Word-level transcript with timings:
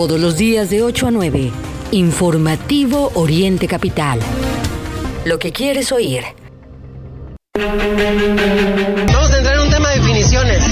Todos 0.00 0.18
los 0.18 0.38
días 0.38 0.70
de 0.70 0.82
8 0.82 1.08
a 1.08 1.10
9. 1.10 1.52
Informativo 1.90 3.12
Oriente 3.16 3.68
Capital. 3.68 4.18
Lo 5.26 5.38
que 5.38 5.52
quieres 5.52 5.92
oír. 5.92 6.24
Vamos 7.52 9.30
a 9.30 9.36
entrar 9.36 9.56
en 9.56 9.60
un 9.60 9.70
tema 9.70 9.90
de 9.90 10.00
definiciones. 10.00 10.69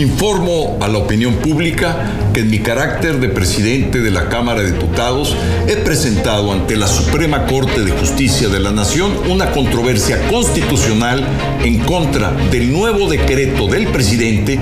Informo 0.00 0.78
a 0.80 0.88
la 0.88 0.96
opinión 0.96 1.34
pública 1.34 2.10
que 2.32 2.40
en 2.40 2.48
mi 2.48 2.60
carácter 2.60 3.20
de 3.20 3.28
presidente 3.28 4.00
de 4.00 4.10
la 4.10 4.30
Cámara 4.30 4.62
de 4.62 4.72
Diputados 4.72 5.36
he 5.68 5.76
presentado 5.76 6.52
ante 6.52 6.74
la 6.74 6.86
Suprema 6.86 7.44
Corte 7.44 7.82
de 7.82 7.90
Justicia 7.90 8.48
de 8.48 8.60
la 8.60 8.70
Nación 8.70 9.12
una 9.28 9.50
controversia 9.50 10.26
constitucional 10.28 11.22
en 11.62 11.80
contra 11.80 12.30
del 12.50 12.72
nuevo 12.72 13.10
decreto 13.10 13.66
del 13.66 13.88
presidente 13.88 14.58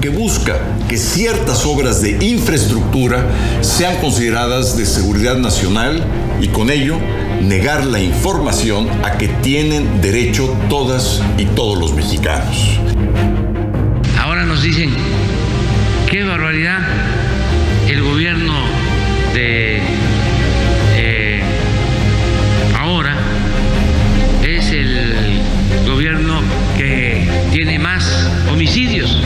que 0.00 0.08
busca 0.08 0.58
que 0.88 0.96
ciertas 0.96 1.64
obras 1.66 2.02
de 2.02 2.18
infraestructura 2.26 3.28
sean 3.60 4.00
consideradas 4.00 4.76
de 4.76 4.86
seguridad 4.86 5.36
nacional 5.36 6.02
y 6.40 6.48
con 6.48 6.68
ello 6.68 6.96
negar 7.40 7.86
la 7.86 8.00
información 8.00 8.88
a 9.04 9.18
que 9.18 9.28
tienen 9.28 10.00
derecho 10.00 10.52
todas 10.68 11.22
y 11.38 11.44
todos 11.44 11.78
los 11.78 11.94
mexicanos. 11.94 12.80
Nos 14.60 14.66
dicen, 14.66 14.94
qué 16.10 16.22
barbaridad, 16.22 16.86
el 17.88 18.02
gobierno 18.02 18.52
de 19.32 19.80
eh, 20.98 21.42
ahora 22.78 23.16
es 24.42 24.70
el 24.72 25.40
gobierno 25.86 26.42
que 26.76 27.26
tiene 27.50 27.78
más 27.78 28.30
homicidios, 28.52 29.19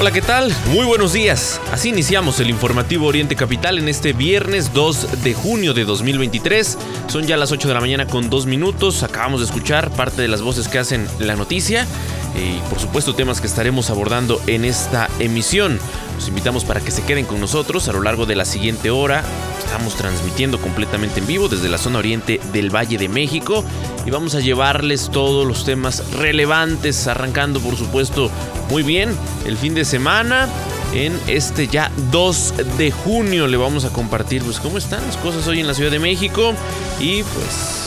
Hola, 0.00 0.12
¿qué 0.12 0.22
tal? 0.22 0.50
Muy 0.72 0.86
buenos 0.86 1.12
días. 1.12 1.60
Así 1.72 1.90
iniciamos 1.90 2.40
el 2.40 2.48
informativo 2.48 3.06
Oriente 3.06 3.36
Capital 3.36 3.76
en 3.76 3.86
este 3.86 4.14
viernes 4.14 4.72
2 4.72 5.22
de 5.22 5.34
junio 5.34 5.74
de 5.74 5.84
2023. 5.84 6.78
Son 7.06 7.26
ya 7.26 7.36
las 7.36 7.52
8 7.52 7.68
de 7.68 7.74
la 7.74 7.82
mañana 7.82 8.06
con 8.06 8.30
2 8.30 8.46
minutos. 8.46 9.02
Acabamos 9.02 9.40
de 9.40 9.46
escuchar 9.46 9.90
parte 9.90 10.22
de 10.22 10.28
las 10.28 10.40
voces 10.40 10.68
que 10.68 10.78
hacen 10.78 11.06
la 11.18 11.36
noticia 11.36 11.86
y 12.34 12.58
por 12.68 12.78
supuesto 12.78 13.14
temas 13.14 13.40
que 13.40 13.46
estaremos 13.46 13.90
abordando 13.90 14.40
en 14.46 14.64
esta 14.64 15.08
emisión. 15.18 15.78
Los 16.16 16.28
invitamos 16.28 16.64
para 16.64 16.80
que 16.80 16.90
se 16.90 17.02
queden 17.02 17.24
con 17.24 17.40
nosotros 17.40 17.88
a 17.88 17.92
lo 17.92 18.02
largo 18.02 18.26
de 18.26 18.36
la 18.36 18.44
siguiente 18.44 18.90
hora. 18.90 19.24
Estamos 19.64 19.94
transmitiendo 19.94 20.60
completamente 20.60 21.20
en 21.20 21.26
vivo 21.26 21.48
desde 21.48 21.68
la 21.68 21.78
zona 21.78 21.98
oriente 21.98 22.40
del 22.52 22.74
Valle 22.74 22.98
de 22.98 23.08
México 23.08 23.64
y 24.04 24.10
vamos 24.10 24.34
a 24.34 24.40
llevarles 24.40 25.10
todos 25.10 25.46
los 25.46 25.64
temas 25.64 26.10
relevantes, 26.12 27.06
arrancando 27.06 27.60
por 27.60 27.76
supuesto 27.76 28.30
muy 28.68 28.82
bien 28.82 29.16
el 29.46 29.56
fin 29.56 29.74
de 29.74 29.84
semana. 29.84 30.48
En 30.92 31.16
este 31.28 31.68
ya 31.68 31.90
2 32.10 32.54
de 32.76 32.90
junio 32.90 33.46
le 33.46 33.56
vamos 33.56 33.84
a 33.84 33.90
compartir 33.90 34.42
pues 34.42 34.58
cómo 34.58 34.76
están 34.76 35.06
las 35.06 35.16
cosas 35.18 35.46
hoy 35.46 35.60
en 35.60 35.68
la 35.68 35.74
Ciudad 35.74 35.92
de 35.92 36.00
México 36.00 36.52
y 36.98 37.22
pues 37.22 37.79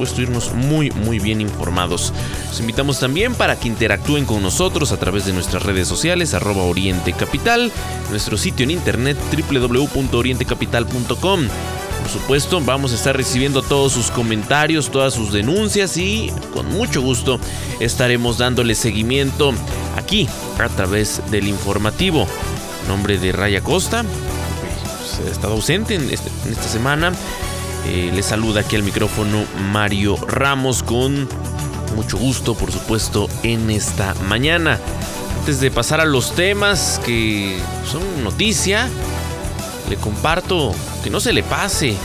supuesto 0.00 0.22
irnos 0.22 0.54
muy 0.54 0.90
muy 0.92 1.18
bien 1.18 1.40
informados. 1.42 2.12
Los 2.48 2.58
invitamos 2.60 2.98
también 3.00 3.34
para 3.34 3.56
que 3.60 3.68
interactúen 3.68 4.24
con 4.24 4.42
nosotros 4.42 4.92
a 4.92 4.96
través 4.96 5.26
de 5.26 5.32
nuestras 5.34 5.62
redes 5.62 5.86
sociales 5.88 6.32
arroba 6.32 6.62
Oriente 6.62 7.12
Capital, 7.12 7.70
nuestro 8.08 8.38
sitio 8.38 8.64
en 8.64 8.70
internet 8.70 9.18
www.orientecapital.com. 9.50 11.40
Por 12.00 12.08
supuesto, 12.10 12.60
vamos 12.62 12.92
a 12.92 12.94
estar 12.94 13.14
recibiendo 13.14 13.60
todos 13.62 13.92
sus 13.92 14.10
comentarios, 14.10 14.90
todas 14.90 15.12
sus 15.12 15.32
denuncias 15.32 15.98
y 15.98 16.32
con 16.54 16.66
mucho 16.70 17.02
gusto 17.02 17.38
estaremos 17.78 18.38
dándole 18.38 18.74
seguimiento 18.74 19.52
aquí 19.98 20.26
a 20.58 20.68
través 20.70 21.20
del 21.30 21.46
informativo. 21.46 22.26
Nombre 22.88 23.18
de 23.18 23.32
Raya 23.32 23.60
Costa, 23.60 24.02
pues, 24.02 25.28
ha 25.28 25.30
estado 25.30 25.52
ausente 25.52 25.94
en, 25.94 26.08
este- 26.10 26.30
en 26.46 26.52
esta 26.52 26.68
semana. 26.68 27.12
Eh, 27.86 28.10
le 28.14 28.22
saluda 28.22 28.60
aquí 28.60 28.76
al 28.76 28.82
micrófono 28.82 29.44
Mario 29.72 30.16
Ramos 30.26 30.82
con 30.82 31.28
mucho 31.96 32.18
gusto, 32.18 32.54
por 32.54 32.70
supuesto, 32.70 33.28
en 33.42 33.70
esta 33.70 34.14
mañana. 34.28 34.78
Antes 35.38 35.60
de 35.60 35.70
pasar 35.70 36.00
a 36.00 36.04
los 36.04 36.34
temas 36.34 37.00
que 37.04 37.58
son 37.90 38.02
noticia, 38.22 38.88
le 39.88 39.96
comparto 39.96 40.74
que 41.02 41.10
no 41.10 41.20
se 41.20 41.32
le 41.32 41.42
pase. 41.42 41.96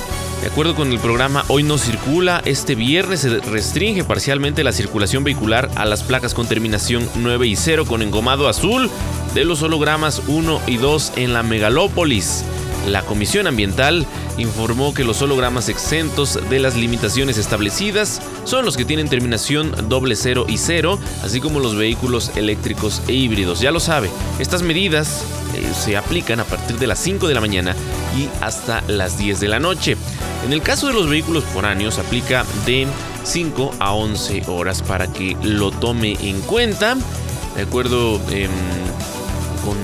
De 0.42 0.48
acuerdo 0.48 0.76
con 0.76 0.92
el 0.92 1.00
programa 1.00 1.44
Hoy 1.48 1.64
no 1.64 1.78
circula, 1.78 2.42
este 2.46 2.76
viernes 2.76 3.22
se 3.22 3.40
restringe 3.40 4.04
parcialmente 4.04 4.64
la 4.64 4.72
circulación 4.72 5.24
vehicular 5.24 5.70
a 5.76 5.86
las 5.86 6.04
placas 6.04 6.34
con 6.34 6.48
terminación 6.48 7.08
9 7.16 7.48
y 7.48 7.56
0 7.56 7.86
con 7.86 8.02
engomado 8.02 8.48
azul 8.48 8.90
de 9.34 9.46
los 9.46 9.62
hologramas 9.62 10.22
1 10.28 10.62
y 10.68 10.78
2 10.78 11.14
en 11.16 11.34
la 11.34 11.44
megalópolis. 11.44 12.44
La 12.88 13.02
Comisión 13.02 13.48
Ambiental 13.48 14.06
informó 14.38 14.94
que 14.94 15.04
los 15.04 15.22
hologramas 15.22 15.70
exentos 15.70 16.40
de 16.50 16.60
las 16.60 16.76
limitaciones 16.76 17.38
establecidas 17.38 18.22
son 18.44 18.66
los 18.66 18.78
que 18.78 18.86
tienen 18.86 19.10
terminación 19.10 19.90
doble 19.90 20.16
0 20.16 20.46
y 20.48 20.58
0, 20.58 21.00
así 21.24 21.40
como 21.40 21.60
los 21.60 21.76
vehículos 21.76 22.32
eléctricos 22.36 23.02
e 23.08 23.14
híbridos. 23.14 23.60
Ya 23.60 23.72
lo 23.72 23.80
sabe, 23.80 24.10
estas 24.40 24.62
medidas 24.62 25.24
eh, 25.56 25.72
se 25.74 25.98
aplican 25.98 26.40
a 26.40 26.44
partir 26.44 26.78
de 26.78 26.88
las 26.88 27.00
5 27.00 27.28
de 27.28 27.34
la 27.34 27.42
mañana 27.42 27.76
y 28.18 28.30
hasta 28.44 28.82
las 28.88 29.18
10 29.18 29.40
de 29.40 29.48
la 29.48 29.60
noche. 29.60 29.98
En 30.46 30.54
el 30.54 30.62
caso 30.62 30.88
de 30.88 30.94
los 30.94 31.10
vehículos 31.10 31.44
foráneos 31.44 31.98
aplica 31.98 32.46
de 32.66 32.88
5 33.24 33.72
a 33.80 33.94
11 33.94 34.44
horas 34.48 34.82
para 34.82 35.12
que 35.12 35.36
lo 35.42 35.72
tome 35.72 36.18
en 36.22 36.40
cuenta. 36.42 36.96
De 37.56 37.64
acuerdo 37.64 38.22
em, 38.30 38.52
con 39.64 39.78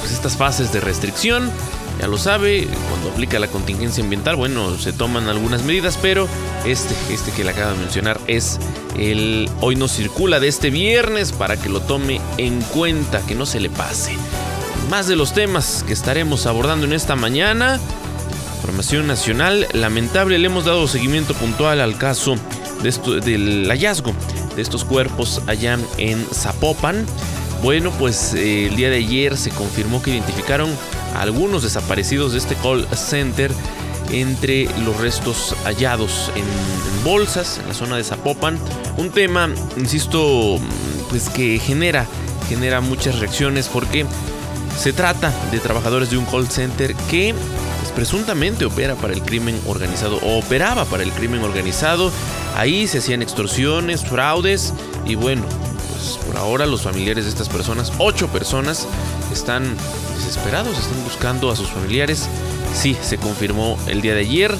pues, 0.00 0.12
estas 0.12 0.36
fases 0.36 0.72
de 0.72 0.80
restricción, 0.80 1.50
ya 1.98 2.06
lo 2.06 2.18
sabe, 2.18 2.68
cuando 2.88 3.10
aplica 3.10 3.38
la 3.38 3.48
contingencia 3.48 4.02
ambiental, 4.02 4.36
bueno, 4.36 4.78
se 4.78 4.92
toman 4.92 5.28
algunas 5.28 5.62
medidas, 5.64 5.98
pero 6.00 6.28
este, 6.64 6.94
este 7.12 7.32
que 7.32 7.44
le 7.44 7.50
acabo 7.50 7.72
de 7.72 7.78
mencionar 7.78 8.20
es 8.26 8.58
el 8.96 9.50
hoy 9.60 9.76
no 9.76 9.88
circula 9.88 10.38
de 10.38 10.48
este 10.48 10.70
viernes 10.70 11.32
para 11.32 11.56
que 11.56 11.68
lo 11.68 11.80
tome 11.80 12.20
en 12.36 12.60
cuenta, 12.60 13.20
que 13.26 13.34
no 13.34 13.46
se 13.46 13.60
le 13.60 13.70
pase. 13.70 14.12
Más 14.90 15.06
de 15.06 15.16
los 15.16 15.34
temas 15.34 15.84
que 15.86 15.92
estaremos 15.92 16.46
abordando 16.46 16.86
en 16.86 16.92
esta 16.92 17.16
mañana. 17.16 17.78
Información 18.56 19.06
nacional, 19.06 19.66
lamentable, 19.72 20.38
le 20.38 20.46
hemos 20.46 20.64
dado 20.64 20.88
seguimiento 20.88 21.34
puntual 21.34 21.80
al 21.80 21.98
caso 21.98 22.36
del 22.82 23.66
hallazgo 23.68 24.14
de 24.56 24.62
estos 24.62 24.84
cuerpos 24.84 25.42
allá 25.46 25.78
en 25.98 26.24
Zapopan. 26.32 27.06
Bueno, 27.62 27.90
pues 27.98 28.34
eh, 28.34 28.66
el 28.66 28.76
día 28.76 28.88
de 28.88 28.96
ayer 28.98 29.36
se 29.36 29.50
confirmó 29.50 30.00
que 30.00 30.12
identificaron 30.12 30.70
a 31.14 31.22
algunos 31.22 31.64
desaparecidos 31.64 32.32
de 32.32 32.38
este 32.38 32.54
call 32.54 32.86
center 32.96 33.50
entre 34.10 34.66
los 34.84 34.98
restos 35.00 35.54
hallados 35.64 36.30
en, 36.36 36.44
bolsas 37.04 37.58
en 37.58 37.68
la 37.68 37.74
zona 37.74 37.96
de 37.96 38.04
Zapopan. 38.04 38.58
Un 38.96 39.10
tema, 39.10 39.48
insisto, 39.76 40.58
pues 41.10 41.28
que 41.30 41.58
genera, 41.58 42.06
genera 42.48 42.80
muchas 42.80 43.18
reacciones 43.18 43.68
porque 43.68 44.06
se 44.78 44.92
trata 44.92 45.32
de 45.50 45.58
trabajadores 45.58 46.10
de 46.10 46.16
un 46.16 46.26
call 46.26 46.48
center 46.48 46.94
que 47.10 47.34
pues, 47.80 47.92
presuntamente 47.92 48.64
opera 48.64 48.94
para 48.94 49.12
el 49.12 49.22
crimen 49.22 49.60
organizado 49.66 50.18
o 50.22 50.38
operaba 50.38 50.84
para 50.84 51.02
el 51.02 51.10
crimen 51.12 51.42
organizado. 51.42 52.12
Ahí 52.56 52.86
se 52.86 52.98
hacían 52.98 53.22
extorsiones, 53.22 54.04
fraudes 54.04 54.72
y 55.06 55.16
bueno, 55.16 55.44
pues 55.98 56.24
por 56.24 56.36
ahora 56.36 56.64
los 56.66 56.82
familiares 56.82 57.24
de 57.24 57.30
estas 57.30 57.48
personas, 57.48 57.92
ocho 57.98 58.28
personas, 58.28 58.86
están 59.32 59.64
desesperados, 60.16 60.78
están 60.78 61.02
buscando 61.04 61.50
a 61.50 61.56
sus 61.56 61.68
familiares. 61.68 62.28
Sí, 62.74 62.96
se 63.02 63.18
confirmó 63.18 63.76
el 63.88 64.00
día 64.00 64.14
de 64.14 64.20
ayer. 64.20 64.54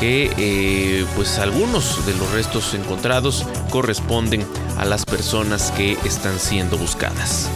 que 0.00 0.30
eh, 0.36 1.06
pues 1.16 1.38
algunos 1.38 2.04
de 2.04 2.12
los 2.14 2.30
restos 2.32 2.74
encontrados 2.74 3.46
corresponden 3.70 4.46
a 4.76 4.84
las 4.84 5.06
personas 5.06 5.70
que 5.70 5.96
están 6.04 6.38
siendo 6.38 6.76
buscadas. 6.76 7.48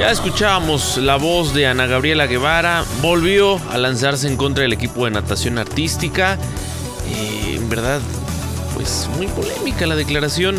Ya 0.00 0.10
escuchábamos 0.10 0.96
la 0.96 1.14
voz 1.14 1.54
de 1.54 1.68
Ana 1.68 1.86
Gabriela 1.86 2.26
Guevara, 2.26 2.84
volvió 3.00 3.60
a 3.70 3.78
lanzarse 3.78 4.26
en 4.26 4.36
contra 4.36 4.62
del 4.62 4.72
equipo 4.72 5.04
de 5.04 5.12
natación 5.12 5.58
artística. 5.58 6.36
Eh, 7.06 7.54
en 7.56 7.68
verdad, 7.68 8.00
pues 8.74 9.08
muy 9.16 9.28
polémica 9.28 9.86
la 9.86 9.94
declaración 9.94 10.56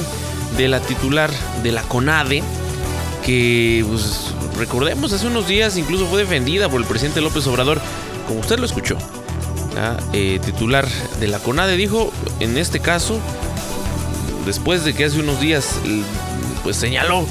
de 0.58 0.68
la 0.68 0.80
titular 0.80 1.32
de 1.64 1.72
la 1.72 1.82
CONADE, 1.84 2.44
que 3.26 3.86
pues, 3.88 4.34
recordemos 4.58 5.14
hace 5.14 5.28
unos 5.28 5.48
días 5.48 5.78
incluso 5.78 6.06
fue 6.08 6.20
defendida 6.22 6.70
por 6.70 6.82
el 6.82 6.88
presidente 6.88 7.22
López 7.22 7.48
Obrador, 7.48 7.80
como 8.28 8.40
usted 8.40 8.60
lo 8.60 8.66
escuchó. 8.66 8.98
Eh, 10.14 10.40
titular 10.46 10.88
de 11.20 11.28
la 11.28 11.40
CONADE 11.40 11.78
dijo, 11.78 12.12
en 12.40 12.58
este 12.58 12.80
caso, 12.80 13.20
después 14.46 14.86
de 14.86 14.94
que 14.94 15.06
hace 15.06 15.20
unos 15.20 15.40
días 15.40 15.80
pues 16.64 16.78
señaló 16.78 17.26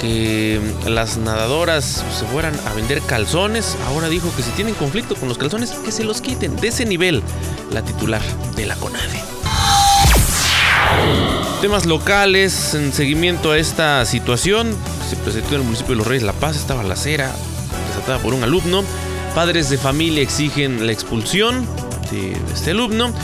que 0.00 0.60
las 0.86 1.16
nadadoras 1.16 2.04
se 2.18 2.26
fueran 2.26 2.54
a 2.66 2.72
vender 2.74 3.00
calzones, 3.02 3.76
ahora 3.86 4.08
dijo 4.08 4.30
que 4.36 4.42
si 4.42 4.50
tienen 4.50 4.74
conflicto 4.74 5.14
con 5.14 5.28
los 5.28 5.38
calzones, 5.38 5.70
que 5.70 5.92
se 5.92 6.04
los 6.04 6.20
quiten. 6.20 6.56
De 6.56 6.68
ese 6.68 6.84
nivel, 6.84 7.22
la 7.70 7.82
titular 7.82 8.22
de 8.56 8.66
la 8.66 8.76
CONADE. 8.76 9.22
Temas 11.64 11.86
locales 11.86 12.74
en 12.74 12.92
seguimiento 12.92 13.52
a 13.52 13.56
esta 13.56 14.04
situación. 14.04 14.76
Se 15.08 15.16
presentó 15.16 15.54
en 15.54 15.62
el 15.62 15.62
municipio 15.62 15.92
de 15.92 15.96
Los 15.96 16.06
Reyes 16.06 16.22
La 16.22 16.34
Paz, 16.34 16.56
estaba 16.56 16.82
la 16.82 16.94
cera 16.94 17.34
desatada 17.88 18.18
por 18.18 18.34
un 18.34 18.44
alumno. 18.44 18.84
Padres 19.34 19.70
de 19.70 19.78
familia 19.78 20.22
exigen 20.22 20.84
la 20.84 20.92
expulsión 20.92 21.66
de 22.10 22.36
este 22.52 22.72
alumno 22.72 23.14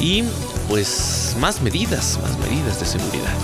y 0.00 0.24
pues 0.66 1.36
más 1.40 1.60
medidas, 1.60 2.18
más 2.22 2.38
medidas 2.38 2.80
de 2.80 2.86
seguridad 2.86 3.34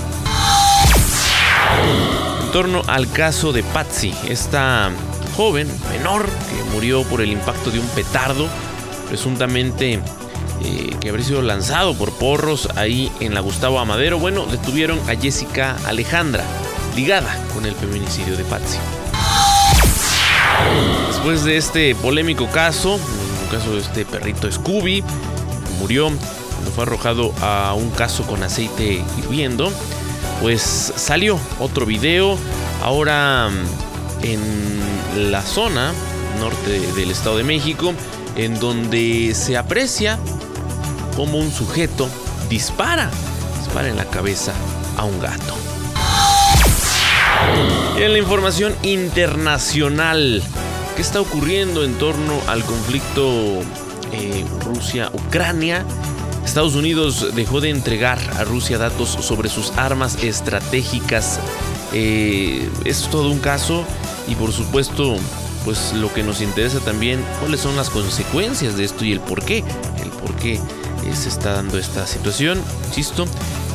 en 2.42 2.50
torno 2.50 2.80
al 2.86 3.12
caso 3.12 3.52
de 3.52 3.62
Patsy, 3.62 4.14
esta 4.26 4.90
joven 5.36 5.68
menor 5.90 6.24
que 6.24 6.70
murió 6.72 7.02
por 7.02 7.20
el 7.20 7.30
impacto 7.30 7.70
de 7.70 7.78
un 7.78 7.88
petardo, 7.88 8.48
presuntamente 9.06 10.00
eh, 10.62 10.90
que 11.00 11.08
habría 11.08 11.24
sido 11.24 11.42
lanzado 11.42 11.94
por 11.94 12.12
porros 12.12 12.68
ahí 12.76 13.10
en 13.20 13.34
la 13.34 13.40
Gustavo 13.40 13.78
Amadero. 13.78 14.18
Bueno, 14.18 14.46
detuvieron 14.46 14.98
a 15.08 15.14
Jessica 15.14 15.76
Alejandra, 15.86 16.44
ligada 16.94 17.36
con 17.54 17.66
el 17.66 17.74
feminicidio 17.74 18.36
de 18.36 18.44
Patsy. 18.44 18.78
Después 21.08 21.44
de 21.44 21.56
este 21.56 21.94
polémico 21.94 22.46
caso, 22.48 22.94
un 22.94 23.50
caso 23.50 23.72
de 23.72 23.80
este 23.80 24.04
perrito 24.04 24.50
Scooby, 24.50 25.02
murió 25.78 26.08
cuando 26.08 26.70
fue 26.70 26.84
arrojado 26.84 27.32
a 27.40 27.74
un 27.74 27.90
caso 27.90 28.26
con 28.26 28.42
aceite 28.42 29.02
hirviendo 29.18 29.70
pues 30.40 30.62
salió 30.96 31.38
otro 31.60 31.86
video 31.86 32.36
ahora 32.82 33.48
mm, 33.48 34.24
en 34.24 35.32
la 35.32 35.42
zona 35.42 35.92
norte 36.40 36.80
del 36.94 37.10
Estado 37.10 37.38
de 37.38 37.44
México, 37.44 37.94
en 38.36 38.58
donde 38.60 39.34
se 39.34 39.56
aprecia 39.56 40.18
como 41.16 41.38
un 41.38 41.50
sujeto 41.50 42.08
dispara, 42.48 43.10
dispara 43.58 43.88
en 43.88 43.96
la 43.96 44.04
cabeza 44.04 44.52
a 44.96 45.04
un 45.04 45.18
gato. 45.18 45.54
En 47.96 48.12
la 48.12 48.18
información 48.18 48.74
internacional, 48.82 50.42
¿qué 50.94 51.02
está 51.02 51.20
ocurriendo 51.20 51.82
en 51.84 51.94
torno 51.94 52.38
al 52.46 52.62
conflicto 52.62 53.62
eh, 54.12 54.44
Rusia-Ucrania? 54.64 55.84
Estados 56.44 56.74
Unidos 56.74 57.34
dejó 57.34 57.60
de 57.60 57.70
entregar 57.70 58.18
a 58.36 58.44
Rusia 58.44 58.78
datos 58.78 59.08
sobre 59.08 59.48
sus 59.48 59.72
armas 59.76 60.22
estratégicas. 60.22 61.40
Eh, 61.92 62.68
es 62.84 63.08
todo 63.10 63.30
un 63.30 63.38
caso 63.38 63.84
y 64.28 64.34
por 64.34 64.52
supuesto, 64.52 65.16
pues 65.64 65.92
lo 65.94 66.12
que 66.12 66.22
nos 66.22 66.40
interesa 66.40 66.78
también, 66.80 67.24
cuáles 67.40 67.60
son 67.60 67.76
las 67.76 67.90
consecuencias 67.90 68.76
de 68.76 68.84
esto 68.84 69.04
y 69.04 69.12
el 69.12 69.20
por 69.20 69.42
qué. 69.44 69.64
El 70.02 70.10
por 70.10 70.36
qué 70.36 70.60
eh, 71.06 71.16
se 71.16 71.28
está 71.28 71.52
dando 71.54 71.78
esta 71.78 72.06
situación. 72.06 72.60
Insisto, 72.88 73.26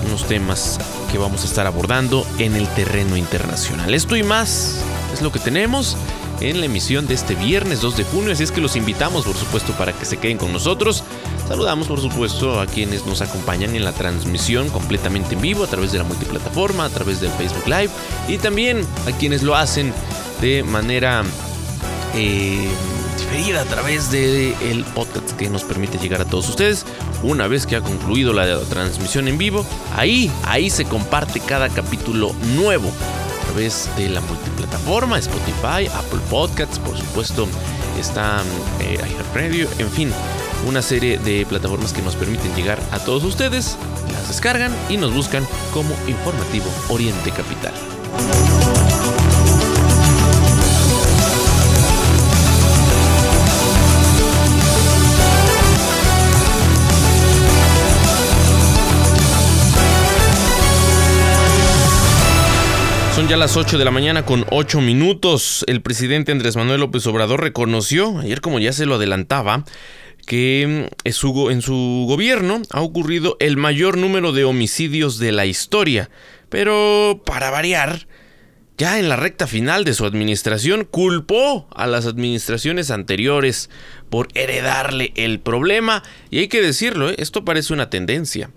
unos 0.06 0.28
temas 0.28 0.80
que 1.12 1.18
vamos 1.18 1.44
a 1.44 1.46
estar 1.46 1.68
abordando 1.68 2.26
en 2.40 2.56
el 2.56 2.68
terreno 2.70 3.18
internacional. 3.18 3.94
Esto 3.94 4.16
y 4.16 4.24
más 4.24 4.78
es 5.14 5.22
lo 5.22 5.32
que 5.32 5.40
tenemos 5.40 5.98
en 6.42 6.60
la 6.60 6.66
emisión 6.66 7.06
de 7.06 7.14
este 7.14 7.36
viernes 7.36 7.82
2 7.82 7.98
de 7.98 8.04
junio, 8.04 8.34
así 8.34 8.44
es 8.44 8.52
que 8.52 8.62
los 8.62 8.76
invitamos 8.76 9.26
por 9.26 9.36
supuesto 9.36 9.74
para 9.74 9.94
que 9.94 10.06
se 10.06 10.18
queden 10.18 10.38
con 10.38 10.52
nosotros. 10.52 11.04
Saludamos 11.48 11.88
por 11.88 12.02
supuesto 12.02 12.60
a 12.60 12.66
quienes 12.66 13.06
nos 13.06 13.22
acompañan 13.22 13.76
en 13.76 13.84
la 13.84 13.92
transmisión 13.92 14.70
completamente 14.70 15.36
en 15.36 15.42
vivo 15.42 15.64
a 15.64 15.68
través 15.68 15.92
de 15.92 16.00
la 16.00 16.04
multiplataforma, 16.04 16.86
a 16.86 16.90
través 16.90 17.22
del 17.22 17.30
Facebook 17.32 17.68
Live 17.68 17.90
y 18.28 18.38
también 18.38 18.86
a 19.08 19.12
quienes 19.18 19.44
lo 19.44 19.56
hacen 19.56 19.94
de 20.42 20.64
manera 20.64 21.24
eh, 22.16 22.68
diferida 23.18 23.62
a 23.62 23.66
través 23.66 24.12
del 24.12 24.56
el 24.62 24.84
podcast 24.94 25.32
que 25.38 25.50
nos 25.50 25.64
permite 25.64 25.98
llegar 25.98 26.22
a 26.22 26.26
todos 26.26 26.50
ustedes. 26.50 26.86
Una 27.24 27.48
vez 27.48 27.66
que 27.66 27.76
ha 27.76 27.82
concluido 27.82 28.34
la 28.34 28.60
transmisión 28.62 29.28
en 29.28 29.38
vivo, 29.38 29.66
ahí, 29.96 30.32
ahí 30.44 30.70
se 30.70 30.86
comparte 30.86 31.40
cada 31.40 31.70
capítulo 31.70 32.34
nuevo 32.56 32.92
través 33.52 33.90
de 33.98 34.08
la 34.08 34.22
multiplataforma, 34.22 35.20
Spotify, 35.20 35.88
Apple 35.94 36.22
Podcasts, 36.30 36.80
por 36.80 36.98
supuesto 36.98 37.48
está 38.00 38.42
eh, 38.80 38.98
Radio, 39.34 39.68
en 39.78 39.90
fin, 39.90 40.12
una 40.66 40.82
serie 40.82 41.18
de 41.18 41.46
plataformas 41.46 41.92
que 41.92 42.02
nos 42.02 42.16
permiten 42.16 42.56
llegar 42.56 42.80
a 42.92 43.00
todos 43.00 43.24
ustedes, 43.24 43.78
las 44.14 44.30
descargan 44.30 44.74
y 44.90 44.98
nos 44.98 45.14
buscan 45.14 45.46
como 45.74 45.94
informativo 46.08 46.66
Oriente 46.90 47.32
Capital. 47.32 47.91
Ya 63.32 63.38
las 63.38 63.56
8 63.56 63.78
de 63.78 63.86
la 63.86 63.92
mañana 63.92 64.26
con 64.26 64.46
8 64.50 64.82
minutos. 64.82 65.64
El 65.70 65.82
presidente 65.82 66.34
Andrés 66.34 66.58
Manuel 66.58 66.82
López 66.82 67.08
Obrador 67.08 67.40
reconoció, 67.40 68.20
ayer 68.20 68.42
como 68.42 68.60
ya 68.60 68.74
se 68.74 68.86
lo 68.86 68.96
adelantaba, 68.96 69.64
que 70.26 70.90
en 71.06 71.62
su 71.62 72.06
gobierno 72.10 72.62
ha 72.72 72.82
ocurrido 72.82 73.38
el 73.40 73.56
mayor 73.56 73.98
número 73.98 74.34
de 74.34 74.44
homicidios 74.44 75.18
de 75.18 75.32
la 75.32 75.46
historia. 75.46 76.10
Pero, 76.50 77.22
para 77.26 77.50
variar, 77.52 78.06
ya 78.78 79.00
en 79.00 79.08
la 79.08 79.16
recta 79.16 79.48
final 79.48 79.86
de 79.86 79.94
su 79.94 80.06
administración 80.06 80.84
culpó 80.84 81.70
a 81.74 81.88
las 81.88 82.08
administraciones 82.08 82.92
anteriores 82.92 83.70
por 84.10 84.28
heredarle 84.34 85.14
el 85.16 85.40
problema. 85.40 86.04
Y 86.32 86.40
hay 86.40 86.50
que 86.50 86.62
decirlo, 86.62 87.10
¿eh? 87.10 87.16
esto 87.18 87.46
parece 87.46 87.72
una 87.72 87.90
tendencia. 87.90 88.52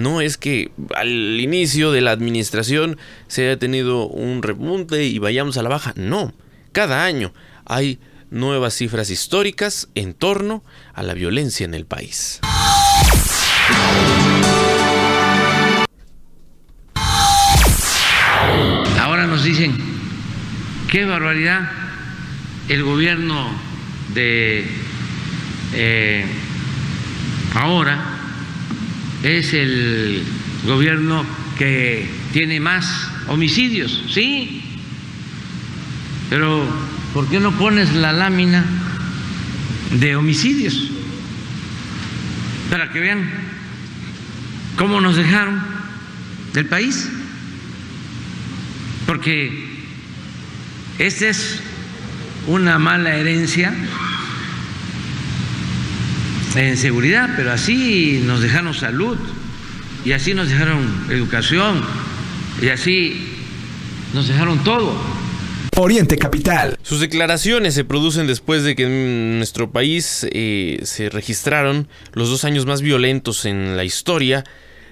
No 0.00 0.22
es 0.22 0.38
que 0.38 0.72
al 0.96 1.38
inicio 1.40 1.92
de 1.92 2.00
la 2.00 2.12
administración 2.12 2.96
se 3.28 3.42
haya 3.42 3.58
tenido 3.58 4.06
un 4.06 4.42
repunte 4.42 5.04
y 5.04 5.18
vayamos 5.18 5.58
a 5.58 5.62
la 5.62 5.68
baja. 5.68 5.92
No, 5.94 6.32
cada 6.72 7.04
año 7.04 7.34
hay 7.66 7.98
nuevas 8.30 8.72
cifras 8.72 9.10
históricas 9.10 9.90
en 9.94 10.14
torno 10.14 10.64
a 10.94 11.02
la 11.02 11.12
violencia 11.12 11.66
en 11.66 11.74
el 11.74 11.84
país. 11.84 12.40
Ahora 18.98 19.26
nos 19.26 19.44
dicen, 19.44 19.76
qué 20.90 21.04
barbaridad, 21.04 21.70
el 22.70 22.84
gobierno 22.84 23.50
de 24.14 24.64
eh, 25.74 26.24
ahora 27.54 28.19
es 29.22 29.52
el 29.52 30.22
gobierno 30.66 31.24
que 31.58 32.08
tiene 32.32 32.60
más 32.60 33.08
homicidios, 33.28 34.04
sí, 34.12 34.62
pero 36.30 36.64
¿por 37.12 37.28
qué 37.28 37.40
no 37.40 37.52
pones 37.52 37.92
la 37.92 38.12
lámina 38.12 38.64
de 39.98 40.16
homicidios? 40.16 40.90
Para 42.70 42.92
que 42.92 43.00
vean 43.00 43.28
cómo 44.76 45.00
nos 45.00 45.16
dejaron 45.16 45.60
del 46.54 46.66
país. 46.66 47.08
Porque 49.06 49.68
esta 50.98 51.28
es 51.28 51.60
una 52.46 52.78
mala 52.78 53.16
herencia 53.16 53.74
en 56.56 56.76
seguridad, 56.76 57.30
pero 57.36 57.52
así 57.52 58.22
nos 58.24 58.40
dejaron 58.40 58.74
salud 58.74 59.16
y 60.04 60.12
así 60.12 60.34
nos 60.34 60.48
dejaron 60.48 61.06
educación 61.10 61.82
y 62.60 62.68
así 62.68 63.28
nos 64.14 64.28
dejaron 64.28 64.62
todo. 64.64 64.94
Oriente 65.76 66.18
Capital. 66.18 66.78
Sus 66.82 67.00
declaraciones 67.00 67.74
se 67.74 67.84
producen 67.84 68.26
después 68.26 68.64
de 68.64 68.76
que 68.76 68.84
en 68.84 69.38
nuestro 69.38 69.70
país 69.70 70.26
eh, 70.30 70.80
se 70.82 71.08
registraron 71.08 71.88
los 72.12 72.28
dos 72.28 72.44
años 72.44 72.66
más 72.66 72.82
violentos 72.82 73.46
en 73.46 73.76
la 73.76 73.84
historia 73.84 74.44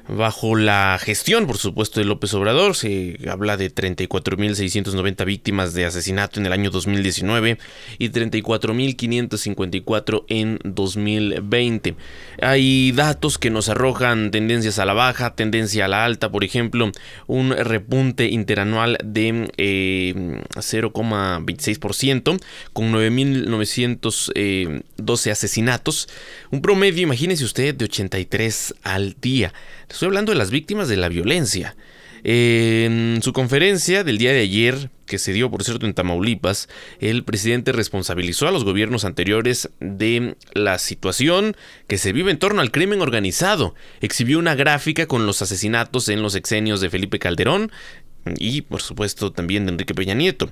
bajo 0.09 0.57
la 0.57 0.99
gestión, 1.01 1.47
por 1.47 1.59
supuesto, 1.59 2.01
de 2.01 2.07
López 2.07 2.35
Obrador. 2.35 2.75
Se 2.75 3.21
habla 3.29 3.57
de 3.57 3.73
34.690 3.73 5.25
víctimas 5.25 5.75
de 5.75 5.85
asesinato 5.85 6.41
en 6.41 6.47
el 6.47 6.53
año 6.53 6.71
2019 6.71 7.59
y 7.99 8.09
34.554 8.09 10.25
en 10.29 10.59
2020. 10.65 11.95
Hay 12.41 12.93
datos 12.93 13.37
que 13.39 13.51
nos 13.51 13.69
arrojan 13.69 14.31
tendencias 14.31 14.79
a 14.79 14.87
la 14.87 14.95
baja, 14.95 15.35
tendencia 15.35 15.85
a 15.85 15.89
la 15.89 16.05
alta, 16.05 16.31
por 16.31 16.45
ejemplo, 16.45 16.91
un 17.27 17.51
repunte 17.51 18.29
interanual 18.29 18.97
de 19.05 19.51
0,26% 19.57 22.35
eh, 22.35 22.39
con 22.73 22.93
9.912 22.93 24.33
eh, 24.35 24.83
asesinatos. 25.31 26.09
Un 26.51 26.63
promedio, 26.63 27.03
imagínese 27.03 27.45
usted, 27.45 27.75
de 27.75 27.85
83 27.85 28.75
al 28.83 29.15
día. 29.21 29.53
Estoy 29.99 30.07
hablando 30.07 30.31
de 30.31 30.39
las 30.39 30.53
víctimas 30.53 30.87
de 30.87 30.97
la 30.97 31.09
violencia. 31.09 31.75
En 32.23 33.19
su 33.21 33.33
conferencia 33.33 34.05
del 34.05 34.17
día 34.17 34.33
de 34.33 34.43
ayer, 34.43 34.91
que 35.07 35.19
se 35.19 35.33
dio 35.33 35.51
por 35.51 35.65
cierto 35.65 35.87
en 35.87 35.95
Tamaulipas, 35.95 36.69
el 37.01 37.25
presidente 37.25 37.73
responsabilizó 37.73 38.47
a 38.47 38.53
los 38.53 38.63
gobiernos 38.63 39.05
anteriores 39.05 39.71
de 39.81 40.37
la 40.53 40.79
situación 40.79 41.57
que 41.89 41.99
se 41.99 42.13
vive 42.13 42.31
en 42.31 42.39
torno 42.39 42.61
al 42.61 42.71
crimen 42.71 43.01
organizado. 43.01 43.75
Exhibió 44.01 44.39
una 44.39 44.55
gráfica 44.55 45.07
con 45.07 45.27
los 45.27 45.43
asesinatos 45.43 46.09
en 46.09 46.23
los 46.23 46.37
exenios 46.37 46.81
de 46.81 46.91
Felipe 46.91 47.19
Calderón 47.19 47.73
y 48.37 48.63
por 48.63 48.83
supuesto 48.83 49.33
también 49.33 49.67
de 49.67 49.73
Enrique 49.73 49.95
Peña 49.95 50.15
Nieto. 50.15 50.49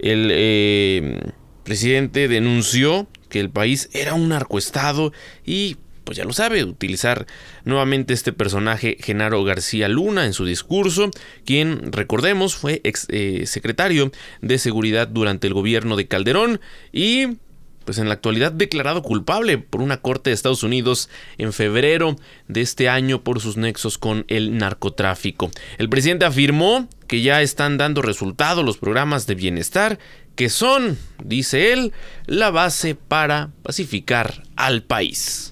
El 0.00 0.28
eh, 0.32 1.20
presidente 1.62 2.26
denunció 2.26 3.06
que 3.28 3.38
el 3.38 3.50
país 3.50 3.90
era 3.92 4.14
un 4.14 4.30
narcoestado 4.30 5.12
y 5.46 5.76
pues 6.08 6.16
ya 6.16 6.24
lo 6.24 6.32
sabe, 6.32 6.64
utilizar 6.64 7.26
nuevamente 7.66 8.14
este 8.14 8.32
personaje 8.32 8.96
Genaro 8.98 9.44
García 9.44 9.88
Luna 9.88 10.24
en 10.24 10.32
su 10.32 10.46
discurso, 10.46 11.10
quien, 11.44 11.92
recordemos, 11.92 12.56
fue 12.56 12.80
ex 12.82 13.04
eh, 13.10 13.42
secretario 13.44 14.10
de 14.40 14.56
Seguridad 14.56 15.06
durante 15.06 15.48
el 15.48 15.52
gobierno 15.52 15.96
de 15.96 16.08
Calderón 16.08 16.62
y 16.92 17.36
pues 17.84 17.98
en 17.98 18.08
la 18.08 18.14
actualidad 18.14 18.52
declarado 18.52 19.02
culpable 19.02 19.58
por 19.58 19.82
una 19.82 19.98
corte 19.98 20.30
de 20.30 20.34
Estados 20.34 20.62
Unidos 20.62 21.10
en 21.36 21.52
febrero 21.52 22.16
de 22.46 22.62
este 22.62 22.88
año 22.88 23.22
por 23.22 23.40
sus 23.40 23.58
nexos 23.58 23.98
con 23.98 24.24
el 24.28 24.56
narcotráfico. 24.56 25.50
El 25.76 25.90
presidente 25.90 26.24
afirmó 26.24 26.88
que 27.06 27.20
ya 27.20 27.42
están 27.42 27.76
dando 27.76 28.00
resultados 28.00 28.64
los 28.64 28.78
programas 28.78 29.26
de 29.26 29.34
bienestar 29.34 29.98
que 30.36 30.48
son, 30.48 30.96
dice 31.22 31.74
él, 31.74 31.92
la 32.24 32.50
base 32.50 32.94
para 32.94 33.50
pacificar 33.62 34.44
al 34.56 34.82
país. 34.84 35.50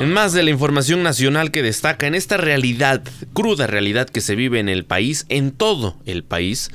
En 0.00 0.12
más 0.12 0.32
de 0.32 0.42
la 0.42 0.50
información 0.50 1.02
nacional 1.02 1.50
que 1.52 1.62
destaca 1.62 2.06
en 2.08 2.14
esta 2.14 2.36
realidad, 2.36 3.02
cruda 3.32 3.68
realidad 3.68 4.08
que 4.08 4.20
se 4.20 4.34
vive 4.34 4.58
en 4.58 4.68
el 4.68 4.84
país, 4.84 5.26
en 5.28 5.52
todo 5.52 5.96
el 6.06 6.24
país, 6.24 6.70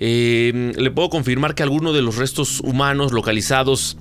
eh, 0.00 0.72
le 0.76 0.90
puedo 0.90 1.10
confirmar 1.10 1.54
que 1.54 1.62
algunos 1.62 1.94
de 1.94 2.02
los 2.02 2.16
restos 2.16 2.60
humanos 2.60 3.12
localizados 3.12 3.98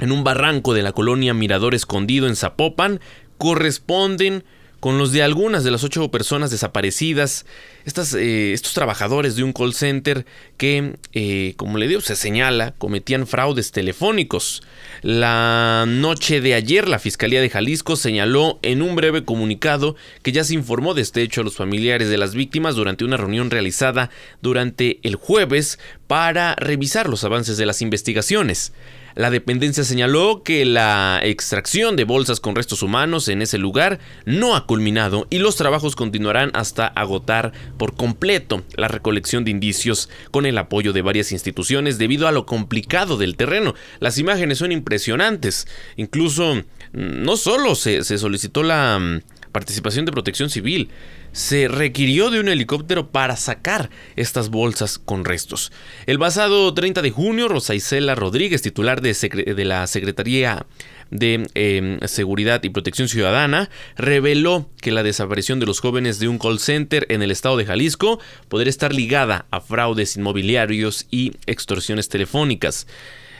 en 0.00 0.12
un 0.12 0.24
barranco 0.24 0.74
de 0.74 0.82
la 0.82 0.92
colonia 0.92 1.34
Mirador 1.34 1.74
Escondido 1.74 2.26
en 2.26 2.36
Zapopan 2.36 3.00
corresponden 3.38 4.44
con 4.80 4.98
los 4.98 5.12
de 5.12 5.22
algunas 5.22 5.62
de 5.62 5.70
las 5.70 5.84
ocho 5.84 6.10
personas 6.10 6.50
desaparecidas, 6.50 7.44
estas, 7.84 8.14
eh, 8.14 8.52
estos 8.52 8.72
trabajadores 8.72 9.36
de 9.36 9.44
un 9.44 9.52
call 9.52 9.74
center 9.74 10.26
que, 10.56 10.96
eh, 11.12 11.54
como 11.56 11.78
le 11.78 11.86
digo, 11.86 12.00
se 12.00 12.16
señala, 12.16 12.72
cometían 12.78 13.26
fraudes 13.26 13.72
telefónicos. 13.72 14.62
La 15.02 15.84
noche 15.86 16.40
de 16.40 16.54
ayer, 16.54 16.88
la 16.88 16.98
Fiscalía 16.98 17.40
de 17.40 17.50
Jalisco 17.50 17.96
señaló 17.96 18.58
en 18.62 18.82
un 18.82 18.96
breve 18.96 19.24
comunicado 19.24 19.96
que 20.22 20.32
ya 20.32 20.44
se 20.44 20.54
informó 20.54 20.94
de 20.94 21.02
este 21.02 21.22
hecho 21.22 21.42
a 21.42 21.44
los 21.44 21.56
familiares 21.56 22.08
de 22.08 22.18
las 22.18 22.34
víctimas 22.34 22.74
durante 22.74 23.04
una 23.04 23.18
reunión 23.18 23.50
realizada 23.50 24.10
durante 24.40 24.98
el 25.02 25.16
jueves 25.16 25.78
para 26.06 26.54
revisar 26.56 27.08
los 27.08 27.24
avances 27.24 27.56
de 27.58 27.66
las 27.66 27.82
investigaciones. 27.82 28.72
La 29.14 29.30
dependencia 29.30 29.84
señaló 29.84 30.42
que 30.44 30.64
la 30.64 31.20
extracción 31.22 31.96
de 31.96 32.04
bolsas 32.04 32.40
con 32.40 32.54
restos 32.54 32.82
humanos 32.82 33.28
en 33.28 33.42
ese 33.42 33.58
lugar 33.58 33.98
no 34.24 34.54
ha 34.54 34.66
culminado 34.66 35.26
y 35.30 35.38
los 35.38 35.56
trabajos 35.56 35.96
continuarán 35.96 36.50
hasta 36.54 36.86
agotar 36.86 37.52
por 37.76 37.96
completo 37.96 38.62
la 38.76 38.88
recolección 38.88 39.44
de 39.44 39.50
indicios 39.50 40.08
con 40.30 40.46
el 40.46 40.58
apoyo 40.58 40.92
de 40.92 41.02
varias 41.02 41.32
instituciones 41.32 41.98
debido 41.98 42.28
a 42.28 42.32
lo 42.32 42.46
complicado 42.46 43.16
del 43.16 43.36
terreno. 43.36 43.74
Las 43.98 44.18
imágenes 44.18 44.58
son 44.58 44.72
impresionantes. 44.72 45.66
Incluso 45.96 46.54
mm, 46.54 46.62
no 46.92 47.36
solo 47.36 47.74
se, 47.74 48.04
se 48.04 48.18
solicitó 48.18 48.62
la 48.62 48.98
mm, 48.98 49.20
participación 49.52 50.04
de 50.04 50.12
protección 50.12 50.50
civil, 50.50 50.90
se 51.32 51.68
requirió 51.68 52.30
de 52.30 52.40
un 52.40 52.48
helicóptero 52.48 53.10
para 53.10 53.36
sacar 53.36 53.90
estas 54.16 54.50
bolsas 54.50 54.98
con 54.98 55.24
restos. 55.24 55.72
El 56.06 56.18
pasado 56.18 56.72
30 56.74 57.02
de 57.02 57.10
junio, 57.10 57.48
Rosa 57.48 57.74
Isela 57.74 58.14
Rodríguez, 58.14 58.62
titular 58.62 59.00
de, 59.00 59.64
la 59.64 59.86
Secretaría 59.86 60.66
de 61.10 61.48
em, 61.54 62.00
Seguridad 62.06 62.62
y 62.64 62.70
Protección 62.70 63.08
Ciudadana, 63.08 63.70
reveló 63.96 64.68
que 64.80 64.92
la 64.92 65.02
desaparición 65.02 65.60
de 65.60 65.66
los 65.66 65.80
jóvenes 65.80 66.18
de 66.18 66.28
un 66.28 66.38
call 66.38 66.58
center 66.58 67.06
en 67.08 67.22
el 67.22 67.30
estado 67.30 67.56
de 67.56 67.66
Jalisco 67.66 68.20
podría 68.48 68.70
estar 68.70 68.94
ligada 68.94 69.46
a 69.50 69.60
fraudes 69.60 70.16
inmobiliarios 70.16 71.06
y 71.10 71.32
extorsiones 71.46 72.08
telefónicas. 72.08 72.86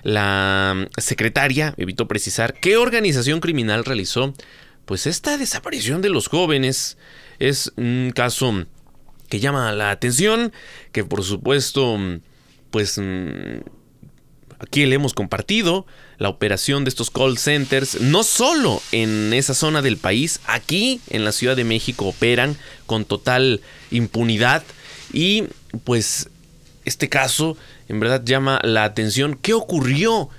La 0.02 0.88
secretaria 0.96 1.74
evitó 1.76 2.08
precisar 2.08 2.54
qué 2.54 2.76
organización 2.76 3.40
criminal 3.40 3.84
realizó 3.84 4.32
pues 4.90 5.06
esta 5.06 5.38
desaparición 5.38 6.02
de 6.02 6.08
los 6.08 6.26
jóvenes 6.26 6.98
es 7.38 7.72
un 7.76 8.10
caso 8.12 8.64
que 9.28 9.38
llama 9.38 9.70
la 9.70 9.92
atención, 9.92 10.52
que 10.90 11.04
por 11.04 11.22
supuesto, 11.22 11.96
pues 12.72 12.98
mm, 12.98 13.60
aquí 14.58 14.86
le 14.86 14.96
hemos 14.96 15.14
compartido 15.14 15.86
la 16.18 16.28
operación 16.28 16.82
de 16.82 16.88
estos 16.88 17.12
call 17.12 17.38
centers, 17.38 18.00
no 18.00 18.24
solo 18.24 18.82
en 18.90 19.32
esa 19.32 19.54
zona 19.54 19.80
del 19.80 19.96
país, 19.96 20.40
aquí 20.46 21.00
en 21.08 21.24
la 21.24 21.30
Ciudad 21.30 21.54
de 21.54 21.62
México 21.62 22.06
operan 22.06 22.56
con 22.86 23.04
total 23.04 23.60
impunidad 23.92 24.64
y 25.12 25.44
pues 25.84 26.30
este 26.84 27.08
caso 27.08 27.56
en 27.86 28.00
verdad 28.00 28.24
llama 28.24 28.58
la 28.64 28.82
atención. 28.82 29.38
¿Qué 29.40 29.54
ocurrió? 29.54 30.30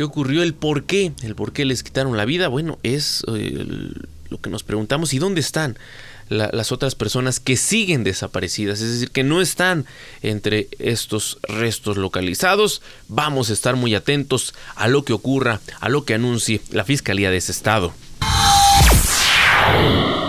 ¿Qué 0.00 0.04
ocurrió? 0.04 0.42
¿El 0.42 0.54
por 0.54 0.84
qué? 0.84 1.12
¿El 1.22 1.34
por 1.34 1.52
qué 1.52 1.66
les 1.66 1.82
quitaron 1.82 2.16
la 2.16 2.24
vida? 2.24 2.48
Bueno, 2.48 2.78
es 2.82 3.22
eh, 3.36 3.66
lo 4.30 4.40
que 4.40 4.48
nos 4.48 4.62
preguntamos. 4.62 5.12
¿Y 5.12 5.18
dónde 5.18 5.42
están? 5.42 5.78
las 6.30 6.72
otras 6.72 6.94
personas 6.94 7.38
que 7.38 7.58
siguen 7.58 8.02
desaparecidas, 8.02 8.80
es 8.80 8.92
decir, 8.92 9.10
que 9.10 9.24
no 9.24 9.42
están 9.42 9.84
entre 10.22 10.68
estos 10.78 11.38
restos 11.42 11.98
localizados. 11.98 12.80
Vamos 13.08 13.50
a 13.50 13.52
estar 13.52 13.76
muy 13.76 13.94
atentos 13.94 14.54
a 14.74 14.88
lo 14.88 15.04
que 15.04 15.12
ocurra, 15.12 15.60
a 15.80 15.90
lo 15.90 16.06
que 16.06 16.14
anuncie 16.14 16.62
la 16.70 16.84
Fiscalía 16.84 17.30
de 17.30 17.36
ese 17.36 17.52
estado. 17.52 17.92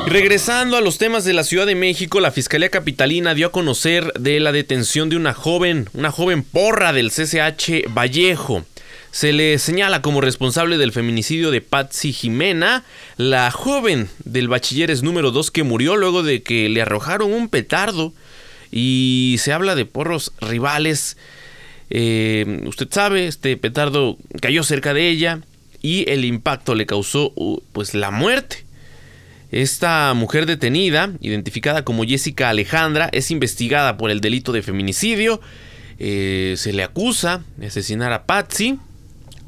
regresando 0.05 0.75
a 0.75 0.81
los 0.81 0.97
temas 0.97 1.23
de 1.23 1.33
la 1.33 1.45
Ciudad 1.45 1.65
de 1.65 1.75
México, 1.75 2.19
la 2.19 2.31
Fiscalía 2.31 2.69
Capitalina 2.69 3.35
dio 3.35 3.47
a 3.47 3.51
conocer 3.53 4.11
de 4.19 4.41
la 4.41 4.51
detención 4.51 5.09
de 5.09 5.15
una 5.15 5.33
joven, 5.33 5.89
una 5.93 6.11
joven 6.11 6.43
porra 6.43 6.91
del 6.91 7.09
CCH 7.09 7.87
Vallejo. 7.93 8.65
Se 9.11 9.33
le 9.33 9.59
señala 9.59 10.01
como 10.01 10.21
responsable 10.21 10.77
del 10.77 10.93
feminicidio 10.93 11.51
de 11.51 11.59
Patsy 11.59 12.13
Jimena, 12.13 12.85
la 13.17 13.51
joven 13.51 14.09
del 14.23 14.47
bachilleres 14.47 15.03
número 15.03 15.31
2 15.31 15.51
que 15.51 15.63
murió 15.63 15.97
luego 15.97 16.23
de 16.23 16.43
que 16.43 16.69
le 16.69 16.81
arrojaron 16.81 17.33
un 17.33 17.49
petardo. 17.49 18.13
Y 18.71 19.35
se 19.39 19.51
habla 19.51 19.75
de 19.75 19.83
porros 19.83 20.31
rivales. 20.39 21.17
Eh, 21.89 22.61
usted 22.65 22.87
sabe, 22.89 23.27
este 23.27 23.57
petardo 23.57 24.17
cayó 24.41 24.63
cerca 24.63 24.93
de 24.93 25.09
ella 25.09 25.41
y 25.81 26.09
el 26.09 26.23
impacto 26.23 26.73
le 26.73 26.85
causó 26.85 27.33
pues 27.73 27.93
la 27.93 28.11
muerte. 28.11 28.63
Esta 29.51 30.13
mujer 30.13 30.45
detenida, 30.45 31.11
identificada 31.19 31.83
como 31.83 32.05
Jessica 32.05 32.47
Alejandra, 32.47 33.09
es 33.11 33.29
investigada 33.29 33.97
por 33.97 34.09
el 34.09 34.21
delito 34.21 34.53
de 34.53 34.61
feminicidio. 34.61 35.41
Eh, 35.99 36.53
se 36.55 36.71
le 36.71 36.83
acusa 36.83 37.43
de 37.57 37.67
asesinar 37.67 38.13
a 38.13 38.25
Patsy 38.25 38.79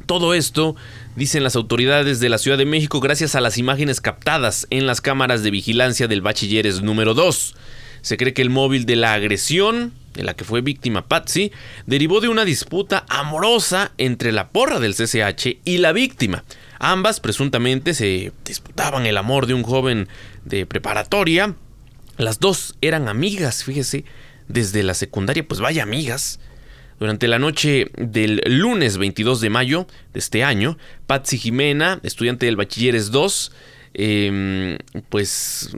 todo 0.06 0.34
esto, 0.34 0.76
dicen 1.16 1.44
las 1.44 1.56
autoridades 1.56 2.20
de 2.20 2.30
la 2.30 2.38
Ciudad 2.38 2.58
de 2.58 2.66
México, 2.66 3.00
gracias 3.00 3.36
a 3.36 3.42
las 3.42 3.58
imágenes 3.58 4.02
captadas 4.02 4.68
en 4.70 4.86
las 4.86 5.02
cámaras 5.02 5.44
de 5.44 5.52
vigilancia 5.52 6.08
del 6.08 6.22
bachilleres 6.22 6.82
número 6.82 7.14
2. 7.14 7.56
Se 8.02 8.18
cree 8.18 8.34
que 8.34 8.42
el 8.42 8.50
móvil 8.50 8.86
de 8.86 8.98
la 8.98 9.14
agresión, 9.14 9.94
de 10.14 10.24
la 10.24 10.34
que 10.34 10.44
fue 10.44 10.62
víctima 10.62 11.08
Patsy, 11.08 11.52
derivó 11.86 12.20
de 12.20 12.28
una 12.28 12.44
disputa 12.44 13.06
amorosa 13.08 13.94
entre 13.98 14.32
la 14.32 14.50
porra 14.50 14.80
del 14.80 14.94
CCH 14.94 15.60
y 15.64 15.78
la 15.78 15.94
víctima. 15.94 16.44
Ambas 16.80 17.22
presuntamente 17.22 17.94
se 17.94 18.34
disputaban 18.44 19.06
el 19.06 19.18
amor 19.18 19.48
de 19.48 19.54
un 19.54 19.64
joven 19.64 20.10
de 20.44 20.66
preparatoria. 20.66 21.56
Las 22.18 22.42
dos 22.42 22.76
eran 22.82 23.08
amigas, 23.08 23.64
fíjese, 23.64 24.04
desde 24.50 24.84
la 24.84 24.94
secundaria, 24.94 25.48
pues 25.48 25.62
vaya 25.62 25.84
amigas. 25.84 26.42
Durante 27.00 27.28
la 27.28 27.40
noche 27.40 27.92
del 27.98 28.42
lunes 28.46 28.98
22 28.98 29.42
de 29.42 29.50
mayo 29.50 29.88
de 30.14 30.20
este 30.20 30.44
año, 30.44 30.78
Patsy 31.08 31.38
Jimena, 31.38 32.00
estudiante 32.04 32.46
del 32.46 32.56
Bachilleres 32.56 33.12
2, 33.12 33.52
em, 33.94 34.78
pues 35.10 35.76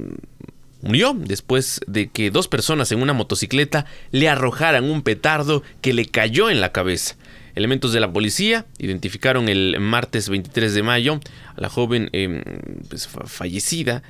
murió 0.82 1.16
después 1.18 1.82
de 1.88 2.10
que 2.10 2.30
dos 2.30 2.48
personas 2.48 2.92
en 2.92 3.02
una 3.02 3.14
motocicleta 3.14 3.86
le 4.12 4.30
arrojaran 4.30 4.84
un 4.84 5.02
petardo 5.02 5.64
que 5.82 5.94
le 5.94 6.06
cayó 6.06 6.50
en 6.50 6.62
la 6.62 6.72
cabeza. 6.72 7.16
Elementos 7.56 7.94
de 7.94 8.02
la 8.02 8.12
policía 8.12 8.66
identificaron 8.78 9.48
el 9.48 9.80
martes 9.80 10.30
23 10.30 10.74
de 10.74 10.84
mayo 10.84 11.20
a 11.56 11.62
la 11.62 11.70
joven 11.70 12.10
em, 12.12 12.44
pues, 12.90 13.08
fallecida. 13.08 14.04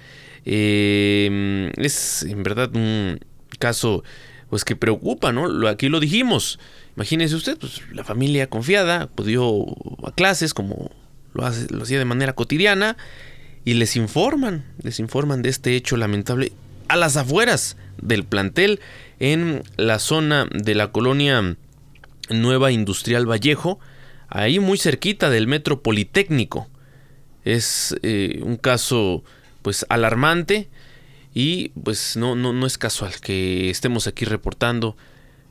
Em, 0.45 1.71
es 1.77 2.23
en 2.23 2.43
verdad 2.43 2.75
un 2.75 3.19
caso 3.59 4.03
pues 4.49 4.63
que 4.63 4.75
preocupa, 4.75 5.31
¿no? 5.31 5.67
Aquí 5.67 5.89
lo 5.89 5.99
dijimos. 5.99 6.59
Imagínese 6.95 7.35
usted, 7.35 7.57
pues 7.57 7.81
la 7.91 8.03
familia 8.03 8.49
confiada 8.49 9.03
acudió 9.03 9.65
a 10.05 10.11
clases 10.13 10.53
como 10.53 10.91
lo, 11.33 11.45
hace, 11.45 11.67
lo 11.73 11.83
hacía 11.83 11.99
de 11.99 12.05
manera 12.05 12.33
cotidiana 12.33 12.95
y 13.65 13.73
les 13.73 13.95
informan, 13.95 14.63
les 14.81 14.99
informan 14.99 15.41
de 15.41 15.49
este 15.49 15.75
hecho 15.75 15.97
lamentable 15.97 16.53
a 16.87 16.95
las 16.95 17.17
afueras 17.17 17.77
del 18.01 18.23
plantel 18.23 18.79
en 19.19 19.63
la 19.75 19.99
zona 19.99 20.47
de 20.51 20.75
la 20.75 20.91
colonia 20.91 21.57
Nueva 22.29 22.71
Industrial 22.71 23.29
Vallejo, 23.29 23.79
ahí 24.29 24.59
muy 24.59 24.77
cerquita 24.77 25.29
del 25.29 25.47
Metro 25.47 25.81
Politécnico. 25.81 26.69
Es 27.43 27.95
eh, 28.01 28.39
un 28.43 28.57
caso 28.57 29.23
pues 29.61 29.85
alarmante 29.89 30.69
y 31.33 31.69
pues 31.69 32.15
no, 32.17 32.35
no, 32.35 32.53
no 32.53 32.65
es 32.65 32.77
casual 32.77 33.13
que 33.19 33.69
estemos 33.69 34.07
aquí 34.07 34.25
reportando 34.25 34.95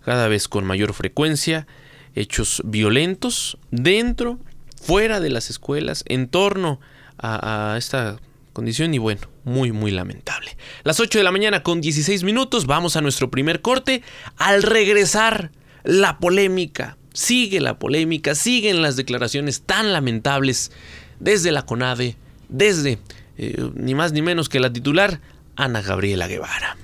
cada 0.04 0.28
vez 0.28 0.48
con 0.48 0.64
mayor 0.64 0.92
frecuencia 0.94 1.66
hechos 2.14 2.62
violentos 2.64 3.58
dentro, 3.70 4.38
fuera 4.80 5.20
de 5.20 5.30
las 5.30 5.50
escuelas, 5.50 6.04
en 6.06 6.28
torno 6.28 6.80
a, 7.18 7.74
esta 7.78 8.18
condición 8.52 8.94
y 8.94 8.98
bueno, 8.98 9.22
muy 9.44 9.72
muy 9.72 9.90
lamentable. 9.90 10.56
Las 10.84 11.00
8 11.00 11.18
de 11.18 11.24
la 11.24 11.32
mañana 11.32 11.62
con 11.62 11.80
16 11.80 12.22
minutos, 12.22 12.66
vamos 12.66 12.96
a 12.96 13.00
nuestro 13.00 13.30
primer 13.30 13.62
corte. 13.62 14.02
Al 14.36 14.62
regresar, 14.62 15.50
la 15.82 16.18
polémica, 16.18 16.96
sigue 17.12 17.60
la 17.60 17.78
polémica, 17.78 18.34
siguen 18.34 18.82
las 18.82 18.96
declaraciones 18.96 19.62
tan 19.62 19.92
lamentables 19.92 20.70
desde 21.18 21.52
la 21.52 21.62
CONADE, 21.62 22.16
desde 22.48 22.98
eh, 23.36 23.70
ni 23.74 23.94
más 23.94 24.12
ni 24.12 24.22
menos 24.22 24.48
que 24.48 24.60
la 24.60 24.72
titular 24.72 25.20
Ana 25.56 25.82
Gabriela 25.82 26.28
Guevara. 26.28 26.76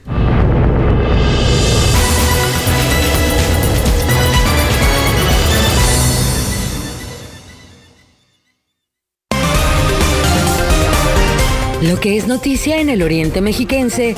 Lo 11.82 11.98
que 11.98 12.18
es 12.18 12.26
noticia 12.26 12.78
en 12.78 12.90
el 12.90 13.02
Oriente 13.02 13.40
Mexiquense, 13.40 14.14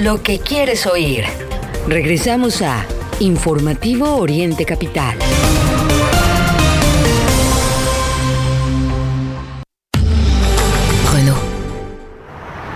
lo 0.00 0.22
que 0.22 0.38
quieres 0.38 0.86
oír. 0.86 1.24
Regresamos 1.88 2.60
a 2.60 2.84
Informativo 3.20 4.16
Oriente 4.16 4.66
Capital. 4.66 5.16
Bueno. 11.10 11.34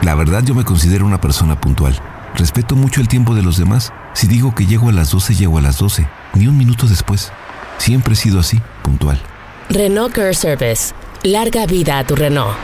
La 0.00 0.14
verdad 0.14 0.42
yo 0.42 0.54
me 0.54 0.64
considero 0.64 1.04
una 1.04 1.20
persona 1.20 1.60
puntual. 1.60 1.94
Respeto 2.34 2.76
mucho 2.76 3.02
el 3.02 3.08
tiempo 3.08 3.34
de 3.34 3.42
los 3.42 3.58
demás. 3.58 3.92
Si 4.14 4.26
digo 4.26 4.54
que 4.54 4.64
llego 4.64 4.88
a 4.88 4.92
las 4.92 5.10
12, 5.10 5.34
llego 5.34 5.58
a 5.58 5.60
las 5.60 5.76
12. 5.76 6.08
Ni 6.32 6.46
un 6.46 6.56
minuto 6.56 6.86
después. 6.86 7.30
Siempre 7.76 8.14
he 8.14 8.16
sido 8.16 8.40
así, 8.40 8.58
puntual. 8.82 9.20
Renault 9.68 10.14
Care 10.14 10.32
Service. 10.32 10.94
Larga 11.22 11.66
vida 11.66 11.98
a 11.98 12.04
tu 12.04 12.16
Renault. 12.16 12.56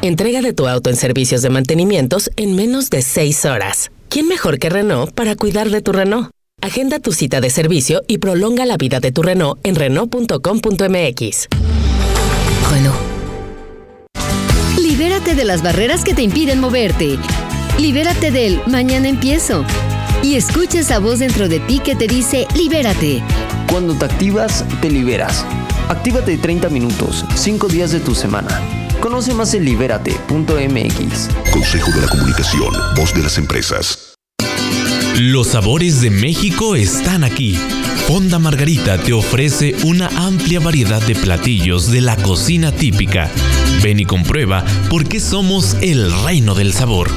Entrega 0.00 0.42
de 0.42 0.52
tu 0.52 0.68
auto 0.68 0.90
en 0.90 0.96
servicios 0.96 1.42
de 1.42 1.50
mantenimientos 1.50 2.30
en 2.36 2.54
menos 2.54 2.88
de 2.88 3.02
6 3.02 3.44
horas. 3.46 3.90
¿Quién 4.08 4.28
mejor 4.28 4.60
que 4.60 4.70
Renault 4.70 5.12
para 5.12 5.34
cuidar 5.34 5.70
de 5.70 5.82
tu 5.82 5.92
Renault? 5.92 6.30
Agenda 6.62 7.00
tu 7.00 7.12
cita 7.12 7.40
de 7.40 7.50
servicio 7.50 8.02
y 8.06 8.18
prolonga 8.18 8.64
la 8.64 8.76
vida 8.76 9.00
de 9.00 9.10
tu 9.10 9.22
Renault 9.22 9.58
en 9.66 9.74
Renault.com.mx. 9.74 11.48
Renault. 12.70 12.96
Libérate 14.80 15.34
de 15.34 15.44
las 15.44 15.64
barreras 15.64 16.04
que 16.04 16.14
te 16.14 16.22
impiden 16.22 16.60
moverte. 16.60 17.18
Libérate 17.80 18.30
del 18.30 18.60
mañana 18.68 19.08
empiezo. 19.08 19.64
Y 20.22 20.36
escucha 20.36 20.78
esa 20.78 21.00
voz 21.00 21.18
dentro 21.18 21.48
de 21.48 21.58
ti 21.58 21.80
que 21.80 21.96
te 21.96 22.06
dice 22.06 22.46
libérate. 22.54 23.20
Cuando 23.68 23.94
te 23.94 24.04
activas, 24.04 24.64
te 24.80 24.90
liberas. 24.90 25.44
Actívate 25.88 26.38
30 26.38 26.68
minutos, 26.68 27.24
5 27.34 27.66
días 27.66 27.90
de 27.90 27.98
tu 27.98 28.14
semana. 28.14 28.62
Conoce 29.00 29.34
más 29.34 29.54
en 29.54 29.64
libérate.mx. 29.64 31.28
Consejo 31.52 31.90
de 31.92 32.00
la 32.02 32.08
Comunicación, 32.08 32.74
voz 32.96 33.14
de 33.14 33.22
las 33.22 33.38
empresas. 33.38 34.14
Los 35.18 35.48
sabores 35.48 36.00
de 36.00 36.10
México 36.10 36.74
están 36.74 37.24
aquí. 37.24 37.58
Fonda 38.08 38.38
Margarita 38.38 38.96
te 38.96 39.12
ofrece 39.12 39.76
una 39.84 40.08
amplia 40.16 40.60
variedad 40.60 41.02
de 41.02 41.14
platillos 41.14 41.90
de 41.90 42.00
la 42.00 42.16
cocina 42.16 42.72
típica. 42.72 43.30
Ven 43.82 44.00
y 44.00 44.06
comprueba 44.06 44.64
por 44.88 45.06
qué 45.06 45.20
somos 45.20 45.76
el 45.82 46.10
reino 46.24 46.54
del 46.54 46.72
sabor. 46.72 47.10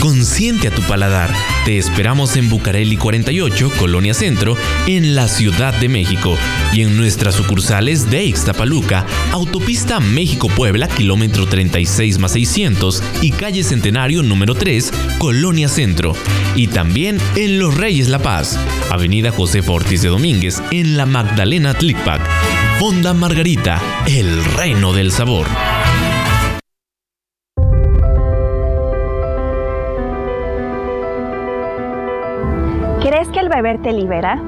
Consiente 0.00 0.68
a 0.68 0.70
tu 0.70 0.80
paladar. 0.82 1.30
Te 1.66 1.76
esperamos 1.76 2.36
en 2.36 2.48
Bucareli 2.48 2.96
48, 2.96 3.70
Colonia 3.78 4.14
Centro, 4.14 4.56
en 4.86 5.14
la 5.14 5.28
Ciudad 5.28 5.74
de 5.74 5.90
México. 5.90 6.38
Y 6.72 6.80
en 6.82 6.96
nuestras 6.96 7.34
sucursales 7.34 8.10
de 8.10 8.24
Ixtapaluca, 8.24 9.04
Autopista 9.32 10.00
México-Puebla, 10.00 10.88
kilómetro 10.88 11.46
36 11.46 12.18
más 12.18 12.32
600 12.32 13.02
y 13.20 13.32
calle 13.32 13.62
Centenario 13.62 14.22
número 14.22 14.54
3, 14.54 14.90
Colonia 15.18 15.68
Centro. 15.68 16.14
Y 16.56 16.68
también 16.68 17.18
en 17.36 17.58
Los 17.58 17.76
Reyes 17.76 18.08
La 18.08 18.20
Paz, 18.20 18.58
Avenida 18.90 19.30
José 19.30 19.62
Ortiz 19.66 20.00
de 20.00 20.08
Domínguez, 20.08 20.29
en 20.32 20.96
la 20.96 21.06
Magdalena 21.06 21.74
Tlicpac. 21.74 22.20
Fonda 22.78 23.12
Margarita, 23.12 23.80
el 24.06 24.44
reino 24.44 24.92
del 24.92 25.10
sabor. 25.10 25.44
¿Crees 33.00 33.26
que 33.30 33.40
el 33.40 33.48
beber 33.48 33.82
te 33.82 33.92
libera? 33.92 34.40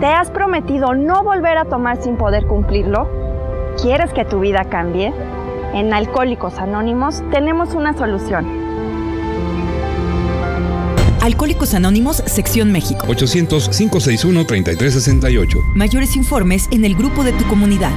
¿Te 0.00 0.06
has 0.06 0.32
prometido 0.32 0.94
no 0.94 1.22
volver 1.22 1.58
a 1.58 1.64
tomar 1.64 2.02
sin 2.02 2.16
poder 2.16 2.46
cumplirlo? 2.48 3.08
¿Quieres 3.80 4.12
que 4.12 4.24
tu 4.24 4.40
vida 4.40 4.64
cambie? 4.64 5.14
En 5.74 5.94
Alcohólicos 5.94 6.58
Anónimos 6.58 7.22
tenemos 7.30 7.74
una 7.74 7.92
solución. 7.92 8.69
Alcohólicos 11.30 11.74
Anónimos, 11.74 12.24
Sección 12.26 12.72
México. 12.72 13.06
800-561-3368. 13.06 15.62
Mayores 15.76 16.16
informes 16.16 16.66
en 16.72 16.84
el 16.84 16.96
grupo 16.96 17.22
de 17.22 17.32
tu 17.32 17.44
comunidad. 17.44 17.92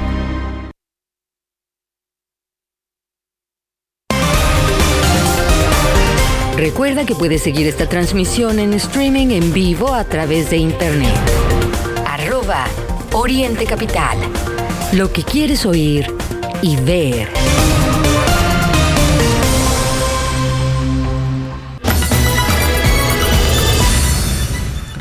Recuerda 6.56 7.08
que 7.08 7.16
puedes 7.16 7.42
seguir 7.42 7.66
esta 7.66 7.90
transmisión 7.90 8.60
en 8.60 8.76
streaming 8.76 9.30
en 9.30 9.52
vivo 9.52 9.96
a 9.96 10.04
través 10.04 10.52
de 10.52 10.58
internet. 10.58 11.18
Arroba 12.06 12.68
Oriente 13.14 13.66
Capital. 13.66 14.16
Lo 14.92 15.12
que 15.12 15.24
quieres 15.24 15.66
oír 15.66 16.06
y 16.62 16.76
ver. 16.76 17.30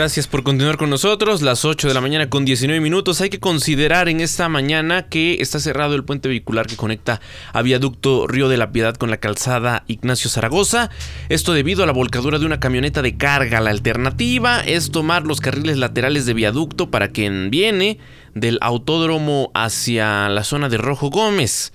Gracias 0.03 0.27
por 0.27 0.43
continuar 0.43 0.79
con 0.79 0.91
nosotros. 0.91 1.43
Las 1.43 1.65
8 1.65 1.87
de 1.87 1.95
la 1.95 2.01
mañana 2.01 2.29
con 2.29 2.45
19 2.45 2.81
minutos. 2.81 3.21
Hay 3.21 3.31
que 3.31 3.39
considerar 3.39 4.09
en 4.09 4.19
esta 4.21 4.49
mañana 4.49 5.07
que 5.07 5.35
está 5.35 5.61
cerrado 5.61 5.95
el 5.95 6.03
puente 6.03 6.29
vehicular 6.29 6.67
que 6.67 6.75
conecta 6.75 7.21
a 7.53 7.63
Viaducto 7.63 8.27
Río 8.27 8.49
de 8.49 8.57
la 8.57 8.73
Piedad 8.73 8.97
con 8.97 9.11
la 9.11 9.19
calzada 9.19 9.85
Ignacio 9.87 10.29
Zaragoza. 10.29 10.91
Esto 11.29 11.53
debido 11.53 11.85
a 11.85 11.87
la 11.87 11.93
volcadura 11.93 12.41
de 12.41 12.47
una 12.47 12.59
camioneta 12.59 13.01
de 13.01 13.17
carga. 13.17 13.61
La 13.61 13.71
alternativa 13.71 14.61
es 14.63 14.91
tomar 14.91 15.23
los 15.25 15.41
carriles 15.41 15.79
laterales 15.79 16.27
de 16.27 16.35
viaducto 16.35 16.91
para 16.91 17.13
quien 17.13 17.51
viene 17.53 18.01
del 18.35 18.59
autódromo 18.61 19.53
hacia 19.55 20.29
la 20.29 20.43
zona 20.43 20.69
de 20.69 20.79
Rojo 20.79 21.11
Gómez. 21.11 21.73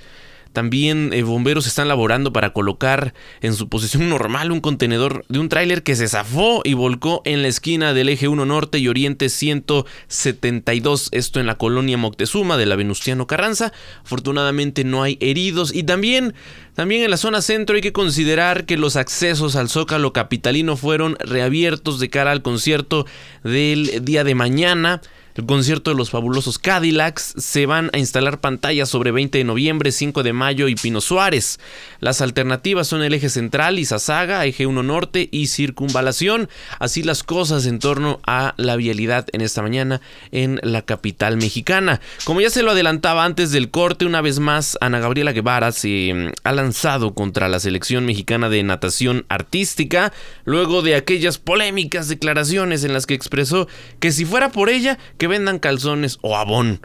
También 0.58 1.14
eh, 1.14 1.22
bomberos 1.22 1.68
están 1.68 1.88
laborando 1.88 2.34
para 2.34 2.52
colocar 2.52 3.14
en 3.42 3.54
su 3.54 3.70
posición 3.70 4.10
normal 4.10 4.52
un 4.52 4.60
contenedor 4.60 5.24
de 5.30 5.38
un 5.38 5.50
tráiler 5.50 5.84
que 5.84 5.96
se 5.96 6.08
zafó 6.08 6.62
y 6.64 6.74
volcó 6.74 7.22
en 7.26 7.44
la 7.44 7.48
esquina 7.48 7.94
del 7.94 8.10
eje 8.10 8.28
1 8.28 8.44
norte 8.44 8.80
y 8.80 8.88
oriente 8.88 9.30
172, 9.30 11.10
esto 11.12 11.40
en 11.40 11.46
la 11.46 11.60
colonia 11.60 12.00
Moctezuma 12.00 12.58
de 12.58 12.66
la 12.66 12.76
Venustiano 12.76 13.28
Carranza. 13.28 13.72
Afortunadamente 14.04 14.84
no 14.84 15.04
hay 15.04 15.20
heridos 15.22 15.76
y 15.76 15.84
también 15.84 16.34
también 16.74 17.04
en 17.04 17.12
la 17.12 17.18
zona 17.18 17.44
centro 17.44 17.76
hay 17.76 17.84
que 17.84 17.94
considerar 17.94 18.66
que 18.66 18.78
los 18.78 18.96
accesos 18.96 19.56
al 19.56 19.70
Zócalo 19.70 20.12
capitalino 20.12 20.76
fueron 20.76 21.18
reabiertos 21.20 22.00
de 22.00 22.10
cara 22.10 22.32
al 22.32 22.42
concierto 22.42 23.06
del 23.44 24.04
día 24.04 24.24
de 24.24 24.34
mañana 24.34 25.02
el 25.38 25.46
concierto 25.46 25.92
de 25.92 25.98
los 25.98 26.10
fabulosos 26.10 26.58
Cadillacs. 26.58 27.36
Se 27.38 27.66
van 27.66 27.92
a 27.94 28.00
instalar 28.00 28.40
pantallas 28.40 28.90
sobre 28.90 29.12
20 29.12 29.38
de 29.38 29.44
noviembre, 29.44 29.92
5 29.92 30.24
de 30.24 30.34
mayo 30.34 30.68
y 30.68 30.76
Pino 30.76 31.00
Suárez. 31.00 31.60
Las 32.00 32.22
alternativas 32.22 32.88
son 32.88 33.04
el 33.04 33.14
eje 33.14 33.30
central, 33.30 33.78
Izazaga, 33.78 34.46
eje 34.46 34.66
1 34.66 34.82
norte 34.84 35.30
y 35.32 35.48
circunvalación. 35.48 36.50
Así 36.80 37.04
las 37.04 37.24
cosas 37.24 37.68
en 37.68 37.80
torno 37.80 38.20
a 38.26 38.56
la 38.58 38.76
vialidad 38.76 39.28
en 39.32 39.42
esta 39.42 39.62
mañana 39.62 40.02
en 40.32 40.60
la 40.64 40.82
capital 40.82 41.38
mexicana. 41.38 42.02
Como 42.24 42.42
ya 42.42 42.50
se 42.50 42.64
lo 42.64 42.72
adelantaba 42.72 43.24
antes 43.24 43.52
del 43.52 43.70
corte, 43.70 44.06
una 44.06 44.22
vez 44.22 44.40
más 44.40 44.78
Ana 44.82 45.00
Gabriela 45.00 45.34
Guevara 45.34 45.72
se 45.72 46.14
mm, 46.14 46.32
ha 46.44 46.52
lanzado 46.52 47.14
contra 47.14 47.48
la 47.48 47.60
selección 47.60 48.06
mexicana 48.06 48.50
de 48.50 48.64
natación 48.64 49.26
artística 49.30 50.12
luego 50.46 50.82
de 50.82 50.96
aquellas 50.96 51.38
polémicas 51.38 52.08
declaraciones 52.08 52.84
en 52.84 52.94
las 52.94 53.06
que 53.06 53.14
expresó 53.14 53.68
que 54.00 54.12
si 54.12 54.26
fuera 54.26 54.52
por 54.52 54.70
ella, 54.70 54.98
que 55.18 55.27
vendan 55.28 55.60
calzones 55.60 56.18
o 56.22 56.38
abón. 56.38 56.82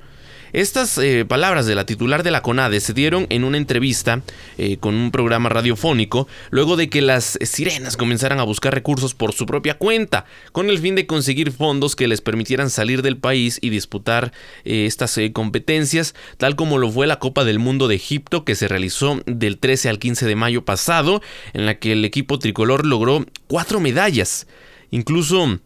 Estas 0.53 0.99
eh, 0.99 1.25
palabras 1.25 1.65
de 1.65 1.75
la 1.75 1.87
titular 1.87 2.23
de 2.23 2.31
la 2.31 2.43
CONADE 2.43 2.81
se 2.81 2.93
dieron 2.93 3.27
en 3.31 3.45
una 3.45 3.57
entrevista 3.57 4.21
eh, 4.59 4.77
con 4.77 4.95
un 4.95 5.11
programa 5.11 5.49
radiofónico 5.49 6.29
luego 6.51 6.77
de 6.77 6.91
que 6.91 7.01
las 7.01 7.39
sirenas 7.41 7.97
comenzaran 7.97 8.39
a 8.39 8.43
buscar 8.43 8.75
recursos 8.75 9.15
por 9.15 9.33
su 9.33 9.47
propia 9.47 9.79
cuenta, 9.79 10.27
con 10.53 10.69
el 10.69 10.79
fin 10.79 10.95
de 10.95 11.07
conseguir 11.07 11.53
fondos 11.53 11.97
que 11.97 12.07
les 12.07 12.21
permitieran 12.21 12.69
salir 12.69 13.01
del 13.01 13.17
país 13.17 13.59
y 13.63 13.71
disputar 13.71 14.35
eh, 14.67 14.85
estas 14.85 15.19
competencias, 15.33 16.15
tal 16.37 16.55
como 16.55 16.77
lo 16.77 16.91
fue 16.91 17.07
la 17.07 17.19
Copa 17.19 17.45
del 17.45 17.59
Mundo 17.59 17.89
de 17.89 17.95
Egipto 17.95 18.45
que 18.45 18.55
se 18.55 18.69
realizó 18.69 19.23
del 19.25 19.57
13 19.57 19.89
al 19.89 19.99
15 19.99 20.27
de 20.27 20.37
mayo 20.37 20.67
pasado, 20.67 21.23
en 21.55 21.65
la 21.65 21.79
que 21.79 21.93
el 21.93 22.05
equipo 22.05 22.39
tricolor 22.39 22.85
logró 22.85 23.25
cuatro 23.47 23.81
medallas. 23.81 24.47
Incluso 24.91 25.59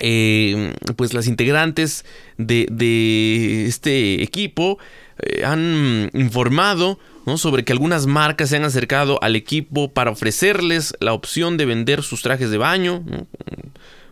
eh, 0.00 0.74
pues 0.96 1.14
las 1.14 1.26
integrantes 1.26 2.04
de, 2.38 3.66
este 3.66 4.22
equipo 4.22 4.78
eh, 5.18 5.44
han 5.44 6.10
informado 6.12 6.98
sobre 7.36 7.64
que 7.64 7.72
algunas 7.72 8.06
marcas 8.06 8.50
se 8.50 8.56
han 8.56 8.64
acercado 8.64 9.20
al 9.20 9.34
equipo 9.34 9.92
para 9.92 10.12
ofrecerles 10.12 10.94
la 11.00 11.12
opción 11.12 11.56
de 11.56 11.66
vender 11.66 12.04
sus 12.04 12.22
trajes 12.22 12.50
de 12.50 12.58
baño, 12.58 13.04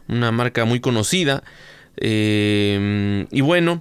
una 0.09 0.33
marca 0.33 0.65
muy 0.65 0.81
conocida. 0.81 1.45
Eh, 1.97 3.27
y 3.31 3.41
bueno, 3.41 3.81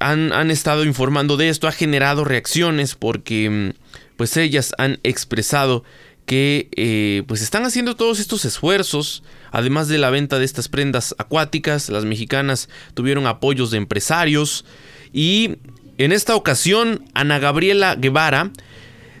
han, 0.00 0.32
han, 0.32 0.50
estado 0.50 0.84
informando 0.84 1.36
de 1.36 1.50
esto, 1.50 1.68
ha 1.68 1.72
generado 1.72 2.24
reacciones 2.24 2.94
porque 2.94 3.74
pues 4.16 4.36
ellas 4.38 4.72
han 4.78 4.98
expresado 5.02 5.84
que 6.26 6.68
eh, 6.76 7.22
pues 7.26 7.40
están 7.40 7.64
haciendo 7.64 7.94
todos 7.94 8.18
estos 8.18 8.44
esfuerzos, 8.44 9.22
además 9.52 9.88
de 9.88 9.98
la 9.98 10.10
venta 10.10 10.38
de 10.38 10.44
estas 10.44 10.68
prendas 10.68 11.14
acuáticas, 11.18 11.88
las 11.88 12.04
mexicanas 12.04 12.68
tuvieron 12.94 13.26
apoyos 13.26 13.70
de 13.70 13.78
empresarios 13.78 14.64
y 15.12 15.56
en 15.98 16.12
esta 16.12 16.34
ocasión 16.34 17.04
Ana 17.14 17.38
Gabriela 17.38 17.94
Guevara 17.94 18.50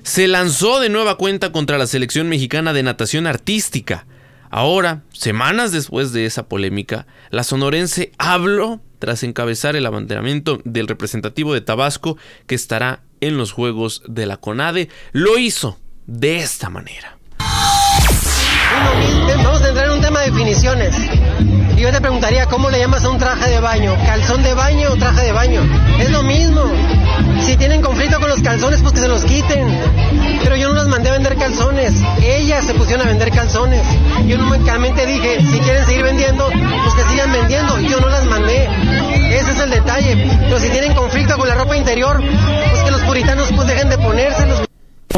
se 0.02 0.28
lanzó 0.28 0.80
de 0.80 0.88
nueva 0.88 1.16
cuenta 1.16 1.52
contra 1.52 1.78
la 1.78 1.86
selección 1.86 2.28
mexicana 2.28 2.72
de 2.72 2.82
natación 2.82 3.26
artística. 3.26 4.06
Ahora, 4.50 5.02
semanas 5.12 5.72
después 5.72 6.12
de 6.12 6.26
esa 6.26 6.48
polémica, 6.48 7.06
la 7.30 7.44
sonorense 7.44 8.12
habló 8.18 8.80
tras 8.98 9.22
encabezar 9.22 9.76
el 9.76 9.86
abanderamiento 9.86 10.60
del 10.64 10.88
representativo 10.88 11.54
de 11.54 11.60
Tabasco 11.60 12.16
que 12.46 12.54
estará 12.54 13.02
en 13.20 13.36
los 13.36 13.52
Juegos 13.52 14.02
de 14.06 14.26
la 14.26 14.36
CONADE. 14.36 14.88
Lo 15.12 15.38
hizo 15.38 15.78
de 16.06 16.38
esta 16.38 16.70
manera. 16.70 17.16
Vamos 19.42 19.62
a 19.62 19.68
entrar 19.68 19.86
en 19.86 19.92
un 19.92 20.00
tema 20.00 20.20
de 20.20 20.30
definiciones. 20.30 20.94
Yo 21.76 21.92
te 21.92 22.00
preguntaría, 22.00 22.46
¿cómo 22.46 22.70
le 22.70 22.78
llamas 22.78 23.04
a 23.04 23.10
un 23.10 23.18
traje 23.18 23.50
de 23.50 23.60
baño? 23.60 23.94
¿Calzón 24.06 24.42
de 24.42 24.54
baño 24.54 24.90
o 24.92 24.96
traje 24.96 25.26
de 25.26 25.32
baño? 25.32 25.62
Es 25.98 26.10
lo 26.10 26.22
mismo. 26.22 26.62
Si 27.42 27.56
tienen 27.56 27.82
conflicto 27.82 28.18
con 28.18 28.28
los 28.28 28.40
calzones, 28.40 28.80
pues 28.80 28.94
que 28.94 29.00
se 29.00 29.08
los 29.08 29.24
quiten. 29.24 29.68
Pero 30.42 30.56
yo 30.56 30.68
no 30.68 30.74
las 30.74 30.86
mandé 30.86 31.10
a 31.10 31.12
vender 31.12 31.36
calzones. 31.36 31.92
Ellas 32.22 32.64
se 32.64 32.74
pusieron 32.74 33.06
a 33.06 33.10
vender 33.10 33.30
calzones. 33.30 33.82
Yo 34.26 34.38
únicamente 34.38 35.04
dije, 35.06 35.40
si 35.40 35.58
quieren 35.60 35.84
seguir 35.84 36.02
vendiendo, 36.02 36.48
pues 36.48 36.94
que 36.94 37.10
sigan 37.10 37.32
vendiendo. 37.32 37.78
Yo 37.80 38.00
no 38.00 38.08
las 38.08 38.24
mandé. 38.24 38.68
Ese 39.30 39.52
es 39.52 39.60
el 39.60 39.70
detalle. 39.70 40.16
Pero 40.44 40.58
si 40.58 40.70
tienen 40.70 40.94
conflicto 40.94 41.36
con 41.36 41.48
la 41.48 41.54
ropa 41.54 41.76
interior, 41.76 42.22
pues 42.70 42.82
que 42.84 42.90
los 42.90 43.02
puritanos 43.02 43.52
pues 43.54 43.68
dejen 43.68 43.90
de 43.90 43.98
ponérselos. 43.98 44.66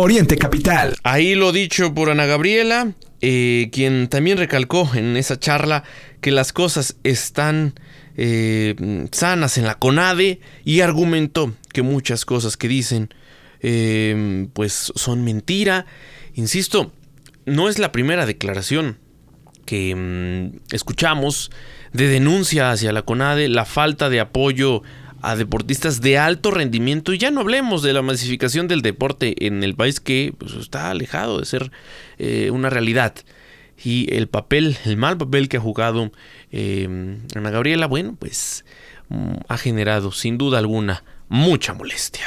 Oriente 0.00 0.36
Capital. 0.36 0.96
Ahí 1.02 1.34
lo 1.34 1.50
dicho 1.50 1.92
por 1.92 2.10
Ana 2.10 2.24
Gabriela, 2.24 2.92
eh, 3.20 3.68
quien 3.72 4.08
también 4.08 4.38
recalcó 4.38 4.88
en 4.94 5.16
esa 5.16 5.40
charla 5.40 5.82
que 6.20 6.30
las 6.30 6.52
cosas 6.52 6.96
están 7.02 7.74
eh, 8.16 9.08
sanas 9.10 9.58
en 9.58 9.64
la 9.64 9.74
CONADE 9.74 10.40
y 10.64 10.80
argumentó 10.80 11.52
que 11.72 11.82
muchas 11.82 12.24
cosas 12.24 12.56
que 12.56 12.68
dicen 12.68 13.12
eh, 13.60 14.46
pues 14.52 14.92
son 14.94 15.24
mentira. 15.24 15.86
Insisto, 16.34 16.92
no 17.44 17.68
es 17.68 17.80
la 17.80 17.90
primera 17.90 18.24
declaración 18.24 18.98
que 19.66 19.94
mm, 19.94 20.74
escuchamos 20.74 21.50
de 21.92 22.06
denuncia 22.06 22.70
hacia 22.70 22.92
la 22.92 23.02
CONADE, 23.02 23.48
la 23.48 23.64
falta 23.64 24.08
de 24.08 24.20
apoyo 24.20 24.82
a 25.22 25.36
deportistas 25.36 26.00
de 26.00 26.18
alto 26.18 26.50
rendimiento 26.50 27.12
y 27.12 27.18
ya 27.18 27.30
no 27.30 27.40
hablemos 27.40 27.82
de 27.82 27.92
la 27.92 28.02
masificación 28.02 28.68
del 28.68 28.82
deporte 28.82 29.46
en 29.46 29.62
el 29.62 29.74
país 29.74 30.00
que 30.00 30.34
pues, 30.36 30.54
está 30.54 30.90
alejado 30.90 31.40
de 31.40 31.46
ser 31.46 31.70
eh, 32.18 32.50
una 32.50 32.70
realidad 32.70 33.14
y 33.82 34.12
el 34.14 34.28
papel, 34.28 34.76
el 34.84 34.96
mal 34.96 35.16
papel 35.16 35.48
que 35.48 35.56
ha 35.56 35.60
jugado 35.60 36.10
eh, 36.50 37.16
Ana 37.34 37.50
Gabriela, 37.50 37.86
bueno, 37.86 38.16
pues 38.18 38.64
mm, 39.08 39.34
ha 39.48 39.58
generado 39.58 40.12
sin 40.12 40.38
duda 40.38 40.58
alguna 40.58 41.04
mucha 41.28 41.74
molestia. 41.74 42.26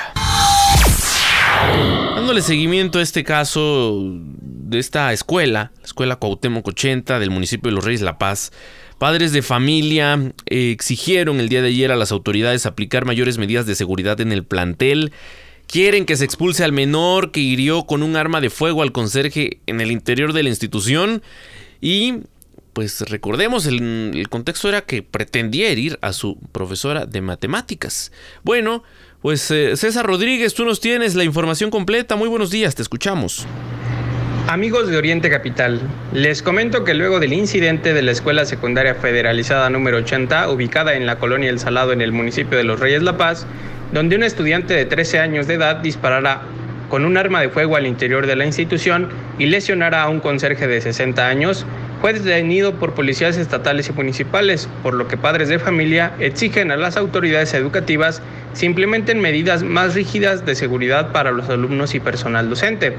Dándole 2.15 2.41
seguimiento 2.41 2.99
a 2.99 3.01
este 3.01 3.23
caso 3.23 3.99
de 4.01 4.80
esta 4.80 5.12
escuela, 5.12 5.71
la 5.77 5.86
escuela 5.86 6.15
Cuauhtémoc 6.15 6.67
80 6.67 7.19
del 7.19 7.30
municipio 7.30 7.69
de 7.69 7.75
Los 7.75 7.84
Reyes 7.84 8.01
La 8.01 8.17
Paz, 8.17 8.51
Padres 9.01 9.31
de 9.31 9.41
familia 9.41 10.31
eh, 10.45 10.69
exigieron 10.69 11.39
el 11.39 11.49
día 11.49 11.63
de 11.63 11.69
ayer 11.69 11.91
a 11.91 11.95
las 11.95 12.11
autoridades 12.11 12.67
aplicar 12.67 13.03
mayores 13.03 13.39
medidas 13.39 13.65
de 13.65 13.73
seguridad 13.73 14.21
en 14.21 14.31
el 14.31 14.43
plantel. 14.43 15.11
Quieren 15.65 16.05
que 16.05 16.15
se 16.15 16.23
expulse 16.23 16.63
al 16.63 16.71
menor 16.71 17.31
que 17.31 17.39
hirió 17.39 17.87
con 17.87 18.03
un 18.03 18.15
arma 18.15 18.41
de 18.41 18.51
fuego 18.51 18.83
al 18.83 18.91
conserje 18.91 19.59
en 19.65 19.81
el 19.81 19.89
interior 19.89 20.33
de 20.33 20.43
la 20.43 20.49
institución. 20.49 21.23
Y 21.81 22.17
pues 22.73 23.01
recordemos, 23.01 23.65
el, 23.65 24.27
contexto 24.29 24.69
era 24.69 24.81
que 24.81 25.01
pretendía 25.01 25.69
herir 25.69 25.97
a 26.03 26.13
su 26.13 26.37
profesora 26.51 27.07
de 27.07 27.21
matemáticas. 27.21 28.11
Bueno, 28.43 28.83
pues 29.23 29.49
eh, 29.49 29.77
César 29.77 30.05
Rodríguez, 30.05 30.53
tú 30.53 30.63
nos 30.63 30.79
tienes 30.79 31.15
la 31.15 31.23
información 31.23 31.71
completa. 31.71 32.15
Muy 32.15 32.29
buenos 32.29 32.51
días, 32.51 32.75
te 32.75 32.83
escuchamos. 32.83 33.47
Amigos 34.47 34.89
de 34.89 34.97
Oriente 34.97 35.30
Capital, 35.30 35.80
les 36.13 36.41
comento 36.41 36.84
que 36.84 36.93
luego 36.93 37.19
del 37.19 37.32
incidente 37.32 37.93
de 37.93 38.01
la 38.01 38.12
Escuela 38.12 38.43
Secundaria 38.45 38.95
Federalizada 38.95 39.69
número 39.69 39.97
80, 39.97 40.49
ubicada 40.49 40.95
en 40.95 41.06
la 41.06 41.17
colonia 41.17 41.49
El 41.49 41.60
Salado 41.60 41.93
en 41.93 42.01
el 42.01 42.12
municipio 42.12 42.58
de 42.58 42.65
Los 42.65 42.80
Reyes 42.80 43.04
La 43.04 43.17
Paz, 43.17 43.45
donde 43.93 44.15
un 44.15 44.23
estudiante 44.23 44.73
de 44.73 44.86
13 44.86 45.19
años 45.19 45.47
de 45.47 45.54
edad 45.54 45.77
disparara 45.77 46.41
con 46.89 47.06
un 47.06 47.15
arma 47.15 47.39
de 47.39 47.49
fuego 47.49 47.77
al 47.77 47.88
interior 47.88 48.27
de 48.27 48.36
la 48.36 48.45
institución 48.45 49.08
y 49.39 49.45
lesionara 49.45 50.01
a 50.04 50.10
un 50.10 50.19
conserje 50.19 50.67
de 50.67 50.82
60 50.82 51.25
años, 51.25 51.65
fue 52.01 52.12
detenido 52.12 52.73
por 52.73 52.93
policías 52.93 53.38
estatales 53.38 53.88
y 53.89 53.93
municipales, 53.93 54.67
por 54.84 54.95
lo 54.95 55.08
que 55.08 55.17
padres 55.17 55.47
de 55.47 55.60
familia 55.60 56.13
exigen 56.19 56.71
a 56.71 56.77
las 56.77 56.97
autoridades 56.97 57.54
educativas 57.54 58.21
se 58.54 58.65
implementen 58.65 59.21
medidas 59.21 59.63
más 59.63 59.95
rígidas 59.95 60.45
de 60.45 60.56
seguridad 60.56 61.12
para 61.13 61.32
los 61.32 61.47
alumnos 61.47 61.95
y 61.95 61.99
personal 62.01 62.49
docente. 62.49 62.97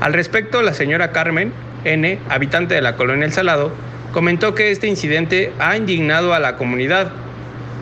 Al 0.00 0.12
respecto, 0.12 0.62
la 0.62 0.74
señora 0.74 1.10
Carmen 1.10 1.52
N., 1.84 2.18
habitante 2.28 2.74
de 2.74 2.82
la 2.82 2.96
colonia 2.96 3.24
El 3.24 3.32
Salado, 3.32 3.72
comentó 4.12 4.54
que 4.54 4.70
este 4.70 4.88
incidente 4.88 5.52
ha 5.58 5.76
indignado 5.76 6.34
a 6.34 6.38
la 6.38 6.56
comunidad. 6.56 7.10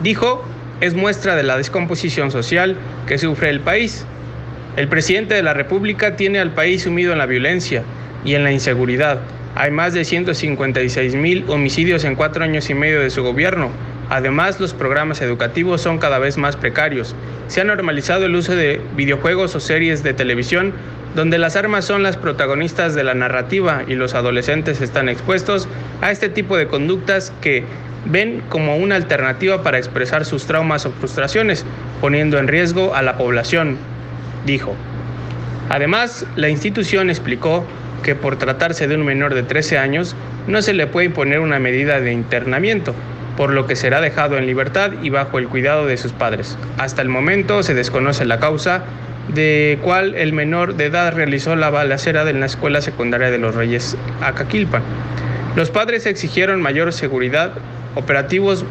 Dijo, 0.01 0.45
es 0.79 0.93
muestra 0.93 1.35
de 1.35 1.43
la 1.43 1.57
descomposición 1.57 2.31
social 2.31 2.77
que 3.05 3.17
sufre 3.17 3.49
el 3.49 3.59
país. 3.59 4.05
El 4.77 4.87
presidente 4.87 5.35
de 5.35 5.43
la 5.43 5.53
República 5.53 6.15
tiene 6.15 6.39
al 6.39 6.51
país 6.51 6.83
sumido 6.83 7.11
en 7.13 7.17
la 7.17 7.25
violencia 7.25 7.83
y 8.23 8.35
en 8.35 8.43
la 8.43 8.51
inseguridad. 8.51 9.19
Hay 9.55 9.71
más 9.71 9.93
de 9.93 10.03
156 10.03 11.15
mil 11.15 11.45
homicidios 11.47 12.03
en 12.03 12.15
cuatro 12.15 12.43
años 12.43 12.69
y 12.69 12.73
medio 12.73 12.99
de 12.99 13.09
su 13.09 13.23
gobierno. 13.23 13.69
Además, 14.09 14.59
los 14.59 14.73
programas 14.73 15.21
educativos 15.21 15.81
son 15.81 15.97
cada 15.97 16.19
vez 16.19 16.37
más 16.37 16.55
precarios. 16.57 17.15
Se 17.47 17.61
ha 17.61 17.63
normalizado 17.63 18.25
el 18.25 18.35
uso 18.35 18.55
de 18.55 18.81
videojuegos 18.95 19.55
o 19.55 19.59
series 19.59 20.03
de 20.03 20.13
televisión 20.13 20.73
donde 21.15 21.37
las 21.37 21.55
armas 21.55 21.85
son 21.85 22.03
las 22.03 22.17
protagonistas 22.17 22.93
de 22.93 23.03
la 23.03 23.13
narrativa 23.13 23.83
y 23.87 23.95
los 23.95 24.13
adolescentes 24.13 24.81
están 24.81 25.07
expuestos 25.07 25.67
a 26.01 26.11
este 26.11 26.27
tipo 26.27 26.57
de 26.57 26.67
conductas 26.67 27.31
que 27.41 27.63
ven 28.05 28.41
como 28.49 28.75
una 28.75 28.95
alternativa 28.95 29.63
para 29.63 29.77
expresar 29.77 30.25
sus 30.25 30.45
traumas 30.45 30.85
o 30.85 30.91
frustraciones, 30.91 31.65
poniendo 32.01 32.37
en 32.37 32.47
riesgo 32.47 32.93
a 32.95 33.01
la 33.01 33.17
población, 33.17 33.77
dijo. 34.45 34.75
Además, 35.69 36.25
la 36.35 36.49
institución 36.49 37.09
explicó 37.09 37.65
que 38.03 38.13
por 38.13 38.37
tratarse 38.37 38.87
de 38.87 38.95
un 38.95 39.05
menor 39.05 39.33
de 39.33 39.41
13 39.41 39.77
años, 39.77 40.15
no 40.47 40.61
se 40.61 40.73
le 40.73 40.85
puede 40.85 41.07
imponer 41.07 41.39
una 41.39 41.59
medida 41.59 41.99
de 42.01 42.11
internamiento, 42.11 42.93
por 43.37 43.51
lo 43.51 43.65
que 43.65 43.75
será 43.75 44.01
dejado 44.01 44.37
en 44.37 44.45
libertad 44.45 44.91
y 45.01 45.09
bajo 45.09 45.39
el 45.39 45.47
cuidado 45.47 45.87
de 45.87 45.97
sus 45.97 46.11
padres. 46.11 46.57
Hasta 46.77 47.01
el 47.01 47.09
momento 47.09 47.63
se 47.63 47.73
desconoce 47.73 48.25
la 48.25 48.39
causa 48.39 48.83
de 49.33 49.79
cuál 49.81 50.15
el 50.15 50.33
menor 50.33 50.75
de 50.75 50.85
edad 50.85 51.13
realizó 51.13 51.55
la 51.55 51.69
balacera 51.69 52.29
en 52.29 52.39
la 52.39 52.45
escuela 52.45 52.81
secundaria 52.81 53.31
de 53.31 53.37
los 53.37 53.55
Reyes 53.55 53.97
Acaquilpan. 54.21 54.83
Los 55.55 55.71
padres 55.71 56.05
exigieron 56.05 56.61
mayor 56.61 56.93
seguridad, 56.93 57.53
operativos 57.95 58.65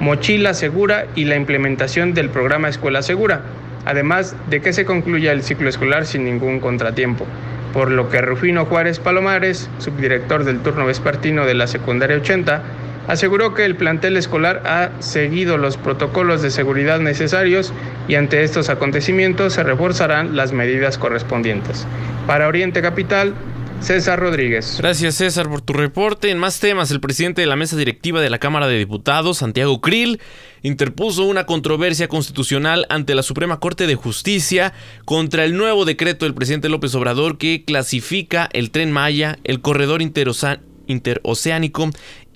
mochila 0.00 0.54
segura 0.54 1.06
y 1.14 1.24
la 1.24 1.36
implementación 1.36 2.14
del 2.14 2.28
programa 2.28 2.68
Escuela 2.68 3.02
Segura, 3.02 3.42
además 3.84 4.36
de 4.50 4.60
que 4.60 4.72
se 4.72 4.84
concluya 4.84 5.32
el 5.32 5.42
ciclo 5.42 5.68
escolar 5.68 6.04
sin 6.04 6.24
ningún 6.24 6.60
contratiempo 6.60 7.26
por 7.74 7.90
lo 7.90 8.08
que 8.08 8.22
Rufino 8.22 8.64
Juárez 8.66 9.00
Palomares, 9.00 9.68
subdirector 9.78 10.44
del 10.44 10.60
turno 10.60 10.86
vespertino 10.86 11.44
de 11.44 11.54
la 11.54 11.66
secundaria 11.66 12.16
80, 12.16 12.62
aseguró 13.08 13.54
que 13.54 13.64
el 13.64 13.76
plantel 13.76 14.16
escolar 14.16 14.62
ha 14.66 14.90
seguido 15.00 15.58
los 15.58 15.76
protocolos 15.76 16.42
de 16.42 16.50
seguridad 16.50 17.00
necesarios 17.00 17.72
y 18.08 18.14
ante 18.14 18.42
estos 18.44 18.68
acontecimientos 18.68 19.54
se 19.54 19.62
reforzarán 19.62 20.36
las 20.36 20.52
medidas 20.52 20.98
correspondientes. 20.98 21.86
Para 22.26 22.48
Oriente 22.48 22.82
Capital, 22.82 23.34
César 23.80 24.18
Rodríguez. 24.18 24.78
Gracias 24.78 25.16
César 25.16 25.48
por 25.48 25.60
tu 25.60 25.74
reporte. 25.74 26.30
En 26.30 26.38
más 26.38 26.58
temas, 26.58 26.90
el 26.90 27.00
presidente 27.00 27.42
de 27.42 27.46
la 27.46 27.56
mesa 27.56 27.76
directiva 27.76 28.20
de 28.20 28.30
la 28.30 28.38
Cámara 28.38 28.66
de 28.66 28.78
Diputados, 28.78 29.38
Santiago 29.38 29.80
Krill, 29.80 30.20
interpuso 30.62 31.24
una 31.24 31.44
controversia 31.44 32.08
constitucional 32.08 32.86
ante 32.88 33.14
la 33.14 33.22
Suprema 33.22 33.60
Corte 33.60 33.86
de 33.86 33.94
Justicia 33.94 34.72
contra 35.04 35.44
el 35.44 35.56
nuevo 35.56 35.84
decreto 35.84 36.24
del 36.24 36.34
presidente 36.34 36.70
López 36.70 36.94
Obrador 36.94 37.36
que 37.36 37.64
clasifica 37.66 38.48
el 38.54 38.70
tren 38.70 38.90
Maya, 38.90 39.38
el 39.44 39.60
corredor 39.60 40.00
interoceánico 40.00 40.73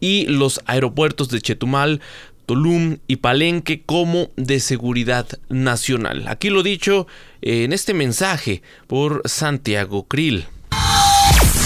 y 0.00 0.26
los 0.26 0.60
aeropuertos 0.66 1.28
de 1.28 1.40
Chetumal, 1.40 2.00
Tulum 2.46 2.98
y 3.06 3.16
Palenque 3.16 3.82
como 3.84 4.30
de 4.36 4.60
seguridad 4.60 5.26
nacional. 5.48 6.26
Aquí 6.28 6.48
lo 6.48 6.62
dicho 6.62 7.06
en 7.42 7.72
este 7.72 7.92
mensaje 7.92 8.62
por 8.86 9.22
Santiago 9.26 10.04
Krill. 10.04 10.46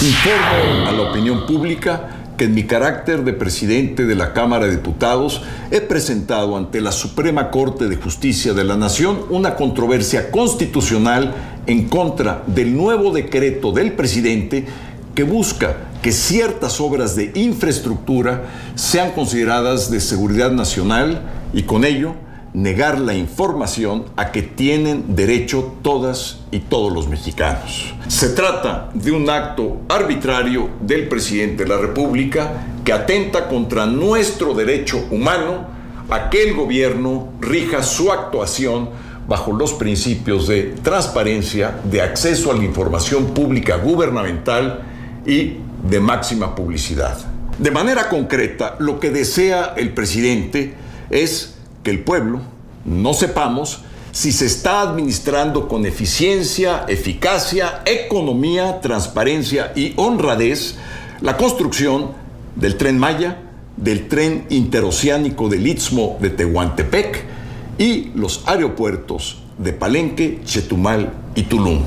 Informo 0.02 0.88
a 0.88 0.92
la 0.92 1.02
opinión 1.10 1.46
pública 1.46 2.22
que 2.36 2.44
en 2.44 2.54
mi 2.54 2.64
carácter 2.64 3.22
de 3.22 3.32
presidente 3.32 4.04
de 4.06 4.16
la 4.16 4.32
Cámara 4.32 4.66
de 4.66 4.72
Diputados 4.72 5.42
he 5.70 5.80
presentado 5.80 6.56
ante 6.56 6.80
la 6.80 6.90
Suprema 6.90 7.50
Corte 7.50 7.88
de 7.88 7.96
Justicia 7.96 8.52
de 8.52 8.64
la 8.64 8.76
Nación 8.76 9.20
una 9.30 9.54
controversia 9.54 10.32
constitucional 10.32 11.34
en 11.66 11.88
contra 11.88 12.42
del 12.48 12.76
nuevo 12.76 13.12
decreto 13.12 13.70
del 13.70 13.92
presidente 13.92 14.66
que 15.14 15.22
busca 15.22 15.76
que 16.02 16.12
ciertas 16.12 16.80
obras 16.80 17.14
de 17.16 17.32
infraestructura 17.34 18.44
sean 18.74 19.12
consideradas 19.12 19.90
de 19.90 20.00
seguridad 20.00 20.50
nacional 20.50 21.22
y 21.52 21.62
con 21.62 21.84
ello 21.84 22.14
negar 22.54 23.00
la 23.00 23.14
información 23.14 24.04
a 24.16 24.30
que 24.30 24.42
tienen 24.42 25.14
derecho 25.14 25.74
todas 25.82 26.40
y 26.50 26.58
todos 26.58 26.92
los 26.92 27.08
mexicanos. 27.08 27.94
Se 28.08 28.30
trata 28.30 28.90
de 28.92 29.10
un 29.10 29.30
acto 29.30 29.80
arbitrario 29.88 30.68
del 30.80 31.08
presidente 31.08 31.64
de 31.64 31.70
la 31.70 31.78
República 31.78 32.66
que 32.84 32.92
atenta 32.92 33.48
contra 33.48 33.86
nuestro 33.86 34.54
derecho 34.54 35.06
humano 35.10 35.66
a 36.10 36.28
que 36.28 36.42
el 36.42 36.54
gobierno 36.54 37.28
rija 37.40 37.82
su 37.82 38.12
actuación 38.12 38.90
bajo 39.26 39.52
los 39.52 39.72
principios 39.72 40.48
de 40.48 40.74
transparencia, 40.82 41.78
de 41.84 42.02
acceso 42.02 42.50
a 42.50 42.54
la 42.54 42.64
información 42.64 43.26
pública 43.32 43.76
gubernamental 43.76 44.91
y 45.26 45.56
de 45.88 46.00
máxima 46.00 46.54
publicidad. 46.54 47.18
De 47.58 47.70
manera 47.70 48.08
concreta, 48.08 48.76
lo 48.78 48.98
que 48.98 49.10
desea 49.10 49.74
el 49.76 49.92
presidente 49.92 50.74
es 51.10 51.54
que 51.82 51.90
el 51.90 52.00
pueblo 52.00 52.40
no 52.84 53.14
sepamos 53.14 53.82
si 54.12 54.32
se 54.32 54.46
está 54.46 54.82
administrando 54.82 55.68
con 55.68 55.86
eficiencia, 55.86 56.84
eficacia, 56.88 57.82
economía, 57.86 58.80
transparencia 58.80 59.72
y 59.74 59.94
honradez 59.96 60.76
la 61.20 61.36
construcción 61.36 62.12
del 62.56 62.76
tren 62.76 62.98
Maya, 62.98 63.38
del 63.76 64.08
tren 64.08 64.44
interoceánico 64.50 65.48
del 65.48 65.66
Istmo 65.66 66.18
de 66.20 66.30
Tehuantepec 66.30 67.24
y 67.78 68.10
los 68.14 68.42
aeropuertos 68.46 69.42
de 69.56 69.72
Palenque, 69.72 70.40
Chetumal 70.44 71.12
y 71.34 71.44
Tulum. 71.44 71.82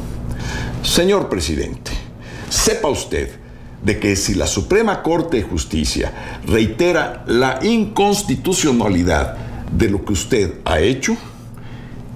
Señor 0.82 1.30
presidente, 1.30 1.91
sepa 2.49 2.88
usted 2.88 3.29
de 3.84 3.99
que 3.99 4.15
si 4.15 4.34
la 4.34 4.47
Suprema 4.47 5.03
Corte 5.03 5.38
de 5.38 5.43
Justicia 5.43 6.12
reitera 6.45 7.23
la 7.27 7.60
inconstitucionalidad 7.62 9.38
de 9.71 9.89
lo 9.89 10.03
que 10.03 10.13
usted 10.13 10.55
ha 10.65 10.79
hecho 10.79 11.15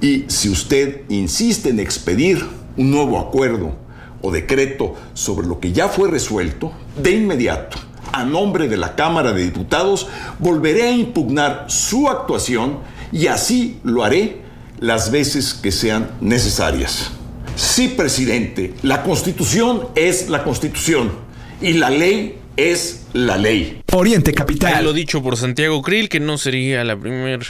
y 0.01 0.25
si 0.27 0.49
usted 0.49 1.01
insiste 1.09 1.69
en 1.69 1.79
expedir 1.79 2.43
un 2.77 2.91
nuevo 2.91 3.19
acuerdo 3.19 3.75
o 4.21 4.31
decreto 4.31 4.95
sobre 5.13 5.47
lo 5.47 5.59
que 5.59 5.71
ya 5.71 5.89
fue 5.89 6.09
resuelto, 6.09 6.71
de 7.01 7.11
inmediato, 7.11 7.77
a 8.11 8.23
nombre 8.23 8.67
de 8.67 8.77
la 8.77 8.95
Cámara 8.95 9.33
de 9.33 9.43
Diputados, 9.43 10.07
volveré 10.39 10.83
a 10.83 10.91
impugnar 10.91 11.65
su 11.67 12.09
actuación 12.09 12.79
y 13.11 13.27
así 13.27 13.79
lo 13.83 14.03
haré 14.03 14.41
las 14.79 15.11
veces 15.11 15.53
que 15.53 15.71
sean 15.71 16.11
necesarias. 16.21 17.11
Sí, 17.59 17.89
presidente, 17.89 18.73
la 18.83 19.03
constitución 19.03 19.89
es 19.93 20.29
la 20.29 20.45
constitución 20.45 21.11
y 21.59 21.73
la 21.73 21.89
ley 21.89 22.37
es 22.55 23.05
la 23.11 23.35
ley. 23.35 23.81
Oriente 23.91 24.33
Capital. 24.33 24.81
lo 24.81 24.93
dicho 24.93 25.21
por 25.21 25.35
Santiago 25.35 25.81
Krill, 25.81 26.07
que 26.07 26.21
no 26.21 26.37
sería 26.37 26.85
la 26.85 26.97
primera 26.97 27.45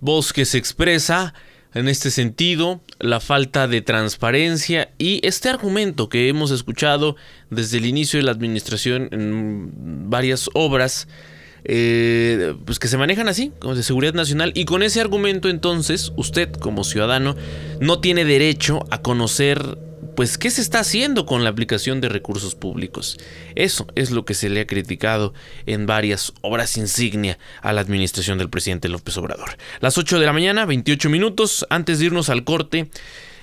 voz 0.00 0.32
que 0.32 0.44
se 0.44 0.58
expresa 0.58 1.34
en 1.72 1.86
este 1.86 2.10
sentido, 2.10 2.80
la 2.98 3.20
falta 3.20 3.68
de 3.68 3.80
transparencia 3.80 4.90
y 4.98 5.24
este 5.24 5.48
argumento 5.48 6.08
que 6.08 6.28
hemos 6.28 6.50
escuchado 6.50 7.14
desde 7.48 7.78
el 7.78 7.86
inicio 7.86 8.18
de 8.18 8.24
la 8.24 8.32
administración 8.32 9.08
en 9.12 10.10
varias 10.10 10.50
obras, 10.54 11.06
eh, 11.70 12.54
pues 12.64 12.78
que 12.78 12.88
se 12.88 12.96
manejan 12.96 13.28
así, 13.28 13.52
como 13.58 13.74
de 13.74 13.82
seguridad 13.82 14.14
nacional, 14.14 14.52
y 14.54 14.64
con 14.64 14.82
ese 14.82 15.02
argumento 15.02 15.50
entonces 15.50 16.12
usted 16.16 16.50
como 16.52 16.82
ciudadano 16.82 17.36
no 17.78 18.00
tiene 18.00 18.24
derecho 18.24 18.80
a 18.90 19.02
conocer 19.02 19.76
pues 20.16 20.38
qué 20.38 20.50
se 20.50 20.62
está 20.62 20.80
haciendo 20.80 21.26
con 21.26 21.44
la 21.44 21.50
aplicación 21.50 22.00
de 22.00 22.08
recursos 22.08 22.54
públicos. 22.54 23.18
Eso 23.54 23.86
es 23.94 24.10
lo 24.10 24.24
que 24.24 24.34
se 24.34 24.48
le 24.48 24.62
ha 24.62 24.66
criticado 24.66 25.34
en 25.66 25.86
varias 25.86 26.32
obras 26.40 26.76
insignia 26.78 27.38
a 27.60 27.72
la 27.72 27.82
administración 27.82 28.38
del 28.38 28.48
presidente 28.48 28.88
López 28.88 29.16
Obrador. 29.18 29.50
Las 29.80 29.96
8 29.96 30.18
de 30.18 30.26
la 30.26 30.32
mañana, 30.32 30.64
28 30.64 31.08
minutos, 31.10 31.66
antes 31.70 31.98
de 31.98 32.06
irnos 32.06 32.30
al 32.30 32.42
corte. 32.44 32.88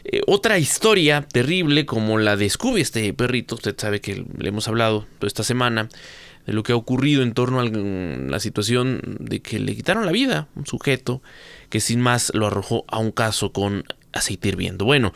Eh, 0.04 0.22
otra 0.28 0.58
historia 0.60 1.26
terrible 1.32 1.86
como 1.86 2.18
la 2.18 2.36
de 2.36 2.50
Scooby, 2.50 2.82
este 2.82 3.14
perrito, 3.14 3.56
usted 3.56 3.76
sabe 3.78 4.02
que 4.02 4.26
le 4.38 4.50
hemos 4.50 4.68
hablado 4.68 5.08
toda 5.20 5.28
esta 5.28 5.44
semana 5.44 5.88
de 6.46 6.54
lo 6.54 6.64
que 6.64 6.74
ha 6.74 6.76
ocurrido 6.76 7.24
en 7.24 7.34
torno 7.34 7.60
a 7.60 7.66
la 7.66 8.40
situación 8.40 9.18
de 9.20 9.42
que 9.42 9.60
le 9.60 9.76
quitaron 9.76 10.06
la 10.06 10.12
vida 10.12 10.48
un 10.56 10.66
sujeto 10.66 11.22
que 11.70 11.80
sin 11.80 12.02
más 12.02 12.32
lo 12.34 12.48
arrojó 12.48 12.86
a 12.88 13.00
un 13.00 13.12
caso 13.12 13.52
con 13.52 13.84
aceite 14.14 14.50
hirviendo. 14.50 14.86
Bueno, 14.86 15.14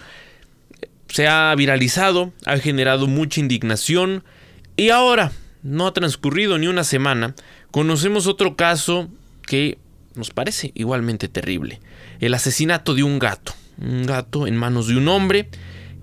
se 1.08 1.28
ha 1.28 1.54
viralizado, 1.56 2.34
ha 2.46 2.58
generado 2.58 3.08
mucha 3.08 3.40
indignación 3.40 4.24
y 4.76 4.90
ahora, 4.90 5.32
no 5.62 5.88
ha 5.88 5.94
transcurrido 5.94 6.58
ni 6.58 6.68
una 6.68 6.84
semana, 6.84 7.36
conocemos 7.72 8.28
otro 8.28 8.56
caso 8.56 9.10
que 9.46 9.78
nos 10.16 10.30
parece 10.32 10.72
igualmente 10.74 11.28
terrible. 11.28 11.80
El 12.20 12.34
asesinato 12.34 12.94
de 12.94 13.04
un 13.04 13.20
gato. 13.20 13.54
Un 13.78 14.06
gato 14.06 14.48
en 14.48 14.58
manos 14.58 14.88
de 14.88 14.98
un 14.98 15.08
hombre 15.08 15.50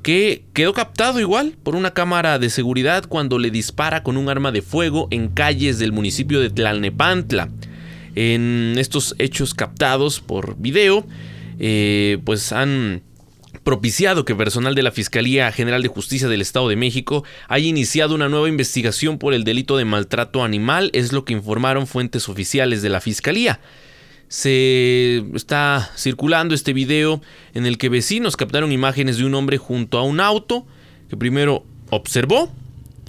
que 0.06 0.44
quedó 0.52 0.72
captado 0.72 1.18
igual 1.18 1.56
por 1.64 1.74
una 1.74 1.92
cámara 1.92 2.38
de 2.38 2.48
seguridad 2.48 3.06
cuando 3.08 3.40
le 3.40 3.50
dispara 3.50 4.04
con 4.04 4.16
un 4.16 4.28
arma 4.28 4.52
de 4.52 4.62
fuego 4.62 5.08
en 5.10 5.26
calles 5.26 5.80
del 5.80 5.90
municipio 5.90 6.38
de 6.38 6.48
Tlalnepantla. 6.48 7.48
En 8.14 8.76
estos 8.78 9.16
hechos 9.18 9.52
captados 9.52 10.20
por 10.20 10.56
video, 10.58 11.04
eh, 11.58 12.18
pues 12.24 12.52
han 12.52 13.02
propiciado 13.64 14.24
que 14.24 14.36
personal 14.36 14.76
de 14.76 14.84
la 14.84 14.92
Fiscalía 14.92 15.50
General 15.50 15.82
de 15.82 15.88
Justicia 15.88 16.28
del 16.28 16.40
Estado 16.40 16.68
de 16.68 16.76
México 16.76 17.24
haya 17.48 17.66
iniciado 17.66 18.14
una 18.14 18.28
nueva 18.28 18.48
investigación 18.48 19.18
por 19.18 19.34
el 19.34 19.42
delito 19.42 19.76
de 19.76 19.86
maltrato 19.86 20.44
animal, 20.44 20.90
es 20.92 21.12
lo 21.12 21.24
que 21.24 21.32
informaron 21.32 21.88
fuentes 21.88 22.28
oficiales 22.28 22.80
de 22.80 22.90
la 22.90 23.00
Fiscalía. 23.00 23.58
Se 24.28 25.18
está 25.34 25.90
circulando 25.96 26.54
este 26.54 26.72
video 26.72 27.20
en 27.54 27.66
el 27.66 27.78
que 27.78 27.88
vecinos 27.88 28.36
captaron 28.36 28.72
imágenes 28.72 29.18
de 29.18 29.24
un 29.24 29.34
hombre 29.34 29.58
junto 29.58 29.98
a 29.98 30.02
un 30.02 30.20
auto 30.20 30.66
que 31.08 31.16
primero 31.16 31.64
observó 31.90 32.50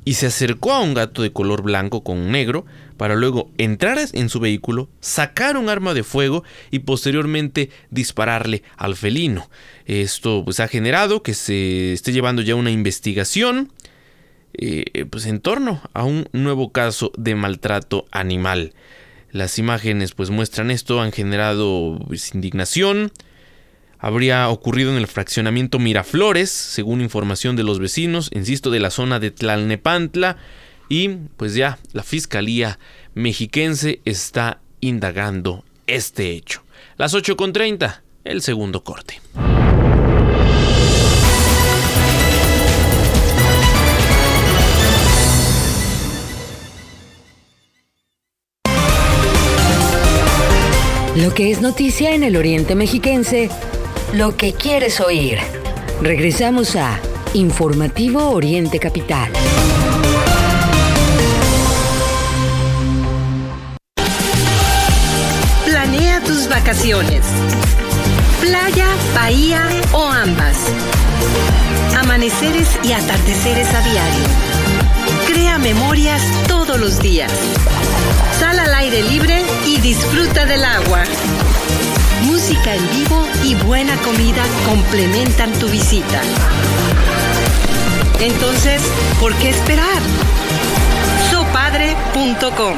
y 0.05 0.13
se 0.13 0.27
acercó 0.27 0.71
a 0.71 0.81
un 0.81 0.93
gato 0.93 1.21
de 1.21 1.33
color 1.33 1.63
blanco 1.63 2.01
con 2.03 2.31
negro 2.31 2.65
para 2.95 3.15
luego 3.15 3.51
entrar 3.57 3.99
en 4.13 4.29
su 4.29 4.39
vehículo, 4.39 4.89
sacar 5.01 5.57
un 5.57 5.69
arma 5.69 5.93
de 5.93 6.03
fuego 6.03 6.43
y 6.71 6.79
posteriormente 6.79 7.71
dispararle 7.89 8.63
al 8.77 8.95
felino. 8.95 9.49
Esto 9.85 10.43
pues 10.45 10.59
ha 10.59 10.67
generado 10.67 11.23
que 11.23 11.33
se 11.33 11.93
esté 11.93 12.13
llevando 12.13 12.41
ya 12.41 12.55
una 12.55 12.71
investigación 12.71 13.71
eh, 14.53 15.05
pues 15.09 15.25
en 15.25 15.39
torno 15.39 15.81
a 15.93 16.03
un 16.03 16.29
nuevo 16.31 16.71
caso 16.71 17.11
de 17.17 17.35
maltrato 17.35 18.05
animal. 18.11 18.73
Las 19.37 19.59
imágenes 19.59 20.13
pues 20.13 20.31
muestran 20.31 20.71
esto, 20.71 20.99
han 20.99 21.11
generado 21.11 21.99
pues, 22.07 22.33
indignación, 22.33 23.11
habría 23.99 24.49
ocurrido 24.49 24.89
en 24.91 24.97
el 24.97 25.05
fraccionamiento 25.05 25.77
Miraflores, 25.77 26.49
según 26.49 27.01
información 27.01 27.55
de 27.55 27.61
los 27.61 27.77
vecinos, 27.77 28.31
insisto, 28.33 28.71
de 28.71 28.79
la 28.79 28.89
zona 28.89 29.19
de 29.19 29.29
Tlalnepantla, 29.29 30.37
y 30.89 31.09
pues 31.37 31.53
ya 31.53 31.77
la 31.93 32.01
Fiscalía 32.01 32.79
mexiquense 33.13 34.01
está 34.05 34.59
indagando 34.79 35.63
este 35.85 36.31
hecho. 36.31 36.63
Las 36.97 37.13
8.30, 37.13 38.01
el 38.23 38.41
segundo 38.41 38.83
corte. 38.83 39.21
Lo 51.17 51.33
que 51.33 51.49
es 51.49 51.61
noticia 51.61 52.13
en 52.13 52.21
el 52.21 52.35
Oriente 52.35 52.75
Mexiquense 52.75 53.49
lo 54.13 54.37
que 54.37 54.53
quieres 54.53 54.99
oír. 54.99 55.39
Regresamos 55.99 56.75
a 56.75 56.99
Informativo 57.33 58.29
Oriente 58.29 58.77
Capital. 58.77 59.31
Planea 65.65 66.21
tus 66.21 66.47
vacaciones. 66.47 67.21
Playa, 68.39 68.87
bahía 69.15 69.67
o 69.93 70.03
ambas. 70.03 70.55
Amaneceres 71.97 72.69
y 72.83 72.91
atardeceres 72.91 73.67
a 73.73 73.81
diario. 73.81 74.56
Memorias 75.59 76.21
todos 76.47 76.79
los 76.79 76.99
días. 76.99 77.31
Sal 78.39 78.59
al 78.59 78.73
aire 78.75 79.03
libre 79.03 79.43
y 79.65 79.79
disfruta 79.79 80.45
del 80.45 80.63
agua 80.63 81.03
música 82.27 82.75
en 82.75 82.89
vivo 82.91 83.25
y 83.43 83.55
buena 83.55 83.95
comida 83.97 84.43
complementan 84.65 85.51
tu 85.53 85.67
visita. 85.67 86.21
Entonces, 88.19 88.81
¿por 89.19 89.33
qué 89.35 89.49
esperar? 89.49 90.01
Sopadre.com 91.31 92.75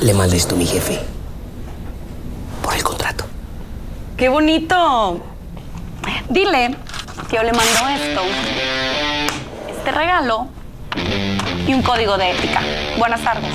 Le 0.00 0.14
mandé 0.14 0.36
esto 0.36 0.54
a 0.54 0.58
mi 0.58 0.66
jefe. 0.66 1.00
Por 2.62 2.74
el 2.74 2.82
contrato. 2.82 3.24
¡Qué 4.16 4.28
bonito! 4.28 5.22
Dile 6.28 6.76
que 7.30 7.36
yo 7.36 7.42
le 7.42 7.52
mando 7.52 7.88
esto, 7.88 8.20
este 9.68 9.92
regalo 9.92 10.48
y 11.66 11.74
un 11.74 11.82
código 11.82 12.16
de 12.18 12.30
ética. 12.30 12.62
Buenas 12.98 13.22
tardes. 13.22 13.52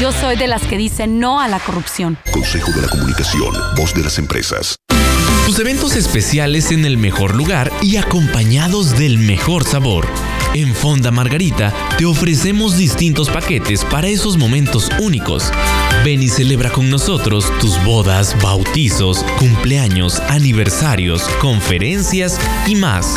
Yo 0.00 0.10
soy 0.10 0.36
de 0.36 0.48
las 0.48 0.62
que 0.62 0.76
dicen 0.76 1.20
no 1.20 1.40
a 1.40 1.48
la 1.48 1.60
corrupción. 1.60 2.18
Consejo 2.32 2.72
de 2.72 2.82
la 2.82 2.88
Comunicación, 2.88 3.54
voz 3.76 3.94
de 3.94 4.02
las 4.02 4.18
empresas. 4.18 4.76
Tus 5.46 5.58
eventos 5.58 5.96
especiales 5.96 6.70
en 6.70 6.84
el 6.84 6.96
mejor 6.96 7.34
lugar 7.34 7.70
y 7.82 7.96
acompañados 7.96 8.98
del 8.98 9.18
mejor 9.18 9.64
sabor. 9.64 10.06
En 10.54 10.74
Fonda 10.74 11.10
Margarita 11.10 11.72
te 11.98 12.04
ofrecemos 12.04 12.76
distintos 12.76 13.30
paquetes 13.30 13.84
para 13.84 14.06
esos 14.06 14.36
momentos 14.36 14.90
únicos. 15.00 15.50
Ven 16.04 16.22
y 16.22 16.28
celebra 16.28 16.70
con 16.70 16.90
nosotros 16.90 17.50
tus 17.60 17.82
bodas, 17.84 18.36
bautizos, 18.42 19.24
cumpleaños, 19.38 20.20
aniversarios, 20.20 21.22
conferencias 21.40 22.38
y 22.66 22.76
más. 22.76 23.16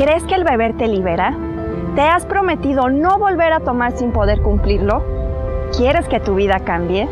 ¿Crees 0.00 0.24
que 0.24 0.34
el 0.34 0.42
beber 0.44 0.76
te 0.78 0.88
libera? 0.88 1.36
¿Te 1.94 2.00
has 2.00 2.24
prometido 2.24 2.88
no 2.88 3.18
volver 3.18 3.52
a 3.52 3.60
tomar 3.60 3.98
sin 3.98 4.12
poder 4.12 4.40
cumplirlo? 4.40 5.04
¿Quieres 5.76 6.08
que 6.08 6.18
tu 6.18 6.36
vida 6.36 6.60
cambie? 6.60 7.06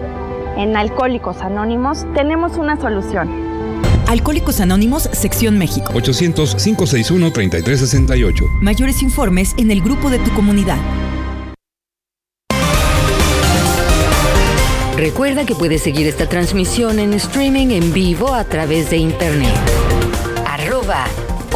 En 0.56 0.74
Alcohólicos 0.74 1.42
Anónimos 1.42 2.06
tenemos 2.14 2.56
una 2.56 2.80
solución. 2.80 3.28
Alcohólicos 4.08 4.62
Anónimos, 4.62 5.02
Sección 5.02 5.58
México. 5.58 5.92
800-561-3368. 5.92 8.62
Mayores 8.62 9.02
informes 9.02 9.54
en 9.58 9.70
el 9.70 9.82
grupo 9.82 10.08
de 10.08 10.20
tu 10.20 10.30
comunidad. 10.30 10.78
Recuerda 14.96 15.44
que 15.44 15.54
puedes 15.54 15.82
seguir 15.82 16.06
esta 16.06 16.26
transmisión 16.26 17.00
en 17.00 17.12
streaming 17.12 17.68
en 17.68 17.92
vivo 17.92 18.32
a 18.32 18.44
través 18.44 18.88
de 18.88 18.96
internet. 18.96 19.52
Arroba 20.46 21.04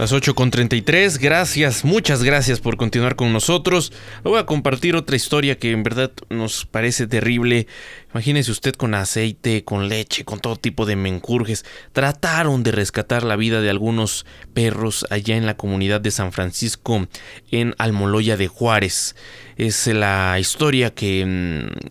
Las 0.00 0.14
8.33, 0.14 1.18
gracias, 1.20 1.84
muchas 1.84 2.22
gracias 2.22 2.58
por 2.58 2.78
continuar 2.78 3.16
con 3.16 3.34
nosotros. 3.34 3.92
voy 4.24 4.38
a 4.38 4.46
compartir 4.46 4.96
otra 4.96 5.14
historia 5.14 5.58
que 5.58 5.72
en 5.72 5.82
verdad 5.82 6.10
nos 6.30 6.64
parece 6.64 7.06
terrible. 7.06 7.66
Imagínese 8.14 8.50
usted 8.50 8.72
con 8.72 8.94
aceite, 8.94 9.62
con 9.62 9.90
leche, 9.90 10.24
con 10.24 10.40
todo 10.40 10.56
tipo 10.56 10.86
de 10.86 10.96
mencurjes. 10.96 11.66
Trataron 11.92 12.62
de 12.62 12.72
rescatar 12.72 13.24
la 13.24 13.36
vida 13.36 13.60
de 13.60 13.68
algunos 13.68 14.24
perros 14.54 15.04
allá 15.10 15.36
en 15.36 15.44
la 15.44 15.58
comunidad 15.58 16.00
de 16.00 16.12
San 16.12 16.32
Francisco, 16.32 17.06
en 17.50 17.74
Almoloya 17.76 18.38
de 18.38 18.48
Juárez. 18.48 19.14
Es 19.58 19.86
la 19.86 20.38
historia 20.40 20.94
que 20.94 21.26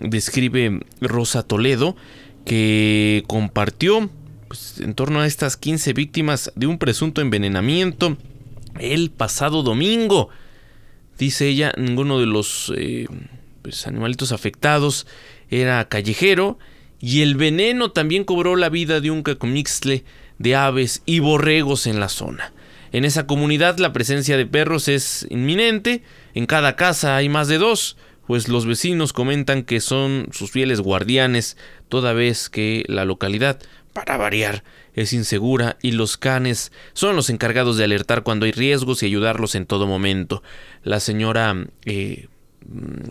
mm, 0.01 0.09
describe 0.09 0.79
Rosa 0.99 1.43
Toledo, 1.43 1.95
que 2.43 3.23
compartió 3.27 4.09
pues, 4.49 4.79
en 4.79 4.95
torno 4.95 5.21
a 5.21 5.27
estas 5.27 5.55
15 5.55 5.93
víctimas 5.93 6.51
de 6.55 6.65
un 6.67 6.79
presunto 6.79 7.21
envenenamiento 7.21 8.17
el 8.79 9.11
pasado 9.11 9.61
domingo. 9.61 10.29
Dice 11.19 11.47
ella, 11.47 11.71
ninguno 11.77 12.19
de 12.19 12.25
los 12.25 12.73
eh, 12.75 13.07
pues, 13.61 13.85
animalitos 13.85 14.31
afectados 14.31 15.05
era 15.49 15.87
callejero 15.87 16.57
y 16.99 17.21
el 17.21 17.35
veneno 17.35 17.91
también 17.91 18.23
cobró 18.23 18.55
la 18.55 18.69
vida 18.69 18.99
de 19.01 19.11
un 19.11 19.21
cacomixtle 19.21 20.03
de 20.39 20.55
aves 20.55 21.03
y 21.05 21.19
borregos 21.19 21.85
en 21.85 21.99
la 21.99 22.09
zona. 22.09 22.51
En 22.91 23.05
esa 23.05 23.27
comunidad 23.27 23.77
la 23.77 23.93
presencia 23.93 24.35
de 24.35 24.47
perros 24.47 24.87
es 24.87 25.27
inminente, 25.29 26.01
en 26.33 26.47
cada 26.47 26.75
casa 26.75 27.15
hay 27.15 27.29
más 27.29 27.47
de 27.47 27.59
dos, 27.59 27.97
pues 28.25 28.47
los 28.47 28.65
vecinos 28.65 29.13
comentan 29.13 29.63
que 29.63 29.79
son 29.79 30.27
sus 30.31 30.51
fieles 30.51 30.81
guardianes, 30.81 31.57
toda 31.87 32.13
vez 32.13 32.49
que 32.49 32.83
la 32.87 33.05
localidad 33.05 33.59
para 33.93 34.17
variar, 34.17 34.63
es 34.93 35.13
insegura 35.13 35.77
y 35.81 35.91
los 35.91 36.17
canes 36.17 36.71
son 36.93 37.15
los 37.15 37.29
encargados 37.29 37.77
de 37.77 37.83
alertar 37.83 38.23
cuando 38.23 38.45
hay 38.45 38.51
riesgos 38.51 39.03
y 39.03 39.07
ayudarlos 39.07 39.55
en 39.55 39.65
todo 39.65 39.87
momento. 39.87 40.43
La 40.83 40.99
señora 40.99 41.55
eh, 41.85 42.27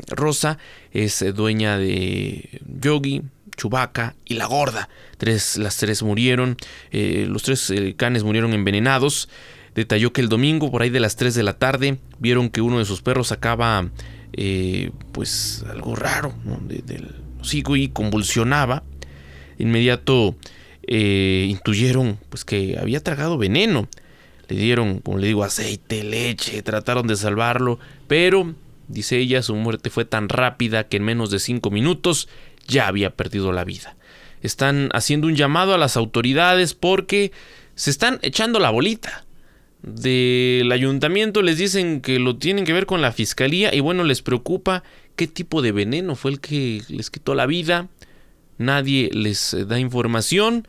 Rosa 0.08 0.58
es 0.92 1.24
dueña 1.34 1.78
de 1.78 2.60
Yogi, 2.80 3.22
Chubaca 3.56 4.14
y 4.24 4.34
la 4.34 4.46
gorda. 4.46 4.88
Tres, 5.18 5.58
las 5.58 5.76
tres 5.76 6.02
murieron, 6.02 6.56
eh, 6.90 7.26
los 7.28 7.42
tres 7.42 7.68
eh, 7.70 7.94
canes 7.96 8.24
murieron 8.24 8.55
envenenados. 8.55 9.28
Detalló 9.74 10.12
que 10.12 10.22
el 10.22 10.28
domingo, 10.28 10.70
por 10.70 10.82
ahí 10.82 10.90
de 10.90 10.98
las 10.98 11.14
3 11.14 11.34
de 11.36 11.42
la 11.44 11.53
tarde, 11.53 11.98
vieron 12.18 12.50
que 12.50 12.61
uno 12.61 12.78
de 12.78 12.84
sus 12.84 13.00
perros 13.00 13.28
sacaba 13.28 13.88
eh, 14.32 14.90
pues 15.12 15.64
algo 15.70 15.94
raro 15.94 16.34
del 16.64 17.14
hocico 17.40 17.76
y 17.76 17.88
convulsionaba. 17.88 18.82
Inmediato 19.59 20.34
eh, 20.91 21.47
intuyeron 21.51 22.18
pues 22.30 22.47
que 22.47 22.78
había 22.80 23.03
tragado 23.03 23.36
veneno. 23.36 23.89
Le 24.49 24.57
dieron, 24.57 25.01
como 25.01 25.18
le 25.18 25.26
digo, 25.26 25.45
aceite, 25.45 26.03
leche, 26.03 26.62
trataron 26.62 27.07
de 27.07 27.16
salvarlo, 27.16 27.78
pero, 28.07 28.55
dice 28.89 29.18
ella, 29.18 29.43
su 29.43 29.55
muerte 29.55 29.91
fue 29.91 30.07
tan 30.07 30.30
rápida 30.30 30.89
que 30.89 30.97
en 30.97 31.05
menos 31.05 31.30
de 31.30 31.39
5 31.39 31.70
minutos 31.70 32.28
ya 32.66 32.89
había 32.89 33.11
perdido 33.11 33.53
la 33.53 33.64
vida. 33.64 33.97
Están 34.41 34.89
haciendo 34.95 35.26
un 35.26 35.36
llamado 35.36 35.74
a 35.74 35.78
las 35.78 35.99
autoridades 35.99 36.72
porque 36.72 37.32
se 37.74 37.91
están 37.91 38.18
echando 38.22 38.59
la 38.59 38.70
bolita. 38.70 39.26
Del 39.82 40.72
ayuntamiento 40.72 41.43
les 41.43 41.59
dicen 41.59 42.01
que 42.01 42.18
lo 42.18 42.39
tienen 42.39 42.64
que 42.64 42.72
ver 42.72 42.86
con 42.86 43.03
la 43.03 43.12
fiscalía 43.12 43.74
y 43.74 43.80
bueno, 43.80 44.03
les 44.03 44.22
preocupa 44.22 44.82
qué 45.16 45.26
tipo 45.26 45.61
de 45.61 45.72
veneno 45.72 46.16
fue 46.16 46.30
el 46.30 46.41
que 46.41 46.82
les 46.89 47.11
quitó 47.11 47.34
la 47.34 47.45
vida. 47.45 47.89
Nadie 48.59 49.11
les 49.12 49.56
da 49.66 49.78
información 49.78 50.66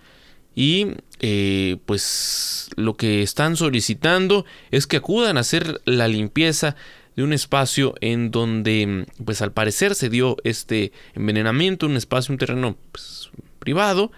y 0.55 0.87
eh, 1.19 1.77
pues 1.85 2.69
lo 2.75 2.95
que 2.95 3.21
están 3.21 3.55
solicitando 3.55 4.45
es 4.71 4.87
que 4.87 4.97
acudan 4.97 5.37
a 5.37 5.41
hacer 5.41 5.81
la 5.85 6.07
limpieza 6.07 6.75
de 7.15 7.23
un 7.23 7.33
espacio 7.33 7.95
en 8.01 8.31
donde 8.31 9.05
pues 9.25 9.41
al 9.41 9.51
parecer 9.51 9.95
se 9.95 10.09
dio 10.09 10.37
este 10.43 10.91
envenenamiento, 11.15 11.85
un 11.85 11.97
espacio, 11.97 12.31
un 12.31 12.37
terreno 12.37 12.77
pues, 12.91 13.29
privado 13.59 14.11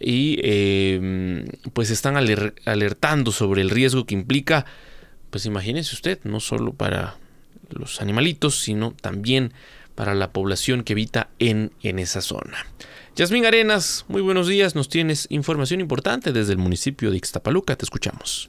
y 0.00 0.38
eh, 0.42 1.44
pues 1.72 1.90
están 1.90 2.16
alertando 2.16 3.32
sobre 3.32 3.62
el 3.62 3.70
riesgo 3.70 4.06
que 4.06 4.14
implica, 4.14 4.66
pues 5.30 5.46
imagínese 5.46 5.94
usted, 5.94 6.18
no 6.24 6.40
solo 6.40 6.72
para 6.72 7.16
los 7.70 8.00
animalitos, 8.00 8.58
sino 8.58 8.92
también 8.92 9.52
para 9.98 10.14
la 10.14 10.32
población 10.32 10.84
que 10.84 10.92
habita 10.92 11.28
en, 11.40 11.72
en 11.82 11.98
esa 11.98 12.20
zona. 12.20 12.56
Yasmín 13.16 13.44
Arenas, 13.46 14.04
muy 14.06 14.22
buenos 14.22 14.46
días, 14.46 14.76
nos 14.76 14.88
tienes 14.88 15.26
información 15.28 15.80
importante 15.80 16.30
desde 16.30 16.52
el 16.52 16.58
municipio 16.58 17.10
de 17.10 17.16
Ixtapaluca, 17.16 17.74
te 17.74 17.84
escuchamos. 17.84 18.48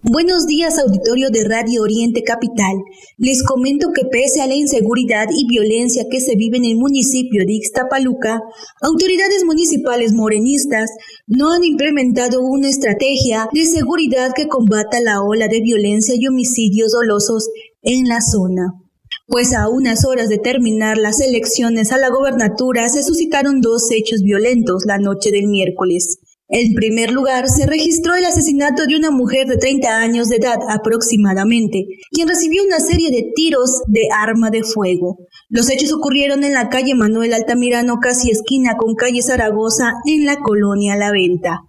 Buenos 0.00 0.46
días, 0.46 0.78
auditorio 0.78 1.28
de 1.28 1.44
Radio 1.46 1.82
Oriente 1.82 2.22
Capital. 2.22 2.76
Les 3.18 3.42
comento 3.42 3.88
que 3.94 4.06
pese 4.10 4.40
a 4.40 4.46
la 4.46 4.54
inseguridad 4.54 5.26
y 5.30 5.46
violencia 5.46 6.04
que 6.10 6.22
se 6.22 6.34
vive 6.34 6.56
en 6.56 6.64
el 6.64 6.76
municipio 6.76 7.44
de 7.44 7.52
Ixtapaluca, 7.52 8.40
autoridades 8.80 9.44
municipales 9.44 10.14
morenistas 10.14 10.88
no 11.26 11.52
han 11.52 11.62
implementado 11.62 12.40
una 12.40 12.70
estrategia 12.70 13.48
de 13.52 13.66
seguridad 13.66 14.30
que 14.34 14.48
combata 14.48 14.98
la 15.02 15.20
ola 15.20 15.46
de 15.48 15.60
violencia 15.60 16.14
y 16.16 16.26
homicidios 16.26 16.92
dolosos 16.92 17.50
en 17.82 18.08
la 18.08 18.22
zona. 18.22 18.85
Pues 19.28 19.52
a 19.54 19.68
unas 19.68 20.04
horas 20.04 20.28
de 20.28 20.38
terminar 20.38 20.98
las 20.98 21.20
elecciones 21.20 21.90
a 21.90 21.98
la 21.98 22.10
gobernatura 22.10 22.88
se 22.88 23.02
suscitaron 23.02 23.60
dos 23.60 23.90
hechos 23.90 24.22
violentos 24.22 24.84
la 24.86 24.98
noche 24.98 25.32
del 25.32 25.48
miércoles. 25.48 26.20
En 26.48 26.74
primer 26.74 27.10
lugar, 27.10 27.48
se 27.48 27.66
registró 27.66 28.14
el 28.14 28.24
asesinato 28.24 28.86
de 28.86 28.94
una 28.94 29.10
mujer 29.10 29.48
de 29.48 29.56
30 29.56 29.98
años 29.98 30.28
de 30.28 30.36
edad 30.36 30.58
aproximadamente, 30.68 31.86
quien 32.12 32.28
recibió 32.28 32.62
una 32.62 32.78
serie 32.78 33.10
de 33.10 33.32
tiros 33.34 33.82
de 33.88 34.02
arma 34.14 34.50
de 34.50 34.62
fuego. 34.62 35.16
Los 35.48 35.70
hechos 35.70 35.92
ocurrieron 35.92 36.44
en 36.44 36.54
la 36.54 36.68
calle 36.68 36.94
Manuel 36.94 37.34
Altamirano, 37.34 37.96
casi 38.00 38.30
esquina 38.30 38.76
con 38.76 38.94
calle 38.94 39.22
Zaragoza, 39.22 39.94
en 40.06 40.24
la 40.24 40.36
colonia 40.36 40.94
La 40.94 41.10
Venta. 41.10 41.62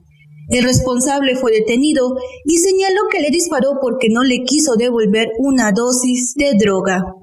El 0.49 0.63
responsable 0.63 1.35
fue 1.35 1.53
detenido 1.53 2.17
y 2.45 2.57
señaló 2.57 3.01
que 3.11 3.19
le 3.19 3.31
disparó 3.31 3.79
porque 3.81 4.09
no 4.11 4.23
le 4.23 4.43
quiso 4.43 4.75
devolver 4.75 5.29
una 5.39 5.71
dosis 5.71 6.35
de 6.35 6.53
droga. 6.53 7.16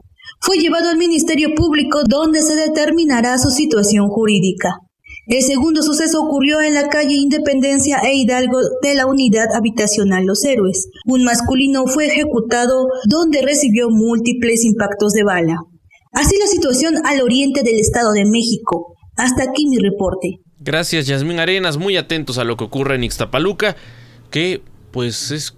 Fue 0.47 0.59
llevado 0.59 0.91
al 0.91 0.99
Ministerio 0.99 1.55
Público 1.57 2.03
donde 2.07 2.43
se 2.43 2.55
determinará 2.55 3.39
su 3.39 3.49
situación 3.49 4.09
jurídica. 4.09 4.75
El 5.27 5.43
segundo 5.43 5.83
suceso 5.83 6.21
ocurrió 6.21 6.61
en 6.61 6.75
la 6.75 6.89
calle 6.89 7.15
Independencia 7.15 8.01
e 8.05 8.15
Hidalgo 8.15 8.59
de 8.83 8.95
la 8.95 9.07
unidad 9.07 9.47
habitacional 9.55 10.27
Los 10.27 10.45
Héroes. 10.45 10.89
Un 11.07 11.25
masculino 11.25 11.87
fue 11.87 12.09
ejecutado 12.09 12.89
donde 13.09 13.41
recibió 13.41 13.89
múltiples 13.89 14.67
impactos 14.67 15.15
de 15.15 15.25
bala. 15.25 15.57
Así 16.13 16.37
la 16.39 16.47
situación 16.47 16.97
al 17.07 17.23
oriente 17.23 17.63
del 17.63 17.81
Estado 17.81 18.13
de 18.13 18.27
México. 18.27 18.97
Hasta 19.17 19.45
aquí 19.45 19.67
mi 19.67 19.79
reporte. 19.79 20.41
Gracias 20.59 21.07
Yasmín 21.07 21.39
Arenas, 21.39 21.79
muy 21.79 21.97
atentos 21.97 22.37
a 22.37 22.45
lo 22.45 22.59
que 22.59 22.65
ocurre 22.65 22.97
en 22.97 23.05
Ixtapaluca, 23.05 23.77
que 24.31 24.61
pues 24.93 25.31
es 25.31 25.57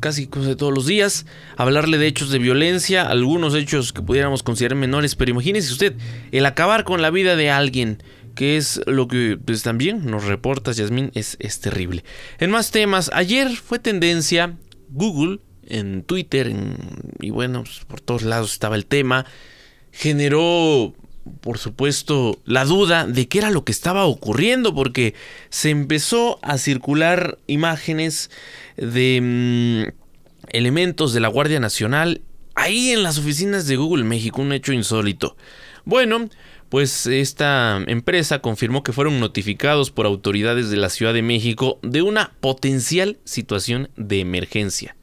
casi 0.00 0.26
todos 0.26 0.74
los 0.74 0.86
días, 0.86 1.26
hablarle 1.56 1.98
de 1.98 2.06
hechos 2.06 2.30
de 2.30 2.38
violencia, 2.38 3.02
algunos 3.02 3.54
hechos 3.54 3.92
que 3.92 4.02
pudiéramos 4.02 4.42
considerar 4.42 4.76
menores, 4.76 5.14
pero 5.14 5.30
imagínese 5.30 5.72
usted, 5.72 5.94
el 6.32 6.46
acabar 6.46 6.84
con 6.84 7.02
la 7.02 7.10
vida 7.10 7.36
de 7.36 7.50
alguien, 7.50 8.02
que 8.34 8.56
es 8.56 8.80
lo 8.86 9.08
que 9.08 9.38
pues, 9.44 9.62
también 9.62 10.06
nos 10.06 10.24
reportas, 10.24 10.76
Yasmín, 10.76 11.10
es, 11.14 11.36
es 11.40 11.60
terrible. 11.60 12.04
En 12.38 12.50
más 12.50 12.70
temas, 12.70 13.10
ayer 13.12 13.50
fue 13.50 13.78
tendencia 13.78 14.56
Google 14.88 15.40
en 15.66 16.02
Twitter 16.02 16.52
y 17.20 17.30
bueno, 17.30 17.64
pues, 17.64 17.80
por 17.86 18.00
todos 18.00 18.22
lados 18.22 18.52
estaba 18.52 18.76
el 18.76 18.86
tema, 18.86 19.26
generó 19.92 20.94
por 21.40 21.58
supuesto, 21.58 22.38
la 22.44 22.64
duda 22.64 23.06
de 23.06 23.28
qué 23.28 23.38
era 23.38 23.50
lo 23.50 23.64
que 23.64 23.72
estaba 23.72 24.04
ocurriendo, 24.04 24.74
porque 24.74 25.14
se 25.48 25.70
empezó 25.70 26.38
a 26.42 26.58
circular 26.58 27.38
imágenes 27.46 28.30
de 28.76 29.20
mm, 29.22 30.48
elementos 30.52 31.12
de 31.12 31.20
la 31.20 31.28
Guardia 31.28 31.60
Nacional 31.60 32.22
ahí 32.54 32.90
en 32.90 33.02
las 33.02 33.18
oficinas 33.18 33.66
de 33.66 33.76
Google 33.76 34.04
México, 34.04 34.42
un 34.42 34.52
hecho 34.52 34.72
insólito. 34.72 35.36
Bueno, 35.84 36.28
pues 36.68 37.06
esta 37.06 37.82
empresa 37.86 38.40
confirmó 38.40 38.82
que 38.82 38.92
fueron 38.92 39.18
notificados 39.18 39.90
por 39.90 40.06
autoridades 40.06 40.70
de 40.70 40.76
la 40.76 40.88
Ciudad 40.88 41.14
de 41.14 41.22
México 41.22 41.80
de 41.82 42.02
una 42.02 42.32
potencial 42.40 43.18
situación 43.24 43.90
de 43.96 44.20
emergencia. 44.20 44.96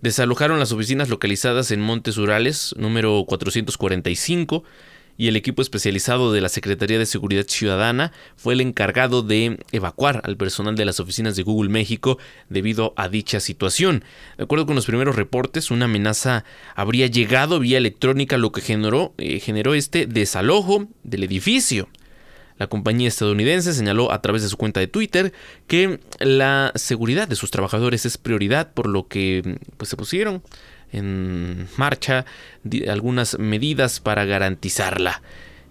Desalojaron 0.00 0.58
las 0.58 0.72
oficinas 0.72 1.08
localizadas 1.08 1.70
en 1.70 1.80
Montes 1.80 2.16
Urales, 2.16 2.74
número 2.76 3.24
445, 3.26 4.64
y 5.16 5.28
el 5.28 5.36
equipo 5.36 5.62
especializado 5.62 6.32
de 6.32 6.40
la 6.40 6.48
Secretaría 6.48 6.98
de 6.98 7.06
Seguridad 7.06 7.46
Ciudadana 7.46 8.12
fue 8.36 8.54
el 8.54 8.60
encargado 8.60 9.22
de 9.22 9.58
evacuar 9.72 10.20
al 10.24 10.36
personal 10.36 10.76
de 10.76 10.84
las 10.84 11.00
oficinas 11.00 11.36
de 11.36 11.42
Google 11.42 11.70
México 11.70 12.18
debido 12.48 12.92
a 12.96 13.08
dicha 13.08 13.40
situación. 13.40 14.04
De 14.36 14.44
acuerdo 14.44 14.66
con 14.66 14.76
los 14.76 14.86
primeros 14.86 15.16
reportes, 15.16 15.70
una 15.70 15.86
amenaza 15.86 16.44
habría 16.74 17.06
llegado 17.06 17.60
vía 17.60 17.78
electrónica, 17.78 18.36
lo 18.36 18.52
que 18.52 18.60
generó, 18.60 19.14
eh, 19.18 19.40
este 19.76 20.06
desalojo 20.06 20.86
del 21.02 21.24
edificio. 21.24 21.88
La 22.58 22.68
compañía 22.68 23.08
estadounidense 23.08 23.74
señaló 23.74 24.12
a 24.12 24.22
través 24.22 24.42
de 24.42 24.48
su 24.48 24.56
cuenta 24.56 24.80
de 24.80 24.86
Twitter 24.86 25.32
que 25.66 26.00
la 26.20 26.72
seguridad 26.74 27.28
de 27.28 27.36
sus 27.36 27.50
trabajadores 27.50 28.06
es 28.06 28.16
prioridad, 28.16 28.72
por 28.72 28.88
lo 28.88 29.08
que 29.08 29.58
pues, 29.76 29.90
se 29.90 29.96
pusieron 29.96 30.42
en 30.92 31.68
marcha 31.76 32.24
algunas 32.88 33.38
medidas 33.38 34.00
para 34.00 34.24
garantizarla. 34.24 35.22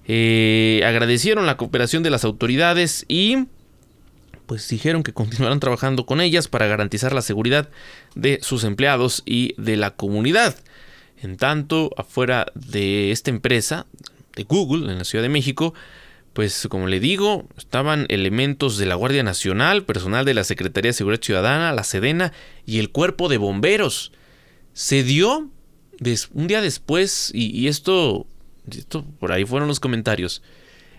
Eh, 0.08 0.84
agradecieron 0.86 1.46
la 1.46 1.58
cooperación 1.58 2.04
de 2.04 2.12
las 2.12 2.24
autoridades 2.24 3.06
y 3.08 3.48
pues 4.46 4.68
dijeron 4.70 5.02
que 5.04 5.14
continuarán 5.14 5.60
trabajando 5.60 6.06
con 6.06 6.22
ellas 6.22 6.48
para 6.48 6.68
garantizar 6.68 7.14
la 7.14 7.24
seguridad 7.24 7.70
de 8.14 8.40
sus 8.42 8.64
empleados 8.64 9.24
y 9.26 9.56
de 9.58 9.76
la 9.76 9.92
comunidad. 9.92 10.56
En 11.22 11.38
tanto, 11.38 11.92
afuera 11.98 12.48
de 12.54 13.12
esta 13.12 13.32
empresa, 13.32 13.88
de 14.36 14.44
Google, 14.44 14.92
en 14.92 15.00
la 15.00 15.06
Ciudad 15.06 15.24
de 15.24 15.30
México, 15.30 15.74
pues 16.34 16.68
como 16.70 16.88
le 16.88 17.00
digo, 17.00 17.48
estaban 17.58 18.06
elementos 18.10 18.78
de 18.78 18.86
la 18.86 18.96
Guardia 18.96 19.24
Nacional, 19.24 19.86
personal 19.86 20.26
de 20.26 20.34
la 20.34 20.44
Secretaría 20.44 20.90
de 20.90 20.94
Seguridad 20.94 21.24
Ciudadana, 21.24 21.72
la 21.72 21.84
Sedena 21.84 22.34
y 22.66 22.80
el 22.80 22.92
Cuerpo 22.92 23.30
de 23.30 23.38
Bomberos 23.38 24.12
se 24.76 25.04
dio 25.04 25.50
un 26.34 26.48
día 26.48 26.60
después, 26.60 27.32
y, 27.34 27.68
esto, 27.68 28.28
por 29.20 29.32
ahí 29.32 29.46
fueron 29.46 29.70
los 29.70 29.80
comentarios, 29.80 30.42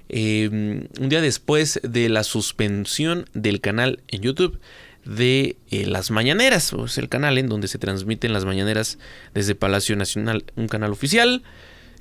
em, 0.08 0.88
un 0.98 1.08
día 1.10 1.20
después 1.20 1.78
de 1.82 2.08
la 2.08 2.24
suspensión 2.24 3.26
del 3.34 3.60
canal 3.60 4.00
en 4.08 4.22
YouTube 4.22 4.58
de 5.04 5.56
eh, 5.70 5.84
las 5.86 6.10
mañaneras, 6.10 6.72
es 6.72 6.96
el 6.96 7.10
canal 7.10 7.36
en 7.36 7.48
donde 7.48 7.68
se 7.68 7.78
transmiten 7.78 8.32
las 8.32 8.46
mañaneras 8.46 8.98
desde 9.34 9.54
Palacio 9.54 9.94
Nacional, 9.94 10.44
un 10.56 10.68
canal 10.68 10.90
oficial 10.90 11.42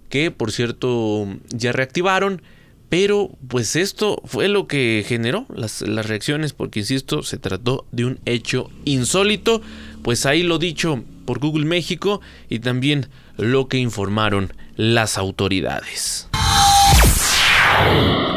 que 0.09 0.31
por 0.31 0.53
cierto 0.53 1.27
ya 1.49 1.73
reactivaron, 1.73 2.41
pero 2.87 3.31
pues 3.49 3.75
esto 3.75 4.21
fue 4.23 4.47
lo 4.47 4.67
que 4.67 5.03
generó 5.05 5.45
las, 5.53 5.81
las 5.81 6.07
reacciones 6.07 6.53
porque 6.53 6.79
insisto, 6.79 7.21
se 7.21 7.37
trató 7.37 7.85
de 7.91 8.05
un 8.05 8.19
hecho 8.25 8.71
insólito, 8.85 9.61
pues 10.03 10.25
ahí 10.25 10.41
lo 10.43 10.57
dicho, 10.57 11.03
por 11.25 11.39
Google 11.39 11.65
México 11.65 12.21
y 12.49 12.59
también 12.59 13.07
lo 13.37 13.67
que 13.67 13.77
informaron 13.77 14.53
las 14.75 15.17
autoridades. 15.17 16.29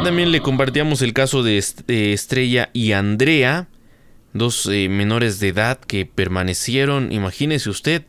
También 0.03 0.31
le 0.31 0.41
compartíamos 0.41 1.01
el 1.01 1.13
caso 1.13 1.43
de 1.43 1.57
Estrella 1.87 2.69
y 2.73 2.93
Andrea, 2.93 3.67
dos 4.33 4.65
eh, 4.67 4.89
menores 4.89 5.39
de 5.39 5.49
edad 5.49 5.79
que 5.79 6.05
permanecieron, 6.05 7.11
imagínese 7.11 7.69
usted, 7.69 8.05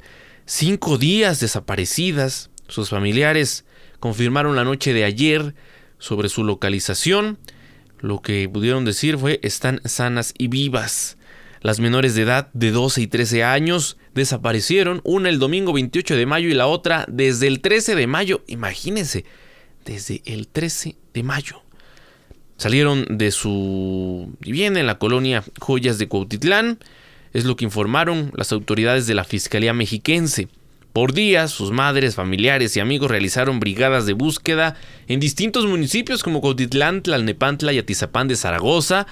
cinco 0.47 0.99
días 0.99 1.41
desaparecidas. 1.41 2.51
Sus 2.69 2.91
familiares 2.91 3.65
confirmaron 3.99 4.57
la 4.57 4.65
noche 4.65 4.93
de 4.93 5.05
ayer 5.05 5.55
sobre 5.99 6.29
su 6.29 6.45
localización. 6.45 7.39
Lo 8.01 8.23
que 8.23 8.49
pudieron 8.49 8.85
decir 8.85 9.19
fue 9.19 9.41
están 9.43 9.81
sanas 9.85 10.35
y 10.39 10.49
vivas. 10.49 11.19
Las 11.63 11.79
menores 11.79 12.15
de 12.15 12.23
edad 12.23 12.49
de 12.55 12.71
12 12.71 13.03
y 13.03 13.07
13 13.07 13.45
años 13.45 13.99
desaparecieron, 14.15 15.03
una 15.05 15.29
el 15.29 15.39
domingo 15.39 15.75
28 15.75 16.17
de 16.17 16.25
mayo 16.25 16.49
y 16.49 16.55
la 16.55 16.67
otra 16.67 17.05
desde 17.07 17.49
el 17.49 17.61
13 17.61 17.95
de 17.97 18.07
mayo. 18.07 18.43
Imagínense, 18.47 19.27
desde 19.85 20.23
el 20.25 20.49
13 20.49 20.97
de 21.13 21.23
mayo. 21.23 21.63
Salieron 22.57 23.07
de 23.11 23.31
su 23.31 24.35
vivienda 24.41 24.81
en 24.81 24.87
la 24.87 24.99
colonia 24.99 25.45
Joyas 25.61 25.99
de 25.99 26.09
Cuautitlán, 26.09 26.79
es 27.33 27.45
lo 27.45 27.57
que 27.57 27.65
informaron 27.65 28.33
las 28.35 28.53
autoridades 28.53 29.07
de 29.07 29.15
la 29.15 29.25
Fiscalía 29.25 29.73
Mexiquense. 29.73 30.49
Por 30.93 31.13
días, 31.13 31.53
sus 31.53 31.71
madres, 31.71 32.17
familiares 32.17 32.77
y 32.77 32.81
amigos 32.81 33.11
realizaron 33.11 33.61
brigadas 33.61 34.07
de 34.07 34.15
búsqueda 34.15 34.77
en 35.09 35.21
distintos 35.21 35.67
municipios 35.67 36.23
como 36.23 36.41
Cuautitlán, 36.41 37.03
Tlalnepantla 37.03 37.73
y 37.73 37.79
Atizapán 37.79 38.29
de 38.29 38.35
Zaragoza, 38.35 39.07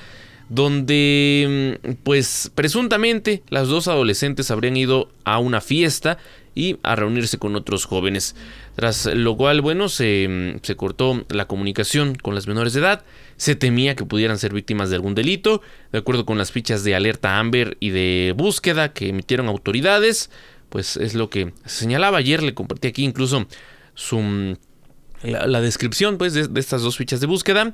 donde, 0.48 1.78
mm, 1.84 1.92
pues, 2.02 2.50
presuntamente 2.54 3.42
las 3.48 3.68
dos 3.68 3.88
adolescentes 3.88 4.50
habrían 4.50 4.76
ido 4.76 5.10
a 5.24 5.38
una 5.38 5.60
fiesta 5.60 6.18
y 6.54 6.78
a 6.82 6.96
reunirse 6.96 7.38
con 7.38 7.54
otros 7.54 7.84
jóvenes. 7.84 8.34
Tras 8.74 9.06
lo 9.06 9.36
cual, 9.36 9.60
bueno, 9.60 9.88
se, 9.88 10.26
mm, 10.28 10.60
se 10.62 10.76
cortó 10.76 11.24
la 11.28 11.46
comunicación 11.46 12.14
con 12.14 12.34
las 12.34 12.48
menores 12.48 12.72
de 12.72 12.80
edad. 12.80 13.04
Se 13.36 13.54
temía 13.54 13.94
que 13.94 14.04
pudieran 14.04 14.38
ser 14.38 14.52
víctimas 14.52 14.90
de 14.90 14.96
algún 14.96 15.14
delito, 15.14 15.62
de 15.92 15.98
acuerdo 15.98 16.24
con 16.24 16.38
las 16.38 16.50
fichas 16.50 16.82
de 16.82 16.94
alerta 16.94 17.38
Amber 17.38 17.76
y 17.80 17.90
de 17.90 18.34
búsqueda 18.36 18.92
que 18.92 19.10
emitieron 19.10 19.48
autoridades. 19.48 20.30
Pues 20.68 20.96
es 20.96 21.14
lo 21.14 21.30
que 21.30 21.52
señalaba 21.64 22.18
ayer, 22.18 22.42
le 22.42 22.54
compartí 22.54 22.88
aquí 22.88 23.04
incluso 23.04 23.46
su, 23.94 24.18
mm, 24.18 24.56
la, 25.22 25.60
descripción 25.60 26.18
pues, 26.18 26.34
de, 26.34 26.48
de 26.48 26.60
estas 26.60 26.82
dos 26.82 26.96
fichas 26.96 27.20
de 27.20 27.26
búsqueda. 27.26 27.72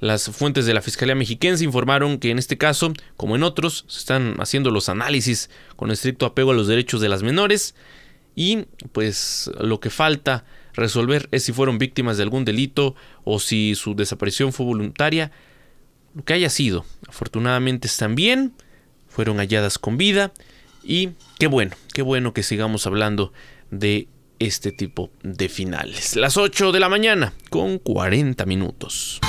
Las 0.00 0.28
fuentes 0.30 0.66
de 0.66 0.74
la 0.74 0.82
Fiscalía 0.82 1.14
Mexiquense 1.14 1.64
informaron 1.64 2.18
que 2.18 2.30
en 2.30 2.38
este 2.38 2.58
caso, 2.58 2.92
como 3.16 3.36
en 3.36 3.42
otros, 3.42 3.84
se 3.88 4.00
están 4.00 4.36
haciendo 4.40 4.70
los 4.70 4.88
análisis 4.88 5.50
con 5.76 5.90
estricto 5.90 6.26
apego 6.26 6.50
a 6.50 6.54
los 6.54 6.66
derechos 6.66 7.00
de 7.00 7.08
las 7.08 7.22
menores 7.22 7.74
y 8.34 8.66
pues 8.92 9.50
lo 9.58 9.80
que 9.80 9.88
falta 9.88 10.44
resolver 10.74 11.28
es 11.32 11.44
si 11.44 11.52
fueron 11.52 11.78
víctimas 11.78 12.18
de 12.18 12.22
algún 12.22 12.44
delito 12.44 12.94
o 13.24 13.40
si 13.40 13.74
su 13.74 13.94
desaparición 13.94 14.52
fue 14.52 14.66
voluntaria, 14.66 15.32
lo 16.14 16.24
que 16.24 16.34
haya 16.34 16.50
sido. 16.50 16.84
Afortunadamente 17.08 17.88
están 17.88 18.14
bien, 18.14 18.52
fueron 19.08 19.38
halladas 19.38 19.78
con 19.78 19.96
vida 19.96 20.32
y 20.84 21.10
qué 21.38 21.46
bueno, 21.46 21.74
qué 21.94 22.02
bueno 22.02 22.34
que 22.34 22.42
sigamos 22.42 22.86
hablando 22.86 23.32
de 23.70 24.08
este 24.38 24.70
tipo 24.70 25.10
de 25.22 25.48
finales. 25.48 26.14
Las 26.16 26.36
8 26.36 26.72
de 26.72 26.80
la 26.80 26.90
mañana 26.90 27.32
con 27.48 27.78
40 27.78 28.44
minutos. 28.44 29.20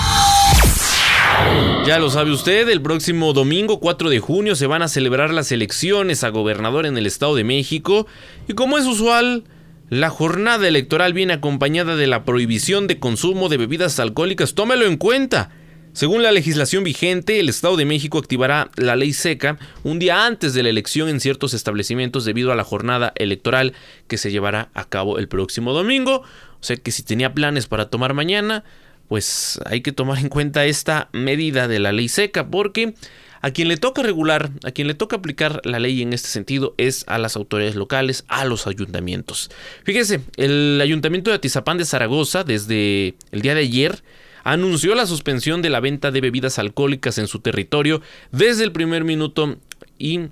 Ya 1.85 1.99
lo 1.99 2.09
sabe 2.09 2.31
usted, 2.31 2.67
el 2.67 2.81
próximo 2.81 3.31
domingo 3.31 3.79
4 3.79 4.09
de 4.09 4.19
junio 4.19 4.55
se 4.55 4.67
van 4.67 4.81
a 4.81 4.89
celebrar 4.89 5.33
las 5.33 5.51
elecciones 5.53 6.25
a 6.25 6.29
gobernador 6.29 6.85
en 6.85 6.97
el 6.97 7.05
Estado 7.05 7.33
de 7.35 7.45
México 7.45 8.07
y 8.47 8.53
como 8.53 8.77
es 8.77 8.85
usual, 8.85 9.45
la 9.89 10.09
jornada 10.09 10.67
electoral 10.67 11.13
viene 11.13 11.31
acompañada 11.31 11.95
de 11.95 12.07
la 12.07 12.25
prohibición 12.25 12.87
de 12.87 12.99
consumo 12.99 13.47
de 13.47 13.55
bebidas 13.55 13.99
alcohólicas. 14.01 14.53
Tómelo 14.53 14.85
en 14.85 14.97
cuenta. 14.97 15.51
Según 15.93 16.23
la 16.23 16.33
legislación 16.33 16.83
vigente, 16.83 17.39
el 17.39 17.47
Estado 17.47 17.77
de 17.77 17.85
México 17.85 18.17
activará 18.17 18.69
la 18.75 18.97
ley 18.97 19.13
seca 19.13 19.57
un 19.83 19.97
día 19.97 20.25
antes 20.25 20.53
de 20.53 20.63
la 20.63 20.69
elección 20.69 21.07
en 21.07 21.21
ciertos 21.21 21.53
establecimientos 21.53 22.25
debido 22.25 22.51
a 22.51 22.55
la 22.55 22.65
jornada 22.65 23.13
electoral 23.15 23.73
que 24.07 24.17
se 24.17 24.29
llevará 24.29 24.69
a 24.73 24.83
cabo 24.83 25.19
el 25.19 25.29
próximo 25.29 25.71
domingo. 25.71 26.23
O 26.59 26.63
sea 26.63 26.75
que 26.75 26.91
si 26.91 27.03
tenía 27.03 27.33
planes 27.33 27.65
para 27.65 27.89
tomar 27.89 28.13
mañana, 28.13 28.65
pues 29.07 29.59
hay 29.65 29.81
que 29.81 29.91
tomar 29.91 30.19
en 30.19 30.29
cuenta 30.29 30.65
esta 30.65 31.09
medida 31.13 31.67
de 31.67 31.79
la 31.79 31.91
ley 31.91 32.09
seca 32.09 32.47
porque 32.47 32.93
a 33.41 33.51
quien 33.51 33.67
le 33.67 33.77
toca 33.77 34.03
regular, 34.03 34.51
a 34.63 34.71
quien 34.71 34.87
le 34.87 34.93
toca 34.93 35.17
aplicar 35.17 35.61
la 35.63 35.79
ley 35.79 36.01
en 36.01 36.13
este 36.13 36.29
sentido 36.29 36.73
es 36.77 37.03
a 37.07 37.17
las 37.17 37.35
autoridades 37.35 37.75
locales, 37.75 38.25
a 38.27 38.45
los 38.45 38.67
ayuntamientos. 38.67 39.49
Fíjese, 39.83 40.21
el 40.37 40.79
ayuntamiento 40.81 41.29
de 41.29 41.37
Atizapán 41.37 41.77
de 41.77 41.85
Zaragoza 41.85 42.43
desde 42.43 43.15
el 43.31 43.41
día 43.41 43.55
de 43.55 43.61
ayer 43.61 44.03
anunció 44.43 44.95
la 44.95 45.05
suspensión 45.05 45.61
de 45.61 45.69
la 45.69 45.79
venta 45.79 46.11
de 46.11 46.21
bebidas 46.21 46.57
alcohólicas 46.57 47.17
en 47.17 47.27
su 47.27 47.39
territorio 47.39 48.01
desde 48.31 48.63
el 48.63 48.71
primer 48.71 49.03
minuto 49.03 49.57
y 49.97 50.29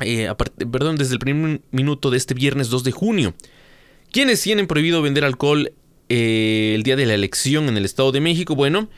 eh, 0.00 0.32
perdón, 0.70 0.96
desde 0.96 1.14
el 1.14 1.18
primer 1.18 1.60
minuto 1.70 2.10
de 2.10 2.16
este 2.16 2.34
viernes 2.34 2.70
2 2.70 2.84
de 2.84 2.92
junio. 2.92 3.34
Quienes 4.10 4.42
tienen 4.42 4.66
prohibido 4.66 5.00
vender 5.00 5.24
alcohol 5.24 5.72
eh, 6.08 6.72
el 6.74 6.82
día 6.82 6.96
de 6.96 7.06
la 7.06 7.14
elección 7.14 7.68
en 7.68 7.76
el 7.76 7.84
Estado 7.84 8.12
de 8.12 8.20
México, 8.20 8.54
bueno, 8.54 8.88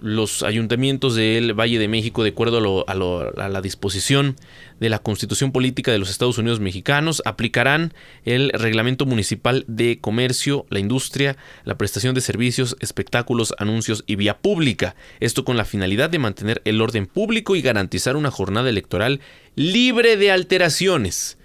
los 0.00 0.42
ayuntamientos 0.42 1.14
del 1.14 1.58
Valle 1.58 1.78
de 1.78 1.88
México, 1.88 2.22
de 2.22 2.30
acuerdo 2.30 2.84
a, 2.86 2.94
la 2.94 3.60
disposición 3.62 4.36
de 4.78 4.90
la 4.90 4.98
Constitución 4.98 5.52
Política 5.52 5.90
de 5.90 5.98
los 5.98 6.10
Estados 6.10 6.38
Unidos 6.38 6.60
Mexicanos, 6.60 7.22
aplicarán 7.24 7.94
el 8.24 8.50
Reglamento 8.50 9.06
Municipal 9.06 9.64
de 9.68 9.98
Comercio, 10.00 10.66
la 10.68 10.80
Industria, 10.80 11.36
la 11.64 11.78
prestación 11.78 12.14
de 12.14 12.20
servicios, 12.20 12.76
espectáculos, 12.80 13.54
anuncios 13.58 14.04
y 14.06 14.16
vía 14.16 14.38
pública. 14.38 14.96
Esto 15.20 15.44
con 15.44 15.56
la 15.56 15.64
finalidad 15.64 16.10
de 16.10 16.18
mantener 16.18 16.60
el 16.64 16.80
orden 16.80 17.06
público 17.06 17.56
y 17.56 17.62
garantizar 17.62 18.16
una 18.16 18.30
jornada 18.30 18.68
electoral 18.68 19.20
libre 19.54 20.16
de 20.16 20.30
alteraciones. 20.30 21.38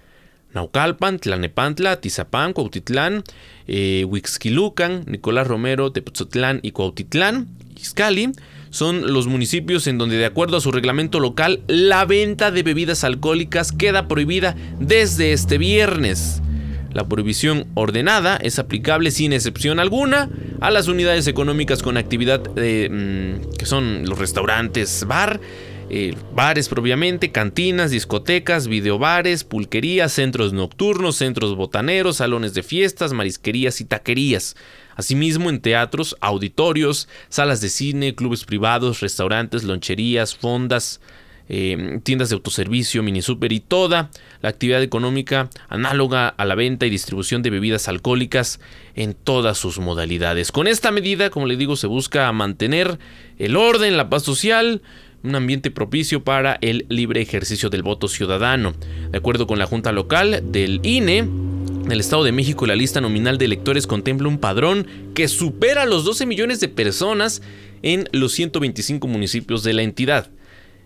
Naucalpan, 0.54 1.18
Tlanepantla, 1.18 2.00
Tizapán, 2.00 2.52
Cuautitlán, 2.52 3.24
eh, 3.66 4.04
Huixquilucan, 4.06 5.04
Nicolás 5.06 5.46
Romero, 5.46 5.92
Tepoztlán 5.92 6.60
y 6.62 6.72
Cuautitlán, 6.72 7.48
Izcali, 7.76 8.32
son 8.70 9.12
los 9.12 9.26
municipios 9.26 9.86
en 9.86 9.98
donde 9.98 10.16
de 10.16 10.24
acuerdo 10.24 10.56
a 10.56 10.60
su 10.60 10.72
reglamento 10.72 11.20
local 11.20 11.60
la 11.66 12.04
venta 12.06 12.50
de 12.50 12.62
bebidas 12.62 13.04
alcohólicas 13.04 13.72
queda 13.72 14.08
prohibida 14.08 14.56
desde 14.80 15.32
este 15.32 15.58
viernes. 15.58 16.42
La 16.92 17.08
prohibición 17.08 17.66
ordenada 17.74 18.36
es 18.36 18.58
aplicable 18.58 19.10
sin 19.10 19.32
excepción 19.32 19.78
alguna 19.78 20.28
a 20.60 20.70
las 20.70 20.88
unidades 20.88 21.26
económicas 21.26 21.82
con 21.82 21.96
actividad 21.96 22.42
mm, 22.50 23.56
que 23.58 23.66
son 23.66 24.04
los 24.06 24.18
restaurantes, 24.18 25.04
bar, 25.06 25.40
eh, 25.94 26.16
bares 26.34 26.70
propiamente, 26.70 27.32
cantinas, 27.32 27.90
discotecas, 27.90 28.66
videobares, 28.66 29.44
pulquerías, 29.44 30.10
centros 30.10 30.54
nocturnos, 30.54 31.16
centros 31.16 31.54
botaneros, 31.54 32.16
salones 32.16 32.54
de 32.54 32.62
fiestas, 32.62 33.12
marisquerías 33.12 33.78
y 33.82 33.84
taquerías. 33.84 34.56
Asimismo, 34.96 35.50
en 35.50 35.60
teatros, 35.60 36.16
auditorios, 36.22 37.08
salas 37.28 37.60
de 37.60 37.68
cine, 37.68 38.14
clubes 38.14 38.44
privados, 38.44 39.00
restaurantes, 39.00 39.64
loncherías, 39.64 40.34
fondas, 40.34 40.98
eh, 41.50 42.00
tiendas 42.02 42.30
de 42.30 42.36
autoservicio, 42.36 43.02
mini 43.02 43.20
super 43.20 43.52
y 43.52 43.60
toda 43.60 44.10
la 44.40 44.48
actividad 44.48 44.82
económica 44.82 45.50
análoga 45.68 46.28
a 46.28 46.46
la 46.46 46.54
venta 46.54 46.86
y 46.86 46.90
distribución 46.90 47.42
de 47.42 47.50
bebidas 47.50 47.88
alcohólicas 47.88 48.60
en 48.94 49.12
todas 49.12 49.58
sus 49.58 49.78
modalidades. 49.78 50.52
Con 50.52 50.68
esta 50.68 50.90
medida, 50.90 51.28
como 51.28 51.44
le 51.44 51.58
digo, 51.58 51.76
se 51.76 51.86
busca 51.86 52.32
mantener 52.32 52.98
el 53.38 53.56
orden, 53.56 53.98
la 53.98 54.08
paz 54.08 54.22
social, 54.22 54.80
un 55.22 55.34
ambiente 55.34 55.70
propicio 55.70 56.24
para 56.24 56.58
el 56.60 56.86
libre 56.88 57.20
ejercicio 57.20 57.70
del 57.70 57.82
voto 57.82 58.08
ciudadano. 58.08 58.74
De 59.10 59.18
acuerdo 59.18 59.46
con 59.46 59.58
la 59.58 59.66
Junta 59.66 59.92
Local 59.92 60.42
del 60.52 60.80
INE, 60.82 61.28
el 61.90 62.00
Estado 62.00 62.24
de 62.24 62.32
México 62.32 62.66
la 62.66 62.76
lista 62.76 63.00
nominal 63.00 63.38
de 63.38 63.44
electores 63.44 63.86
contempla 63.86 64.28
un 64.28 64.38
padrón 64.38 64.86
que 65.14 65.28
supera 65.28 65.84
los 65.84 66.04
12 66.04 66.26
millones 66.26 66.60
de 66.60 66.68
personas 66.68 67.42
en 67.82 68.08
los 68.12 68.32
125 68.32 69.06
municipios 69.06 69.62
de 69.62 69.72
la 69.72 69.82
entidad. 69.82 70.30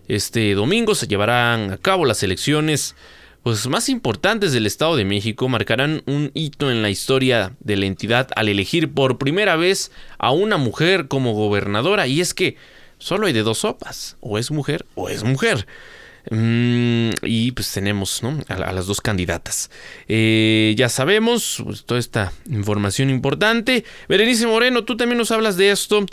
Este 0.07 0.53
domingo 0.53 0.95
se 0.95 1.07
llevarán 1.07 1.71
a 1.71 1.77
cabo 1.77 2.05
las 2.05 2.23
elecciones 2.23 2.95
pues, 3.43 3.67
más 3.67 3.89
importantes 3.89 4.53
del 4.53 4.65
Estado 4.65 4.95
de 4.95 5.05
México, 5.05 5.47
marcarán 5.47 6.03
un 6.05 6.31
hito 6.33 6.71
en 6.71 6.81
la 6.81 6.89
historia 6.89 7.55
de 7.59 7.77
la 7.77 7.85
entidad 7.85 8.29
al 8.35 8.49
elegir 8.49 8.91
por 8.91 9.17
primera 9.17 9.55
vez 9.55 9.91
a 10.17 10.31
una 10.31 10.57
mujer 10.57 11.07
como 11.07 11.33
gobernadora. 11.33 12.07
Y 12.07 12.21
es 12.21 12.33
que 12.33 12.57
solo 12.97 13.27
hay 13.27 13.33
de 13.33 13.43
dos 13.43 13.59
sopas, 13.59 14.17
o 14.19 14.37
es 14.37 14.51
mujer 14.51 14.85
o 14.95 15.09
es 15.09 15.23
mujer. 15.23 15.67
Mm, 16.29 17.11
y 17.23 17.51
pues 17.51 17.71
tenemos 17.71 18.21
a, 18.49 18.73
las 18.73 18.85
dos 18.85 19.01
candidatas. 19.01 19.69
Eh, 20.07 20.73
ya 20.77 20.89
sabemos 20.89 21.61
pues, 21.63 21.85
toda 21.85 21.99
esta 21.99 22.33
información 22.49 23.09
importante. 23.09 23.85
Berenice 24.09 24.45
Moreno, 24.47 24.83
tú 24.83 24.97
también 24.97 25.17
nos 25.17 25.31
hablas 25.31 25.57
de 25.57 25.71
esto. 25.71 26.05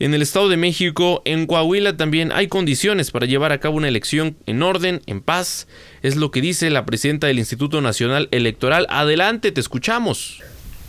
En 0.00 0.14
el 0.14 0.22
Estado 0.22 0.48
de 0.48 0.56
México, 0.56 1.22
en 1.24 1.46
Coahuila 1.46 1.96
también 1.96 2.30
hay 2.30 2.46
condiciones 2.46 3.10
para 3.10 3.26
llevar 3.26 3.50
a 3.50 3.58
cabo 3.58 3.76
una 3.76 3.88
elección 3.88 4.36
en 4.46 4.62
orden, 4.62 5.02
en 5.06 5.20
paz. 5.20 5.66
Es 6.02 6.16
lo 6.16 6.30
que 6.30 6.40
dice 6.40 6.70
la 6.70 6.86
presidenta 6.86 7.26
del 7.26 7.40
Instituto 7.40 7.80
Nacional 7.80 8.28
Electoral. 8.30 8.86
Adelante, 8.90 9.50
te 9.50 9.60
escuchamos. 9.60 10.40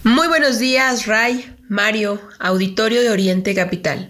Muy 0.04 0.28
buenos 0.28 0.60
días, 0.60 1.08
Ray. 1.08 1.59
Mario, 1.70 2.20
Auditorio 2.39 3.01
de 3.01 3.11
Oriente 3.11 3.53
Capital. 3.53 4.09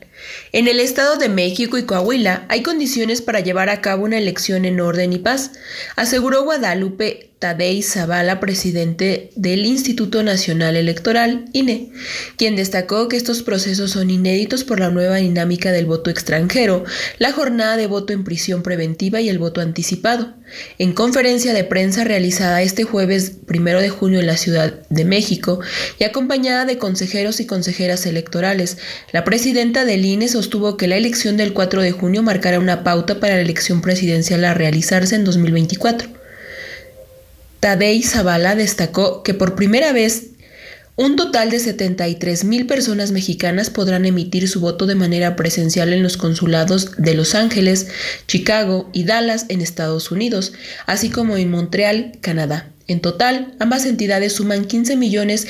En 0.53 0.70
el 0.70 0.80
Estado 0.80 1.18
de 1.18 1.28
México 1.28 1.78
y 1.78 1.84
Coahuila 1.84 2.45
hay 2.47 2.64
condiciones 2.64 3.22
para 3.22 3.41
llevar 3.41 3.70
a 3.70 3.82
cabo 3.82 4.05
una 4.05 4.18
elección 4.18 4.64
en 4.64 4.80
orden 4.80 5.12
y 5.12 5.20
paz, 5.20 5.51
aseguró 5.97 6.43
Guadalupe 6.43 7.30
Tadei 7.39 7.82
Zavala, 7.82 8.41
presidente 8.41 9.30
del 9.36 9.66
Instituto 9.66 10.24
Nacional 10.24 10.76
Electoral, 10.76 11.45
INE, 11.53 11.89
quien 12.36 12.57
destacó 12.57 13.07
que 13.07 13.16
estos 13.16 13.43
procesos 13.43 13.91
son 13.91 14.10
inéditos 14.10 14.66
por 14.66 14.82
la 14.82 14.89
nueva 14.89 15.18
dinámica 15.18 15.72
del 15.72 15.86
voto 15.86 16.10
extranjero, 16.10 16.84
la 17.18 17.32
jornada 17.32 17.78
de 17.78 17.88
voto 17.88 18.12
en 18.12 18.26
prisión 18.26 18.62
preventiva 18.62 19.22
y 19.22 19.30
el 19.30 19.39
voto 19.39 19.62
anticipado. 19.62 20.34
En 20.80 20.91
conferencia 20.91 21.53
de 21.53 21.64
prensa 21.64 22.03
realizada 22.03 22.62
este 22.62 22.84
jueves 22.84 23.32
primero 23.45 23.80
de 23.80 23.89
junio 23.89 24.20
en 24.20 24.28
la 24.28 24.36
Ciudad 24.36 24.82
de 24.89 25.05
México 25.05 25.62
y 25.97 26.03
acompañada 26.03 26.66
de 26.66 26.78
consejeros 26.78 27.39
y 27.39 27.45
consejeras 27.50 28.06
electorales, 28.06 28.78
la 29.12 29.26
presidenta 29.26 29.84
del 29.84 30.06
INE 30.06 30.30
sostuvo 30.30 30.78
que 30.78 30.88
la 30.88 30.95
elección 30.95 31.36
del 31.36 31.52
4 31.52 31.82
de 31.82 31.91
junio 31.91 32.24
marcará 32.24 32.60
una 32.60 32.86
pauta 32.86 33.20
para 33.20 33.36
la 33.36 33.41
elección 33.41 33.82
presidencial 33.82 34.45
a 34.45 34.54
realizarse 34.54 35.16
en 35.16 35.26
2024. 35.26 36.08
Tadei 37.60 38.02
Zavala 38.04 38.56
destacó 38.56 39.22
que 39.24 39.34
por 39.34 39.56
primera 39.56 39.91
vez 39.91 40.28
un 40.95 41.16
total 41.16 41.50
de 41.50 41.60
73 41.60 42.43
mil 42.43 42.66
personas 42.68 43.12
mexicanas 43.12 43.70
podrán 43.70 44.06
emitir 44.06 44.50
su 44.50 44.60
voto 44.60 44.86
de 44.86 44.95
manera 44.95 45.38
presencial 45.38 45.93
en 45.93 46.04
los 46.04 46.18
consulados 46.18 46.91
de 46.97 47.14
Los 47.14 47.36
Ángeles, 47.36 47.88
Chicago 48.28 48.89
y 48.91 49.06
Dallas 49.06 49.45
en 49.47 49.62
Estados 49.62 50.12
Unidos, 50.12 50.52
así 50.88 51.10
como 51.10 51.38
en 51.38 51.52
Montreal, 51.52 52.18
Canadá. 52.20 52.72
En 52.88 53.00
total, 53.00 53.54
ambas 53.60 53.86
entidades 53.86 54.34
suman 54.34 54.66
15 54.66 54.97
millones 54.97 55.47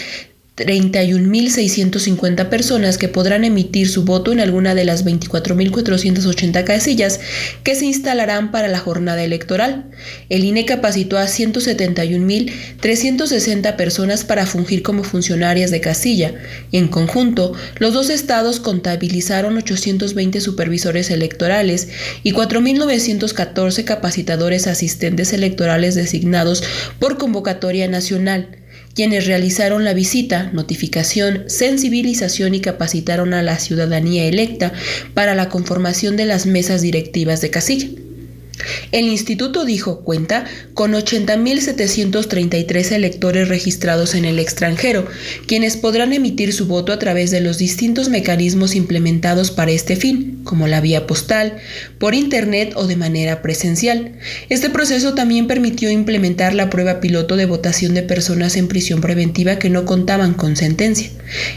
31.650 0.59 2.49
personas 2.49 2.97
que 2.97 3.07
podrán 3.07 3.45
emitir 3.45 3.89
su 3.89 4.03
voto 4.03 4.31
en 4.31 4.39
alguna 4.39 4.73
de 4.75 4.85
las 4.85 5.03
24.480 5.05 6.63
casillas 6.63 7.19
que 7.63 7.73
se 7.75 7.85
instalarán 7.85 8.51
para 8.51 8.67
la 8.67 8.77
jornada 8.79 9.23
electoral. 9.23 9.89
El 10.29 10.43
INE 10.43 10.65
capacitó 10.65 11.17
a 11.17 11.25
171.360 11.25 13.75
personas 13.75 14.23
para 14.23 14.45
fungir 14.45 14.83
como 14.83 15.03
funcionarias 15.03 15.71
de 15.71 15.81
casilla. 15.81 16.35
En 16.71 16.87
conjunto, 16.87 17.53
los 17.79 17.93
dos 17.93 18.09
estados 18.09 18.59
contabilizaron 18.59 19.57
820 19.57 20.41
supervisores 20.41 21.09
electorales 21.11 21.89
y 22.23 22.33
4.914 22.33 23.85
capacitadores 23.85 24.67
asistentes 24.67 25.33
electorales 25.33 25.95
designados 25.95 26.63
por 26.99 27.17
convocatoria 27.17 27.87
nacional 27.87 28.58
quienes 28.99 29.27
realizaron 29.27 29.85
la 29.85 29.93
visita, 29.93 30.49
notificación, 30.51 31.45
sensibilización 31.47 32.53
y 32.53 32.59
capacitaron 32.59 33.33
a 33.33 33.41
la 33.41 33.57
ciudadanía 33.57 34.25
electa 34.25 34.73
para 35.13 35.35
la 35.35 35.47
conformación 35.47 36.17
de 36.17 36.25
las 36.25 36.45
mesas 36.45 36.81
directivas 36.81 37.39
de 37.39 37.49
casilla. 37.49 37.87
El 38.91 39.05
instituto 39.05 39.65
dijo 39.65 40.01
cuenta 40.01 40.45
con 40.73 40.93
80.733 40.93 42.91
electores 42.91 43.47
registrados 43.47 44.15
en 44.15 44.25
el 44.25 44.39
extranjero, 44.39 45.07
quienes 45.47 45.77
podrán 45.77 46.11
emitir 46.13 46.53
su 46.53 46.65
voto 46.65 46.91
a 46.91 46.99
través 46.99 47.31
de 47.31 47.41
los 47.41 47.57
distintos 47.57 48.09
mecanismos 48.09 48.75
implementados 48.75 49.51
para 49.51 49.71
este 49.71 49.95
fin, 49.95 50.41
como 50.43 50.67
la 50.67 50.81
vía 50.81 51.07
postal, 51.07 51.57
por 51.99 52.15
internet 52.15 52.73
o 52.75 52.87
de 52.87 52.95
manera 52.95 53.41
presencial. 53.41 54.13
Este 54.49 54.69
proceso 54.69 55.13
también 55.13 55.47
permitió 55.47 55.89
implementar 55.89 56.53
la 56.53 56.69
prueba 56.69 56.99
piloto 56.99 57.35
de 57.35 57.45
votación 57.45 57.93
de 57.93 58.03
personas 58.03 58.57
en 58.57 58.67
prisión 58.67 59.01
preventiva 59.01 59.59
que 59.59 59.69
no 59.69 59.85
contaban 59.85 60.33
con 60.33 60.55
sentencia. 60.55 61.09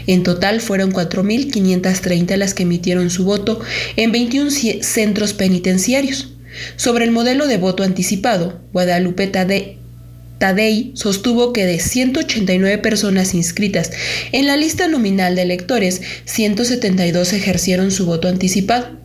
En 0.07 0.23
total 0.23 0.61
fueron 0.61 0.91
4.530 0.91 2.37
las 2.37 2.53
que 2.53 2.63
emitieron 2.63 3.09
su 3.09 3.25
voto 3.25 3.59
en 3.95 4.11
21 4.11 4.51
centros 4.81 5.33
penitenciarios. 5.33 6.32
Sobre 6.75 7.05
el 7.05 7.11
modelo 7.11 7.47
de 7.47 7.57
voto 7.57 7.83
anticipado, 7.83 8.61
Guadalupe 8.73 9.27
Tadei 9.27 10.91
sostuvo 10.95 11.53
que 11.53 11.65
de 11.65 11.79
189 11.79 12.77
personas 12.79 13.33
inscritas 13.33 13.91
en 14.31 14.47
la 14.47 14.57
lista 14.57 14.87
nominal 14.87 15.35
de 15.35 15.43
electores, 15.43 16.01
172 16.25 17.33
ejercieron 17.33 17.91
su 17.91 18.05
voto 18.05 18.27
anticipado. 18.27 19.03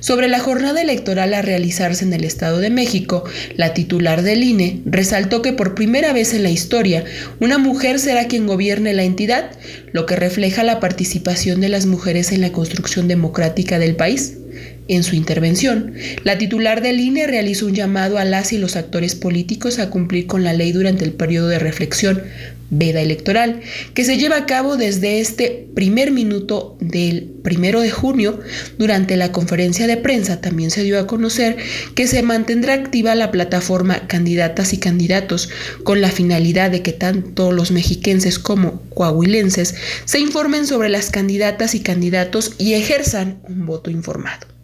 Sobre 0.00 0.28
la 0.28 0.38
jornada 0.38 0.80
electoral 0.80 1.34
a 1.34 1.42
realizarse 1.42 2.04
en 2.04 2.12
el 2.12 2.24
Estado 2.24 2.58
de 2.58 2.70
México, 2.70 3.24
la 3.56 3.74
titular 3.74 4.22
del 4.22 4.42
INE 4.42 4.80
resaltó 4.86 5.42
que 5.42 5.52
por 5.52 5.74
primera 5.74 6.12
vez 6.12 6.34
en 6.34 6.42
la 6.42 6.50
historia 6.50 7.04
una 7.40 7.58
mujer 7.58 7.98
será 7.98 8.26
quien 8.26 8.46
gobierne 8.46 8.94
la 8.94 9.04
entidad, 9.04 9.50
lo 9.92 10.06
que 10.06 10.16
refleja 10.16 10.64
la 10.64 10.80
participación 10.80 11.60
de 11.60 11.68
las 11.68 11.86
mujeres 11.86 12.32
en 12.32 12.40
la 12.40 12.52
construcción 12.52 13.08
democrática 13.08 13.78
del 13.78 13.96
país. 13.96 14.38
En 14.88 15.02
su 15.02 15.16
intervención, 15.16 15.94
la 16.22 16.38
titular 16.38 16.80
del 16.80 17.00
INE 17.00 17.26
realizó 17.26 17.66
un 17.66 17.74
llamado 17.74 18.18
a 18.18 18.24
las 18.24 18.52
y 18.52 18.58
los 18.58 18.76
actores 18.76 19.16
políticos 19.16 19.80
a 19.80 19.90
cumplir 19.90 20.26
con 20.28 20.44
la 20.44 20.52
ley 20.52 20.70
durante 20.70 21.04
el 21.04 21.12
periodo 21.12 21.48
de 21.48 21.58
reflexión 21.58 22.22
veda 22.70 23.00
electoral, 23.00 23.60
que 23.94 24.04
se 24.04 24.16
lleva 24.16 24.36
a 24.36 24.46
cabo 24.46 24.76
desde 24.76 25.20
este 25.20 25.68
primer 25.74 26.10
minuto 26.10 26.76
del 26.80 27.24
primero 27.42 27.80
de 27.80 27.90
junio. 27.90 28.40
Durante 28.78 29.16
la 29.16 29.32
conferencia 29.32 29.86
de 29.86 29.96
prensa 29.96 30.40
también 30.40 30.70
se 30.70 30.82
dio 30.82 30.98
a 30.98 31.06
conocer 31.06 31.56
que 31.94 32.06
se 32.06 32.22
mantendrá 32.22 32.74
activa 32.74 33.14
la 33.14 33.30
plataforma 33.30 34.06
Candidatas 34.06 34.72
y 34.72 34.78
Candidatos 34.78 35.48
con 35.84 36.00
la 36.00 36.10
finalidad 36.10 36.70
de 36.70 36.82
que 36.82 36.92
tanto 36.92 37.52
los 37.52 37.70
mexiquenses 37.70 38.38
como 38.38 38.82
coahuilenses 38.90 39.74
se 40.04 40.18
informen 40.18 40.66
sobre 40.66 40.88
las 40.88 41.10
candidatas 41.10 41.74
y 41.74 41.80
candidatos 41.80 42.52
y 42.58 42.74
ejerzan 42.74 43.38
un 43.48 43.66
voto 43.66 43.90
informado. 43.90 44.55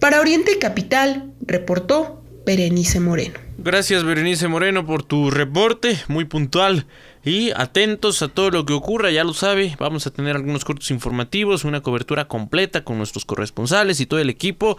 Para 0.00 0.20
Oriente 0.20 0.58
Capital, 0.58 1.32
reportó 1.40 2.22
Berenice 2.44 3.00
Moreno. 3.00 3.38
Gracias 3.58 4.02
Berenice 4.02 4.48
Moreno 4.48 4.84
por 4.84 5.04
tu 5.04 5.30
reporte, 5.30 5.98
muy 6.08 6.24
puntual. 6.24 6.86
Y 7.24 7.52
atentos 7.52 8.20
a 8.22 8.28
todo 8.28 8.50
lo 8.50 8.66
que 8.66 8.72
ocurra, 8.72 9.12
ya 9.12 9.22
lo 9.22 9.32
sabe, 9.32 9.76
vamos 9.78 10.08
a 10.08 10.10
tener 10.10 10.34
algunos 10.34 10.64
cortos 10.64 10.90
informativos, 10.90 11.64
una 11.64 11.80
cobertura 11.80 12.26
completa 12.26 12.82
con 12.82 12.98
nuestros 12.98 13.24
corresponsales 13.24 14.00
y 14.00 14.06
todo 14.06 14.18
el 14.18 14.28
equipo. 14.28 14.78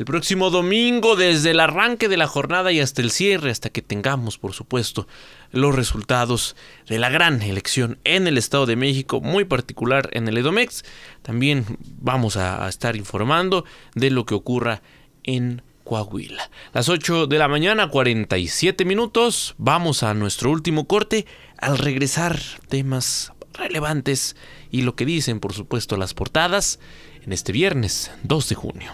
El 0.00 0.06
próximo 0.06 0.48
domingo, 0.48 1.14
desde 1.14 1.50
el 1.50 1.60
arranque 1.60 2.08
de 2.08 2.16
la 2.16 2.26
jornada 2.26 2.72
y 2.72 2.80
hasta 2.80 3.02
el 3.02 3.10
cierre, 3.10 3.50
hasta 3.50 3.68
que 3.68 3.82
tengamos, 3.82 4.38
por 4.38 4.54
supuesto, 4.54 5.06
los 5.52 5.74
resultados 5.74 6.56
de 6.88 6.98
la 6.98 7.10
gran 7.10 7.42
elección 7.42 7.98
en 8.04 8.26
el 8.26 8.38
Estado 8.38 8.64
de 8.64 8.76
México, 8.76 9.20
muy 9.20 9.44
particular 9.44 10.08
en 10.14 10.26
el 10.26 10.38
Edomex. 10.38 10.86
También 11.20 11.66
vamos 12.00 12.38
a, 12.38 12.66
estar 12.66 12.96
informando 12.96 13.66
de 13.94 14.08
lo 14.08 14.24
que 14.24 14.32
ocurra 14.32 14.80
en 15.22 15.60
Coahuila. 15.84 16.48
Las 16.72 16.88
8 16.88 17.26
de 17.26 17.36
la 17.36 17.48
mañana, 17.48 17.90
47 17.90 18.86
minutos. 18.86 19.54
Vamos 19.58 20.02
a 20.02 20.14
nuestro 20.14 20.50
último 20.50 20.86
corte. 20.86 21.26
Al 21.58 21.76
regresar, 21.76 22.40
temas 22.70 23.34
relevantes 23.52 24.34
y 24.70 24.80
lo 24.80 24.96
que 24.96 25.04
dicen, 25.04 25.40
por 25.40 25.52
supuesto, 25.52 25.98
las 25.98 26.14
portadas 26.14 26.80
en 27.22 27.34
este 27.34 27.52
viernes 27.52 28.10
2 28.22 28.48
de 28.48 28.54
junio. 28.54 28.92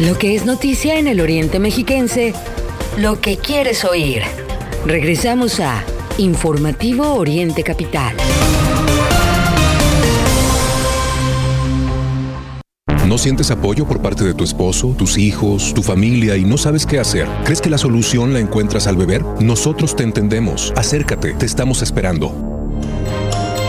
Lo 0.00 0.18
que 0.18 0.34
es 0.34 0.44
noticia 0.44 0.98
en 0.98 1.08
el 1.08 1.22
Oriente 1.22 1.58
Mexiquense, 1.58 2.34
lo 2.98 3.18
que 3.18 3.38
quieres 3.38 3.82
oír. 3.82 4.20
Regresamos 4.84 5.58
a 5.58 5.82
Informativo 6.18 7.14
Oriente 7.14 7.62
Capital. 7.62 8.14
¿No 13.06 13.16
sientes 13.16 13.50
apoyo 13.50 13.86
por 13.86 14.02
parte 14.02 14.24
de 14.24 14.34
tu 14.34 14.44
esposo, 14.44 14.94
tus 14.98 15.16
hijos, 15.16 15.72
tu 15.72 15.82
familia 15.82 16.36
y 16.36 16.44
no 16.44 16.58
sabes 16.58 16.84
qué 16.84 16.98
hacer? 16.98 17.26
¿Crees 17.44 17.62
que 17.62 17.70
la 17.70 17.78
solución 17.78 18.34
la 18.34 18.40
encuentras 18.40 18.86
al 18.86 18.98
beber? 18.98 19.24
Nosotros 19.40 19.96
te 19.96 20.02
entendemos. 20.02 20.74
Acércate, 20.76 21.32
te 21.32 21.46
estamos 21.46 21.80
esperando. 21.80 22.55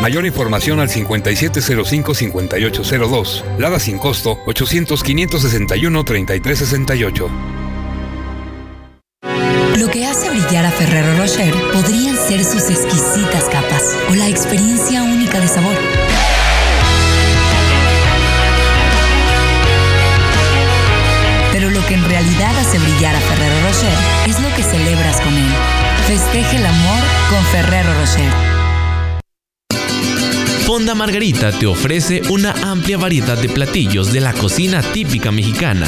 Mayor 0.02 0.26
información 0.26 0.80
al 0.80 0.90
5705-5802. 0.90 3.44
Lada 3.58 3.80
sin 3.80 3.98
costo 3.98 4.38
800-561-3368. 4.46 7.30
Lo 9.78 9.90
que 9.90 10.06
hace 10.06 10.30
brillar 10.30 10.66
a 10.66 10.72
Ferrero 10.72 11.18
Rocher 11.18 11.54
podrían 11.74 12.16
ser 12.16 12.44
sus 12.44 12.70
exquisitas 12.70 13.46
capas 13.46 13.96
o 14.10 14.16
la 14.16 14.28
experiencia 14.28 15.02
única 15.04 15.40
de 15.40 15.48
sabor. 15.48 15.76
Pero 21.54 21.70
lo 21.72 21.86
que 21.88 21.94
en 21.96 22.04
realidad 22.06 22.56
hace 22.60 22.78
brillar 22.80 23.16
a 23.16 23.20
Ferrero 23.20 23.56
Rocher 23.66 23.94
es 24.28 24.40
lo 24.42 24.54
que 24.56 24.64
celebras 24.64 25.22
con 25.22 25.34
él. 25.34 25.52
Festeje 26.08 26.58
el 26.58 26.66
amor 26.66 27.02
con 27.30 27.44
Ferrero 27.46 27.94
Rocher. 28.00 28.67
Fonda 30.78 30.94
Margarita 30.94 31.52
te 31.52 31.66
ofrece 31.66 32.22
una 32.30 32.52
amplia 32.62 33.00
variedad 33.00 33.36
de 33.36 33.50
platillos 33.50 34.14
de 34.14 34.22
la 34.22 34.32
cocina 34.32 34.80
típica 34.84 35.32
mexicana. 35.32 35.88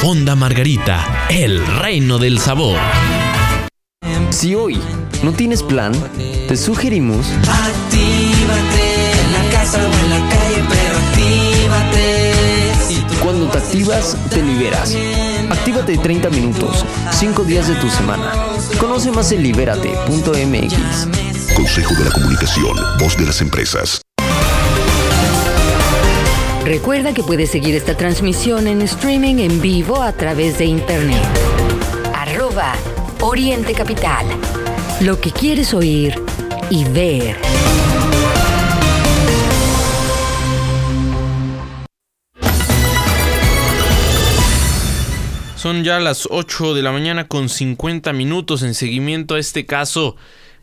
Fonda 0.00 0.36
Margarita, 0.36 1.26
el 1.28 1.66
reino 1.66 2.18
del 2.18 2.38
sabor. 2.38 2.78
Si 4.30 4.54
hoy 4.54 4.80
no 5.24 5.32
tienes 5.32 5.64
plan, 5.64 5.92
te 6.46 6.56
sugerimos 6.56 7.26
Actívate 7.26 9.10
en 9.10 9.32
la 9.32 9.50
casa 9.50 9.78
o 9.78 9.92
en 9.92 10.10
la 10.10 10.20
calle, 10.28 10.62
pero 10.68 10.98
actívate. 10.98 12.32
Cuando 13.22 13.48
te 13.48 13.58
activas, 13.58 14.16
te 14.30 14.40
liberas. 14.40 14.96
Actívate 15.50 15.98
30 15.98 16.30
minutos, 16.30 16.84
5 17.10 17.42
días 17.42 17.66
de 17.66 17.74
tu 17.74 17.90
semana. 17.90 18.32
Conoce 18.78 19.10
más 19.10 19.32
en 19.32 19.42
libérate.mx. 19.42 20.74
Consejo 21.56 21.94
de 21.94 22.04
la 22.04 22.12
Comunicación, 22.12 22.76
voz 23.00 23.16
de 23.16 23.26
las 23.26 23.40
empresas. 23.40 24.00
Recuerda 26.68 27.14
que 27.14 27.22
puedes 27.22 27.50
seguir 27.50 27.74
esta 27.74 27.96
transmisión 27.96 28.66
en 28.66 28.82
streaming 28.82 29.36
en 29.36 29.62
vivo 29.62 30.02
a 30.02 30.12
través 30.12 30.58
de 30.58 30.66
internet. 30.66 31.24
Arroba 32.14 32.74
Oriente 33.22 33.72
Capital. 33.72 34.26
Lo 35.00 35.18
que 35.18 35.30
quieres 35.30 35.72
oír 35.72 36.14
y 36.68 36.84
ver. 36.84 37.38
Son 45.56 45.82
ya 45.84 45.98
las 46.00 46.28
8 46.30 46.74
de 46.74 46.82
la 46.82 46.92
mañana 46.92 47.28
con 47.28 47.48
50 47.48 48.12
minutos 48.12 48.62
en 48.62 48.74
seguimiento 48.74 49.36
a 49.36 49.38
este 49.38 49.64
caso, 49.64 50.16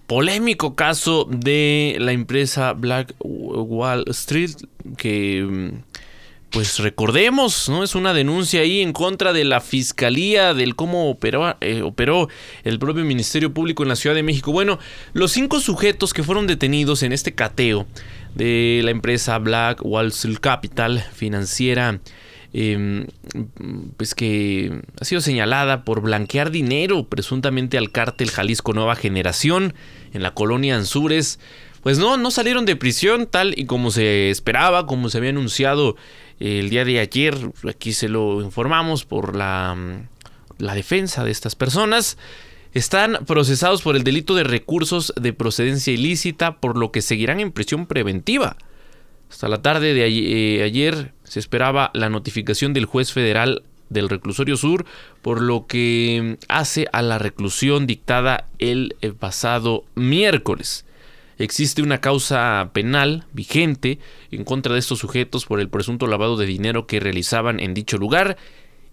polémico 0.06 0.76
caso 0.76 1.28
de 1.28 1.97
la 1.99 2.12
empresa 2.12 2.74
Black 2.74 3.16
Wall 3.18 4.06
Street, 4.10 4.51
que 4.97 5.74
pues 6.56 6.80
recordemos, 6.80 7.68
¿no? 7.68 7.84
Es 7.84 7.95
una 7.95 8.14
denuncia 8.14 8.62
ahí 8.62 8.80
en 8.80 8.93
contra 8.93 9.34
de 9.34 9.43
la 9.43 9.60
fiscalía, 9.60 10.53
del 10.53 10.78
cómo 10.78 11.10
operó, 11.10 11.58
eh, 11.60 11.82
operó 11.82 12.30
el 12.64 12.80
propio 12.80 13.03
Ministerio 13.03 13.53
Público 13.53 13.84
en 13.84 13.89
la 13.89 13.97
Ciudad 13.97 14.16
de 14.16 14.24
México. 14.24 14.53
Bueno, 14.53 14.80
los 15.12 15.34
cinco 15.34 15.60
sujetos 15.60 16.14
que 16.14 16.24
fueron 16.24 16.47
detenidos 16.47 17.03
en 17.03 17.12
este 17.12 17.36
cateo 17.36 17.88
de 18.36 18.80
la 18.86 18.91
empresa 18.91 19.38
Black 19.38 19.82
Wall 19.84 20.08
Street 20.08 20.38
Capital 20.39 21.03
financiera 21.14 21.99
eh, 22.53 23.06
pues 23.97 24.16
que 24.16 24.80
ha 25.01 25.03
sido 25.03 25.20
señalada 25.20 25.84
por 25.84 25.99
blanquear 25.99 26.51
dinero 26.51 27.10
presuntamente 27.10 27.78
al 27.78 27.91
cártel 27.91 28.32
Jalisco 28.32 28.72
Nueva 28.72 28.95
Generación 28.95 29.74
en 30.14 30.24
la 30.24 30.34
colonia 30.34 30.78
Anzures. 30.78 31.38
Pues 31.84 31.99
no, 31.99 32.16
no 32.18 32.32
salieron 32.32 32.66
de 32.66 32.78
prisión 32.78 33.28
tal 33.28 33.53
y 33.60 33.66
como 33.66 33.91
se 33.91 34.32
esperaba, 34.32 34.88
como 34.88 35.10
se 35.10 35.18
había 35.18 35.32
anunciado 35.32 35.97
el 36.40 36.70
día 36.70 36.86
de 36.86 37.00
ayer. 37.00 37.36
Aquí 37.68 37.94
se 37.94 38.10
lo 38.10 38.42
informamos 38.42 39.06
por 39.06 39.36
la, 39.36 39.76
la 40.58 40.76
defensa 40.76 41.24
de 41.24 41.32
estas 41.32 41.56
personas. 41.56 42.18
Están 42.74 43.20
procesados 43.26 43.82
por 43.82 43.96
el 43.96 44.04
delito 44.04 44.36
de 44.36 44.44
recursos 44.44 45.14
de 45.16 45.32
procedencia 45.32 45.94
ilícita, 45.94 46.58
por 46.58 46.78
lo 46.78 46.92
que 46.92 47.02
seguirán 47.02 47.40
en 47.40 47.52
prisión 47.52 47.86
preventiva. 47.86 48.58
Hasta 49.30 49.48
la 49.48 49.62
tarde 49.62 49.94
de 49.94 50.04
ayer, 50.04 50.64
ayer 50.64 51.14
se 51.24 51.40
esperaba 51.40 51.92
la 51.94 52.10
notificación 52.10 52.74
del 52.74 52.86
juez 52.86 53.12
federal 53.12 53.64
del 53.90 54.10
reclusorio 54.10 54.58
sur, 54.58 54.86
por 55.22 55.42
lo 55.42 55.68
que 55.68 56.38
hace 56.48 56.88
a 56.92 57.02
la 57.02 57.18
reclusión 57.18 57.88
dictada 57.88 58.48
el 58.60 58.96
pasado 59.20 59.86
miércoles. 59.96 60.86
Existe 61.38 61.82
una 61.82 62.00
causa 62.00 62.70
penal 62.74 63.26
vigente 63.34 64.00
en 64.32 64.44
contra 64.44 64.74
de 64.74 64.80
estos 64.80 65.00
sujetos 65.00 65.46
por 65.46 65.60
el 65.60 65.70
presunto 65.70 66.08
lavado 66.08 66.38
de 66.38 66.46
dinero 66.46 66.88
que 66.88 67.00
realizaban 67.00 67.60
en 67.60 67.74
dicho 67.74 67.98
lugar 67.98 68.38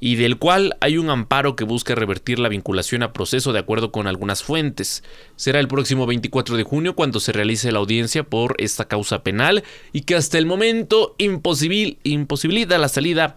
y 0.00 0.16
del 0.16 0.36
cual 0.36 0.76
hay 0.80 0.98
un 0.98 1.10
amparo 1.10 1.54
que 1.54 1.62
busca 1.62 1.94
revertir 1.94 2.40
la 2.40 2.48
vinculación 2.48 3.04
a 3.04 3.12
proceso 3.12 3.52
de 3.52 3.60
acuerdo 3.60 3.92
con 3.92 4.08
algunas 4.08 4.42
fuentes. 4.42 5.04
Será 5.36 5.60
el 5.60 5.68
próximo 5.68 6.06
24 6.06 6.56
de 6.56 6.64
junio 6.64 6.96
cuando 6.96 7.20
se 7.20 7.30
realice 7.30 7.70
la 7.70 7.78
audiencia 7.78 8.24
por 8.24 8.56
esta 8.58 8.88
causa 8.88 9.22
penal 9.22 9.62
y 9.92 10.00
que 10.00 10.16
hasta 10.16 10.38
el 10.38 10.46
momento 10.46 11.14
imposibil, 11.18 11.98
imposibilita 12.02 12.78
la 12.78 12.88
salida 12.88 13.36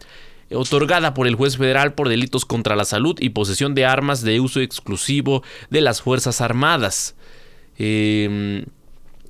otorgada 0.52 1.14
por 1.14 1.28
el 1.28 1.36
juez 1.36 1.58
federal 1.58 1.94
por 1.94 2.10
delitos 2.10 2.46
contra 2.46 2.76
la 2.76 2.86
salud 2.86 3.16
y 3.20 3.30
posesión 3.30 3.76
de 3.76 3.86
armas 3.86 4.24
de 4.24 4.40
uso 4.40 4.60
exclusivo 4.60 5.44
de 5.70 5.82
las 5.82 6.02
Fuerzas 6.02 6.42
Armadas. 6.42 7.16
Eh, 7.78 8.66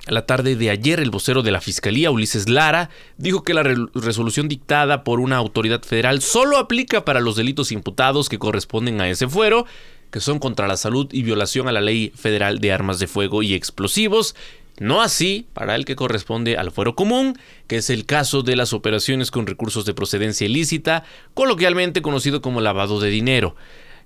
la 0.06 0.24
tarde 0.24 0.56
de 0.56 0.70
ayer, 0.70 1.00
el 1.00 1.10
vocero 1.10 1.42
de 1.42 1.50
la 1.50 1.60
Fiscalía, 1.60 2.10
Ulises 2.10 2.48
Lara, 2.48 2.90
dijo 3.18 3.42
que 3.42 3.54
la 3.54 3.62
re 3.62 3.76
resolución 3.94 4.48
dictada 4.48 5.02
por 5.04 5.20
una 5.20 5.36
autoridad 5.36 5.82
federal 5.82 6.22
solo 6.22 6.58
aplica 6.58 7.04
para 7.04 7.20
los 7.20 7.36
delitos 7.36 7.72
imputados 7.72 8.28
que 8.28 8.38
corresponden 8.38 9.00
a 9.00 9.08
ese 9.08 9.28
fuero, 9.28 9.66
que 10.10 10.20
son 10.20 10.38
contra 10.38 10.68
la 10.68 10.76
salud 10.76 11.08
y 11.12 11.22
violación 11.22 11.68
a 11.68 11.72
la 11.72 11.80
ley 11.80 12.12
federal 12.14 12.60
de 12.60 12.72
armas 12.72 12.98
de 12.98 13.08
fuego 13.08 13.42
y 13.42 13.54
explosivos, 13.54 14.36
no 14.78 15.00
así 15.00 15.46
para 15.52 15.74
el 15.74 15.84
que 15.84 15.96
corresponde 15.96 16.56
al 16.56 16.70
fuero 16.70 16.94
común, 16.94 17.38
que 17.66 17.78
es 17.78 17.90
el 17.90 18.06
caso 18.06 18.42
de 18.42 18.56
las 18.56 18.72
operaciones 18.72 19.30
con 19.30 19.46
recursos 19.46 19.86
de 19.86 19.94
procedencia 19.94 20.46
ilícita, 20.46 21.02
coloquialmente 21.34 22.02
conocido 22.02 22.42
como 22.42 22.60
lavado 22.60 23.00
de 23.00 23.08
dinero. 23.08 23.56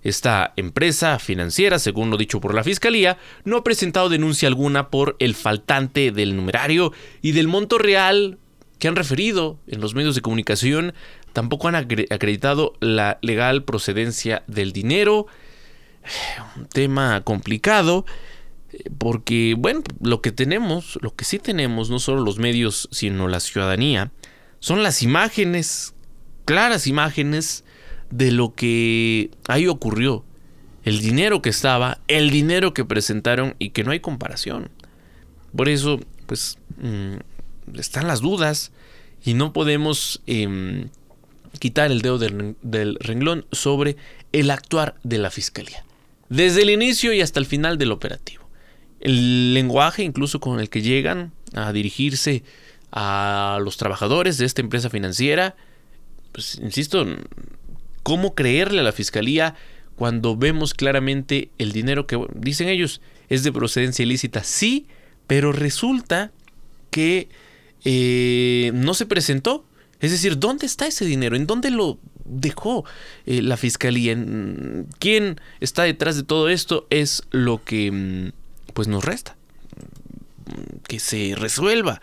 Esta 0.03 0.55
empresa 0.57 1.19
financiera, 1.19 1.79
según 1.79 2.11
lo 2.11 2.17
dicho 2.17 2.41
por 2.41 2.55
la 2.55 2.65
Fiscalía, 2.65 3.19
no 3.45 3.59
ha 3.59 3.65
presentado 3.65 4.09
denuncia 4.09 4.49
alguna 4.49 4.89
por 4.89 5.17
el 5.19 5.35
faltante 5.35 6.11
del 6.11 6.37
numerario 6.37 6.93
y 7.21 7.33
del 7.33 7.49
monto 7.49 7.77
real 7.77 8.39
que 8.79 8.89
han 8.89 8.97
referido 8.97 9.59
en 9.67 9.81
los 9.81 9.95
medios 9.95 10.15
de 10.15 10.23
comunicación. 10.23 10.95
Tampoco 11.35 11.69
han 11.69 11.75
acreditado 11.75 12.73
la 12.81 13.19
legal 13.21 13.65
procedencia 13.65 14.43
del 14.47 14.73
dinero. 14.73 15.27
Un 16.57 16.67
tema 16.67 17.21
complicado 17.23 18.07
porque, 18.99 19.55
bueno, 19.59 19.83
lo 20.01 20.23
que 20.23 20.33
tenemos, 20.33 20.99
lo 21.03 21.15
que 21.15 21.25
sí 21.25 21.39
tenemos, 21.39 21.91
no 21.91 21.99
solo 21.99 22.23
los 22.23 22.39
medios, 22.39 22.89
sino 22.93 23.29
la 23.29 23.41
ciudadanía, 23.41 24.13
son 24.61 24.83
las 24.83 25.03
imágenes, 25.03 25.95
claras 26.45 26.87
imágenes, 26.87 27.65
de 28.11 28.33
lo 28.33 28.55
que 28.55 29.31
ahí 29.49 29.67
ocurrió. 29.67 30.25
El 30.85 31.01
dinero 31.01 31.43
que 31.43 31.51
estaba, 31.51 32.01
el 32.09 32.31
dinero 32.31 32.73
que 32.75 32.85
presentaron 32.85 33.55
y 33.59 33.71
que 33.71 33.85
no 33.85 33.93
hay 33.93 34.01
comparación. 34.01 34.71
Por 35.55 35.69
eso, 35.69 36.01
pues, 36.27 36.59
mmm, 36.79 37.17
están 37.79 38.07
las 38.07 38.21
dudas 38.21 38.73
y 39.25 39.35
no 39.35 39.53
podemos 39.53 40.23
eh, 40.27 40.87
quitar 41.59 41.91
el 41.91 42.03
dedo 42.03 42.19
del, 42.19 42.57
del 42.63 42.97
renglón 43.01 43.47
sobre 43.53 43.97
el 44.33 44.51
actuar 44.51 44.97
de 45.03 45.19
la 45.19 45.31
fiscalía. 45.31 45.85
Desde 46.29 46.63
el 46.63 46.71
inicio 46.71 47.13
y 47.13 47.21
hasta 47.21 47.41
el 47.41 47.47
final 47.47 47.77
del 47.77 47.93
operativo. 47.93 48.49
El 49.01 49.55
lenguaje 49.55 50.03
incluso 50.03 50.41
con 50.41 50.61
el 50.61 50.71
que 50.71 50.83
llegan 50.83 51.33
a 51.55 51.73
dirigirse 51.73 52.45
a 52.93 53.59
los 53.63 53.77
trabajadores 53.77 54.39
de 54.39 54.47
esta 54.47 54.61
empresa 54.61 54.91
financiera, 54.91 55.57
pues 56.33 56.61
insisto, 56.63 57.05
¿Cómo 58.03 58.35
creerle 58.35 58.81
a 58.81 58.85
la 58.85 58.93
fiscalía 58.93 59.55
cuando 59.97 60.37
vemos 60.37 60.75
claramente 60.75 61.51
el 61.59 61.73
dinero 61.73 62.07
que 62.07 62.19
dicen 62.35 62.69
ellos 62.69 63.01
es 63.29 63.43
de 63.43 63.53
procedencia 63.53 64.03
ilícita? 64.03 64.43
Sí, 64.45 64.87
pero 65.27 65.53
resulta 65.53 66.33
que 66.91 67.29
eh, 67.85 68.73
no 68.75 68.95
se 68.95 69.07
presentó. 69.07 69.65
Es 70.01 70.11
decir, 70.11 70.39
¿dónde 70.39 70.67
está 70.67 70.87
ese 70.87 71.05
dinero? 71.05 71.37
¿En 71.37 71.47
dónde 71.47 71.71
lo 71.71 71.99
dejó 72.25 72.85
eh, 73.27 73.43
la 73.43 73.57
fiscalía? 73.57 74.17
¿Quién 74.99 75.41
está 75.61 75.83
detrás 75.83 76.17
de 76.17 76.23
todo 76.23 76.49
esto? 76.49 76.87
Es 76.91 77.23
lo 77.31 77.63
que 77.63 77.93
mm, 77.93 78.73
pues 78.73 78.89
nos 78.89 79.05
resta. 79.05 79.37
Que 80.89 80.99
se 80.99 81.35
resuelva. 81.37 82.01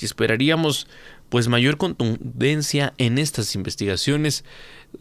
Y 0.00 0.04
esperaríamos 0.04 0.86
pues 1.28 1.48
mayor 1.48 1.76
contundencia 1.76 2.94
en 2.98 3.18
estas 3.18 3.54
investigaciones 3.54 4.44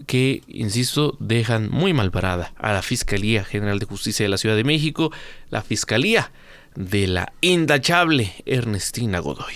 que, 0.05 0.41
insisto, 0.47 1.15
dejan 1.19 1.69
muy 1.69 1.93
mal 1.93 2.11
parada 2.11 2.53
a 2.57 2.73
la 2.73 2.81
Fiscalía 2.81 3.43
General 3.43 3.79
de 3.79 3.85
Justicia 3.85 4.23
de 4.25 4.29
la 4.29 4.38
Ciudad 4.38 4.55
de 4.55 4.63
México, 4.63 5.11
la 5.49 5.61
Fiscalía 5.61 6.31
de 6.75 7.07
la 7.07 7.33
indachable 7.41 8.33
Ernestina 8.45 9.19
Godoy. 9.19 9.55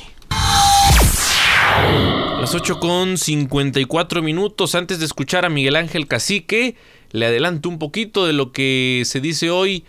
Las 2.39 2.55
8 2.55 2.79
con 2.79 3.17
54 3.17 4.23
minutos 4.23 4.73
antes 4.73 4.99
de 4.99 5.05
escuchar 5.05 5.45
a 5.45 5.49
Miguel 5.49 5.75
Ángel 5.75 6.07
Cacique, 6.07 6.75
le 7.11 7.27
adelanto 7.27 7.69
un 7.69 7.77
poquito 7.77 8.25
de 8.25 8.33
lo 8.33 8.51
que 8.51 9.03
se 9.05 9.21
dice 9.21 9.51
hoy 9.51 9.85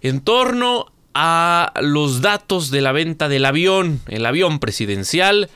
en 0.00 0.20
torno 0.20 0.86
a 1.12 1.72
los 1.80 2.22
datos 2.22 2.70
de 2.70 2.80
la 2.80 2.92
venta 2.92 3.28
del 3.28 3.44
avión, 3.44 4.00
el 4.08 4.26
avión 4.26 4.58
presidencial. 4.58 5.50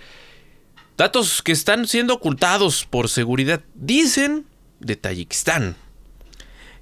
Datos 1.01 1.40
que 1.40 1.53
están 1.53 1.86
siendo 1.86 2.12
ocultados 2.12 2.84
por 2.84 3.09
seguridad, 3.09 3.62
dicen, 3.74 4.44
de 4.80 4.96
Tayikistán. 4.96 5.74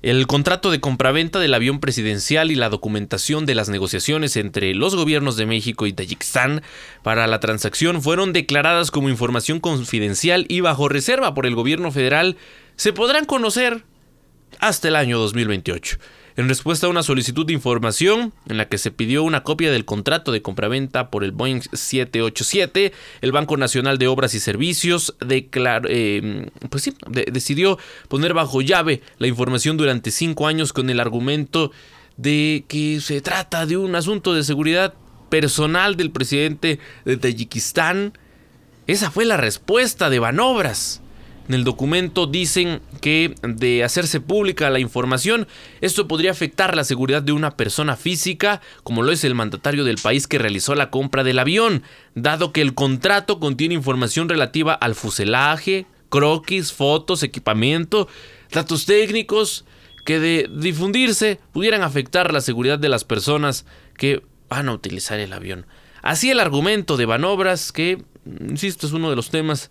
El 0.02 0.26
contrato 0.26 0.72
de 0.72 0.80
compraventa 0.80 1.38
del 1.38 1.54
avión 1.54 1.78
presidencial 1.78 2.50
y 2.50 2.56
la 2.56 2.68
documentación 2.68 3.46
de 3.46 3.54
las 3.54 3.68
negociaciones 3.68 4.36
entre 4.36 4.74
los 4.74 4.96
gobiernos 4.96 5.36
de 5.36 5.46
México 5.46 5.86
y 5.86 5.92
Tayikistán 5.92 6.62
para 7.04 7.28
la 7.28 7.38
transacción 7.38 8.02
fueron 8.02 8.32
declaradas 8.32 8.90
como 8.90 9.08
información 9.08 9.60
confidencial 9.60 10.46
y 10.48 10.62
bajo 10.62 10.88
reserva 10.88 11.32
por 11.32 11.46
el 11.46 11.54
gobierno 11.54 11.92
federal. 11.92 12.36
Se 12.74 12.92
podrán 12.92 13.24
conocer 13.24 13.84
hasta 14.58 14.88
el 14.88 14.96
año 14.96 15.20
2028 15.20 15.96
en 16.38 16.48
respuesta 16.48 16.86
a 16.86 16.90
una 16.90 17.02
solicitud 17.02 17.44
de 17.44 17.52
información 17.52 18.32
en 18.48 18.58
la 18.58 18.68
que 18.68 18.78
se 18.78 18.92
pidió 18.92 19.24
una 19.24 19.42
copia 19.42 19.72
del 19.72 19.84
contrato 19.84 20.30
de 20.30 20.40
compraventa 20.40 21.10
por 21.10 21.24
el 21.24 21.32
Boeing 21.32 21.62
787, 21.72 22.92
el 23.22 23.32
Banco 23.32 23.56
Nacional 23.56 23.98
de 23.98 24.06
Obras 24.06 24.34
y 24.34 24.40
Servicios 24.40 25.16
eh, 25.28 26.46
pues 26.70 26.92
decidió 27.32 27.76
poner 28.06 28.34
bajo 28.34 28.62
llave 28.62 29.02
la 29.18 29.26
información 29.26 29.76
durante 29.76 30.12
cinco 30.12 30.46
años 30.46 30.72
con 30.72 30.90
el 30.90 31.00
argumento 31.00 31.72
de 32.16 32.64
que 32.68 33.00
se 33.00 33.20
trata 33.20 33.66
de 33.66 33.76
un 33.76 33.96
asunto 33.96 34.32
de 34.32 34.44
seguridad 34.44 34.94
personal 35.30 35.96
del 35.96 36.12
presidente 36.12 36.78
de 37.04 37.16
Tayikistán. 37.16 38.16
Esa 38.86 39.10
fue 39.10 39.24
la 39.24 39.38
respuesta 39.38 40.08
de 40.08 40.20
Banobras. 40.20 41.02
En 41.48 41.54
el 41.54 41.64
documento 41.64 42.26
dicen 42.26 42.82
que 43.00 43.34
de 43.42 43.82
hacerse 43.82 44.20
pública 44.20 44.68
la 44.68 44.80
información, 44.80 45.48
esto 45.80 46.06
podría 46.06 46.30
afectar 46.30 46.76
la 46.76 46.84
seguridad 46.84 47.22
de 47.22 47.32
una 47.32 47.56
persona 47.56 47.96
física, 47.96 48.60
como 48.82 49.02
lo 49.02 49.12
es 49.12 49.24
el 49.24 49.34
mandatario 49.34 49.84
del 49.84 49.96
país 49.96 50.26
que 50.26 50.38
realizó 50.38 50.74
la 50.74 50.90
compra 50.90 51.24
del 51.24 51.38
avión, 51.38 51.82
dado 52.14 52.52
que 52.52 52.60
el 52.60 52.74
contrato 52.74 53.40
contiene 53.40 53.74
información 53.74 54.28
relativa 54.28 54.74
al 54.74 54.94
fuselaje, 54.94 55.86
croquis, 56.10 56.74
fotos, 56.74 57.22
equipamiento, 57.22 58.08
datos 58.52 58.84
técnicos 58.84 59.64
que 60.04 60.20
de 60.20 60.50
difundirse 60.54 61.40
pudieran 61.52 61.80
afectar 61.80 62.30
la 62.30 62.42
seguridad 62.42 62.78
de 62.78 62.90
las 62.90 63.04
personas 63.04 63.64
que 63.96 64.22
van 64.50 64.68
a 64.68 64.74
utilizar 64.74 65.18
el 65.18 65.32
avión. 65.32 65.66
Así 66.02 66.30
el 66.30 66.40
argumento 66.40 66.98
de 66.98 67.06
Banobras, 67.06 67.72
que, 67.72 68.02
insisto, 68.48 68.86
es 68.86 68.92
uno 68.92 69.08
de 69.08 69.16
los 69.16 69.30
temas 69.30 69.70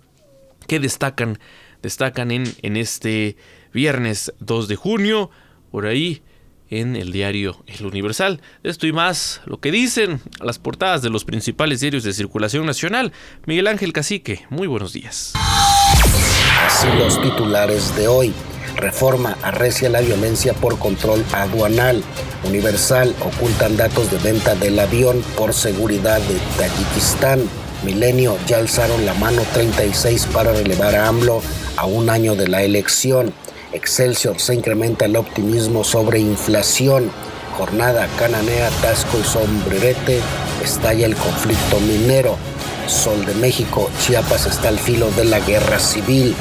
que 0.67 0.79
destacan 0.79 1.39
destacan 1.87 2.31
en, 2.31 2.43
en 2.61 2.75
este 2.75 3.37
viernes 3.73 4.33
2 4.39 4.67
de 4.67 4.75
junio, 4.75 5.31
por 5.71 5.85
ahí 5.85 6.21
en 6.69 6.95
el 6.95 7.11
diario 7.11 7.63
El 7.65 7.85
Universal. 7.85 8.41
Esto 8.63 8.87
y 8.87 8.91
más 8.91 9.41
lo 9.45 9.59
que 9.59 9.71
dicen 9.71 10.21
las 10.41 10.59
portadas 10.59 11.01
de 11.01 11.09
los 11.09 11.23
principales 11.23 11.79
diarios 11.79 12.03
de 12.03 12.13
circulación 12.13 12.65
nacional. 12.65 13.13
Miguel 13.45 13.67
Ángel 13.67 13.93
Cacique, 13.93 14.45
muy 14.49 14.67
buenos 14.67 14.93
días. 14.93 15.33
Así 16.65 16.87
los 16.97 17.21
titulares 17.21 17.95
de 17.95 18.07
hoy. 18.07 18.33
Reforma 18.75 19.37
arrecia 19.41 19.89
la 19.89 20.01
violencia 20.01 20.53
por 20.53 20.77
control 20.77 21.23
aduanal. 21.33 22.03
Universal 22.43 23.15
ocultan 23.21 23.77
datos 23.77 24.11
de 24.11 24.17
venta 24.19 24.53
del 24.55 24.77
avión 24.77 25.23
por 25.35 25.53
seguridad 25.53 26.19
de 26.19 26.37
Tayikistán. 26.57 27.41
Milenio 27.83 28.37
ya 28.47 28.57
alzaron 28.57 29.05
la 29.05 29.13
mano 29.13 29.43
36 29.53 30.27
para 30.33 30.51
relevar 30.51 30.95
a 30.95 31.07
AMLO 31.07 31.41
a 31.75 31.85
un 31.85 32.09
año 32.09 32.35
de 32.35 32.47
la 32.47 32.63
elección. 32.63 33.33
Excelsior 33.73 34.39
se 34.39 34.55
incrementa 34.55 35.05
el 35.05 35.15
optimismo 35.15 35.83
sobre 35.83 36.19
inflación. 36.19 37.11
Jornada 37.57 38.07
cananea, 38.17 38.69
Tasco 38.81 39.19
y 39.19 39.23
Sombrerete, 39.23 40.21
estalla 40.63 41.05
el 41.05 41.15
conflicto 41.15 41.79
minero. 41.79 42.35
Sol 42.87 43.25
de 43.25 43.33
México, 43.35 43.89
Chiapas 43.99 44.45
está 44.45 44.69
al 44.69 44.79
filo 44.79 45.09
de 45.11 45.25
la 45.25 45.39
guerra 45.39 45.79
civil. 45.79 46.35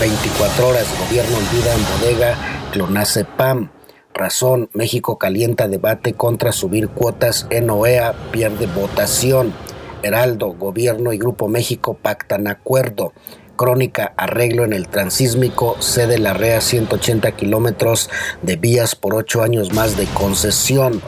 24 0.00 0.68
horas, 0.68 0.86
gobierno 1.06 1.36
olvida 1.36 1.74
en 1.74 2.00
bodega, 2.00 2.36
clonace 2.72 3.24
PAM. 3.24 3.70
Razón, 4.12 4.70
México 4.72 5.18
calienta 5.18 5.68
debate 5.68 6.14
contra 6.14 6.52
subir 6.52 6.88
cuotas 6.88 7.46
en 7.50 7.70
OEA, 7.70 8.14
pierde 8.32 8.66
votación. 8.66 9.52
Heraldo, 10.06 10.48
Gobierno 10.52 11.12
y 11.12 11.18
Grupo 11.18 11.48
México 11.48 11.98
pactan 12.00 12.46
acuerdo. 12.46 13.12
Crónica, 13.56 14.12
arreglo 14.16 14.64
en 14.64 14.72
el 14.72 14.88
transísmico, 14.88 15.76
sede 15.80 16.18
la 16.18 16.34
REA 16.34 16.60
180 16.60 17.32
kilómetros 17.32 18.10
de 18.42 18.56
vías 18.56 18.94
por 18.94 19.14
ocho 19.14 19.42
años 19.42 19.72
más 19.72 19.96
de 19.96 20.04
concesión. 20.06 21.02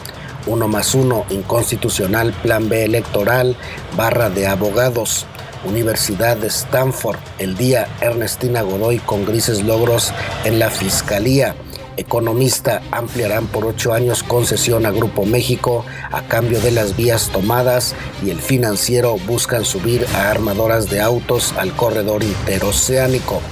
Uno 0.46 0.66
más 0.66 0.94
uno, 0.94 1.24
inconstitucional, 1.30 2.32
plan 2.42 2.68
B 2.68 2.84
electoral, 2.84 3.56
barra 3.96 4.30
de 4.30 4.46
abogados. 4.46 5.26
Universidad 5.64 6.36
de 6.36 6.46
Stanford, 6.46 7.18
el 7.38 7.56
día 7.56 7.88
Ernestina 8.00 8.62
Godoy 8.62 8.98
con 8.98 9.26
grises 9.26 9.62
logros 9.62 10.12
en 10.44 10.58
la 10.58 10.70
Fiscalía. 10.70 11.54
Economista 11.98 12.80
ampliarán 12.92 13.48
por 13.48 13.66
ocho 13.66 13.92
años 13.92 14.22
concesión 14.22 14.86
a 14.86 14.92
Grupo 14.92 15.26
México 15.26 15.84
a 16.12 16.22
cambio 16.22 16.60
de 16.60 16.70
las 16.70 16.96
vías 16.96 17.28
tomadas 17.32 17.96
y 18.24 18.30
el 18.30 18.40
financiero 18.40 19.16
buscan 19.26 19.64
subir 19.64 20.06
a 20.14 20.30
armadoras 20.30 20.88
de 20.90 21.00
autos 21.00 21.52
al 21.58 21.74
corredor 21.74 22.22
interoceánico. 22.22 23.42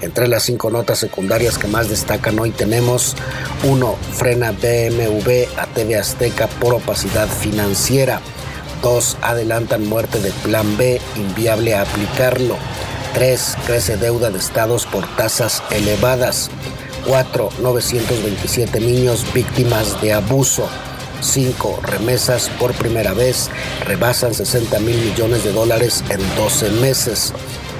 Entre 0.00 0.28
las 0.28 0.44
cinco 0.44 0.70
notas 0.70 0.98
secundarias 0.98 1.58
que 1.58 1.68
más 1.68 1.90
destacan 1.90 2.38
hoy 2.38 2.52
tenemos 2.52 3.16
1. 3.64 3.96
Frena 4.14 4.52
BMW 4.52 5.44
a 5.58 5.66
TV 5.66 5.98
Azteca 5.98 6.46
por 6.46 6.72
opacidad 6.72 7.28
financiera. 7.28 8.22
2. 8.80 9.18
Adelantan 9.20 9.86
muerte 9.86 10.20
de 10.20 10.30
Plan 10.42 10.78
B, 10.78 10.98
inviable 11.16 11.76
aplicarlo. 11.76 12.56
3. 13.12 13.56
Crece 13.66 13.98
deuda 13.98 14.30
de 14.30 14.38
estados 14.38 14.86
por 14.86 15.06
tasas 15.16 15.62
elevadas. 15.70 16.50
4. 17.06 17.50
927 17.60 18.80
niños 18.80 19.24
víctimas 19.32 20.00
de 20.00 20.12
abuso. 20.12 20.68
5. 21.20 21.80
Remesas 21.82 22.50
por 22.58 22.72
primera 22.72 23.12
vez 23.12 23.50
rebasan 23.84 24.32
60 24.34 24.80
mil 24.80 24.96
millones 24.96 25.44
de 25.44 25.52
dólares 25.52 26.02
en 26.08 26.18
12 26.36 26.70
meses. 26.80 27.32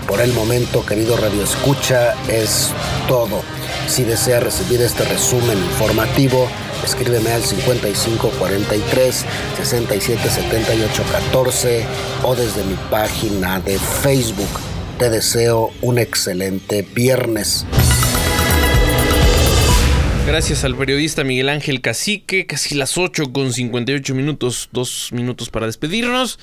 Por 0.06 0.20
el 0.20 0.32
momento, 0.32 0.84
querido 0.84 1.16
Radio 1.16 1.42
Escucha, 1.44 2.14
es 2.28 2.70
todo. 3.06 3.42
Si 3.86 4.02
desea 4.04 4.40
recibir 4.40 4.82
este 4.82 5.04
resumen 5.04 5.56
informativo, 5.58 6.48
escríbeme 6.84 7.30
al 7.30 7.42
5543 7.42 9.24
677814 9.56 11.86
o 12.24 12.34
desde 12.34 12.64
mi 12.64 12.74
página 12.90 13.60
de 13.60 13.78
Facebook. 13.78 14.50
Te 14.98 15.10
deseo 15.10 15.70
un 15.80 15.98
excelente 15.98 16.82
viernes. 16.82 17.64
Gracias 20.30 20.62
al 20.62 20.76
periodista 20.76 21.24
Miguel 21.24 21.48
Ángel 21.48 21.80
Cacique, 21.80 22.46
casi 22.46 22.76
las 22.76 22.96
8 22.96 23.32
con 23.32 23.52
58 23.52 24.14
minutos, 24.14 24.68
dos 24.70 25.08
minutos 25.10 25.50
para 25.50 25.66
despedirnos. 25.66 26.38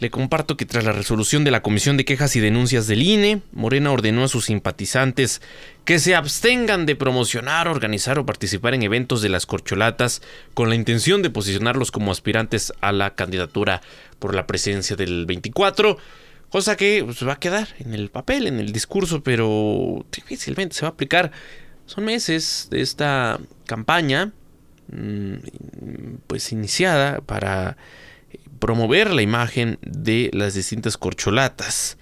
Le 0.00 0.10
comparto 0.10 0.56
que 0.56 0.66
tras 0.66 0.82
la 0.82 0.90
resolución 0.90 1.44
de 1.44 1.52
la 1.52 1.62
Comisión 1.62 1.96
de 1.96 2.04
Quejas 2.04 2.34
y 2.34 2.40
Denuncias 2.40 2.88
del 2.88 3.00
INE, 3.00 3.42
Morena 3.52 3.92
ordenó 3.92 4.24
a 4.24 4.28
sus 4.28 4.46
simpatizantes 4.46 5.40
que 5.84 6.00
se 6.00 6.16
abstengan 6.16 6.84
de 6.84 6.96
promocionar, 6.96 7.68
organizar 7.68 8.18
o 8.18 8.26
participar 8.26 8.74
en 8.74 8.82
eventos 8.82 9.22
de 9.22 9.28
las 9.28 9.46
corcholatas 9.46 10.20
con 10.52 10.68
la 10.68 10.74
intención 10.74 11.22
de 11.22 11.30
posicionarlos 11.30 11.92
como 11.92 12.10
aspirantes 12.10 12.72
a 12.80 12.90
la 12.90 13.14
candidatura 13.14 13.82
por 14.18 14.34
la 14.34 14.48
presidencia 14.48 14.96
del 14.96 15.26
24. 15.26 15.96
Cosa 16.50 16.76
que 16.76 17.04
pues, 17.04 17.24
va 17.24 17.34
a 17.34 17.38
quedar 17.38 17.68
en 17.78 17.94
el 17.94 18.10
papel, 18.10 18.48
en 18.48 18.58
el 18.58 18.72
discurso, 18.72 19.22
pero 19.22 20.04
difícilmente 20.10 20.74
se 20.74 20.82
va 20.82 20.88
a 20.88 20.92
aplicar 20.92 21.30
son 21.88 22.04
meses 22.04 22.68
de 22.70 22.82
esta 22.82 23.40
campaña, 23.66 24.32
mm, 24.92 25.36
pues 26.26 26.52
iniciada 26.52 27.22
para 27.22 27.78
promover 28.58 29.10
la 29.10 29.22
imagen 29.22 29.78
de 29.80 30.30
las 30.34 30.52
distintas 30.52 30.98
corcholatas. 30.98 31.96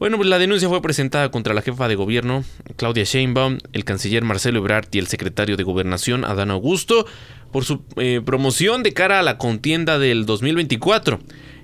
Bueno, 0.00 0.16
pues 0.16 0.28
la 0.28 0.38
denuncia 0.38 0.68
fue 0.68 0.82
presentada 0.82 1.30
contra 1.30 1.54
la 1.54 1.62
jefa 1.62 1.86
de 1.86 1.94
gobierno, 1.94 2.42
Claudia 2.76 3.04
Sheinbaum, 3.04 3.58
el 3.72 3.84
canciller 3.84 4.24
Marcelo 4.24 4.58
Ebrard 4.58 4.88
y 4.90 4.98
el 4.98 5.06
secretario 5.06 5.56
de 5.56 5.62
Gobernación, 5.62 6.24
Adán 6.24 6.50
Augusto, 6.50 7.06
por 7.52 7.64
su 7.64 7.84
eh, 7.96 8.20
promoción 8.24 8.82
de 8.82 8.94
cara 8.94 9.20
a 9.20 9.22
la 9.22 9.38
contienda 9.38 10.00
del 10.00 10.26
2024. 10.26 11.20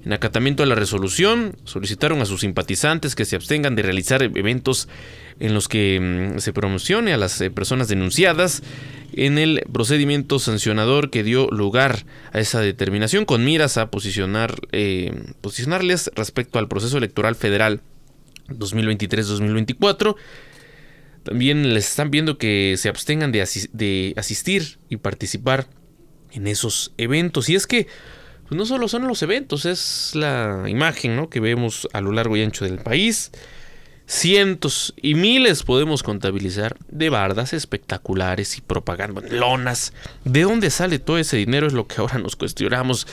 En 0.06 0.12
acatamiento 0.12 0.62
a 0.62 0.66
la 0.66 0.76
resolución, 0.76 1.56
solicitaron 1.64 2.22
a 2.22 2.26
sus 2.26 2.42
simpatizantes 2.42 3.16
que 3.16 3.24
se 3.24 3.34
abstengan 3.34 3.74
de 3.74 3.82
realizar 3.82 4.22
eventos 4.22 4.88
en 5.40 5.52
los 5.52 5.66
que 5.66 5.98
mm, 6.36 6.38
se 6.38 6.52
promocione 6.52 7.12
a 7.12 7.16
las 7.16 7.40
eh, 7.40 7.50
personas 7.50 7.88
denunciadas 7.88 8.62
en 9.14 9.36
el 9.36 9.64
procedimiento 9.72 10.38
sancionador 10.38 11.10
que 11.10 11.24
dio 11.24 11.48
lugar 11.48 12.06
a 12.32 12.38
esa 12.38 12.60
determinación 12.60 13.24
con 13.24 13.44
miras 13.44 13.78
a 13.78 13.90
posicionar, 13.90 14.54
eh, 14.70 15.12
posicionarles 15.40 16.12
respecto 16.14 16.60
al 16.60 16.68
proceso 16.68 16.98
electoral 16.98 17.34
federal 17.34 17.80
2023-2024. 18.50 20.14
También 21.24 21.74
les 21.74 21.88
están 21.88 22.12
viendo 22.12 22.38
que 22.38 22.76
se 22.78 22.88
abstengan 22.88 23.32
de, 23.32 23.44
de 23.72 24.14
asistir 24.16 24.78
y 24.88 24.98
participar 24.98 25.66
en 26.30 26.46
esos 26.46 26.92
eventos. 26.96 27.48
Y 27.48 27.56
es 27.56 27.66
que 27.66 27.88
pues, 28.48 28.58
no 28.58 28.66
solo 28.66 28.88
son 28.88 29.06
los 29.06 29.22
eventos, 29.22 29.64
es 29.66 30.12
la 30.14 30.64
imagen 30.66 31.16
¿no? 31.16 31.28
que 31.28 31.40
vemos 31.40 31.88
a 31.92 32.00
lo 32.00 32.12
largo 32.12 32.36
y 32.36 32.42
ancho 32.42 32.64
del 32.64 32.78
país 32.78 33.30
cientos 34.06 34.94
y 34.96 35.14
miles 35.14 35.64
podemos 35.64 36.02
contabilizar 36.02 36.76
de 36.88 37.10
bardas 37.10 37.52
espectaculares 37.52 38.56
y 38.56 38.60
propaganda, 38.60 39.20
lonas. 39.30 39.92
¿De 40.24 40.42
dónde 40.42 40.70
sale 40.70 40.98
todo 40.98 41.18
ese 41.18 41.36
dinero? 41.36 41.66
Es 41.66 41.72
lo 41.72 41.86
que 41.86 42.00
ahora 42.00 42.18
nos 42.18 42.36
cuestionamos 42.36 43.06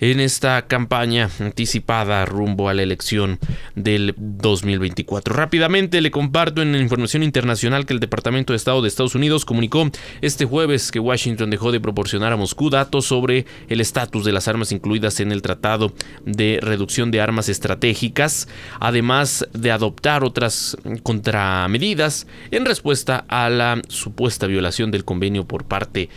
en 0.00 0.20
esta 0.20 0.66
campaña 0.66 1.30
anticipada 1.40 2.24
rumbo 2.24 2.68
a 2.68 2.74
la 2.74 2.82
elección 2.82 3.38
del 3.74 4.14
2024. 4.16 5.34
Rápidamente 5.34 6.00
le 6.00 6.10
comparto 6.10 6.62
en 6.62 6.72
la 6.72 6.78
información 6.78 7.22
internacional 7.22 7.86
que 7.86 7.94
el 7.94 8.00
Departamento 8.00 8.52
de 8.52 8.56
Estado 8.56 8.82
de 8.82 8.88
Estados 8.88 9.14
Unidos 9.14 9.44
comunicó 9.44 9.90
este 10.20 10.44
jueves 10.44 10.90
que 10.90 11.00
Washington 11.00 11.50
dejó 11.50 11.72
de 11.72 11.80
proporcionar 11.80 12.32
a 12.32 12.36
Moscú 12.36 12.70
datos 12.70 13.06
sobre 13.06 13.46
el 13.68 13.80
estatus 13.80 14.24
de 14.24 14.32
las 14.32 14.48
armas 14.48 14.72
incluidas 14.72 15.20
en 15.20 15.32
el 15.32 15.42
Tratado 15.42 15.92
de 16.24 16.58
Reducción 16.62 17.10
de 17.10 17.20
Armas 17.20 17.48
Estratégicas, 17.48 18.48
además 18.80 19.46
de 19.52 19.70
adoptar 19.70 20.24
otras 20.24 20.76
contramedidas 21.02 22.26
en 22.50 22.64
respuesta 22.64 23.24
a 23.28 23.48
la 23.48 23.80
supuesta 23.88 24.46
violación 24.46 24.90
del 24.90 25.04
convenio 25.04 25.44
por 25.46 25.64
parte 25.64 26.08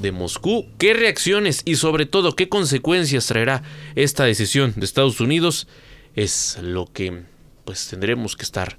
de 0.00 0.12
Moscú. 0.12 0.66
¿Qué 0.78 0.94
reacciones 0.94 1.62
y 1.64 1.76
sobre 1.76 2.06
todo 2.06 2.36
qué 2.36 2.48
consecuencias 2.48 3.26
traerá 3.26 3.62
esta 3.94 4.24
decisión 4.24 4.74
de 4.76 4.84
Estados 4.84 5.20
Unidos? 5.20 5.68
Es 6.14 6.58
lo 6.60 6.86
que 6.86 7.22
pues 7.64 7.88
tendremos 7.88 8.36
que 8.36 8.42
estar 8.42 8.78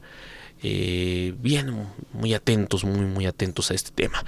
eh, 0.63 1.33
bien, 1.39 1.87
muy 2.13 2.33
atentos, 2.33 2.83
muy, 2.83 3.05
muy 3.05 3.25
atentos 3.25 3.71
a 3.71 3.73
este 3.73 3.91
tema. 3.91 4.23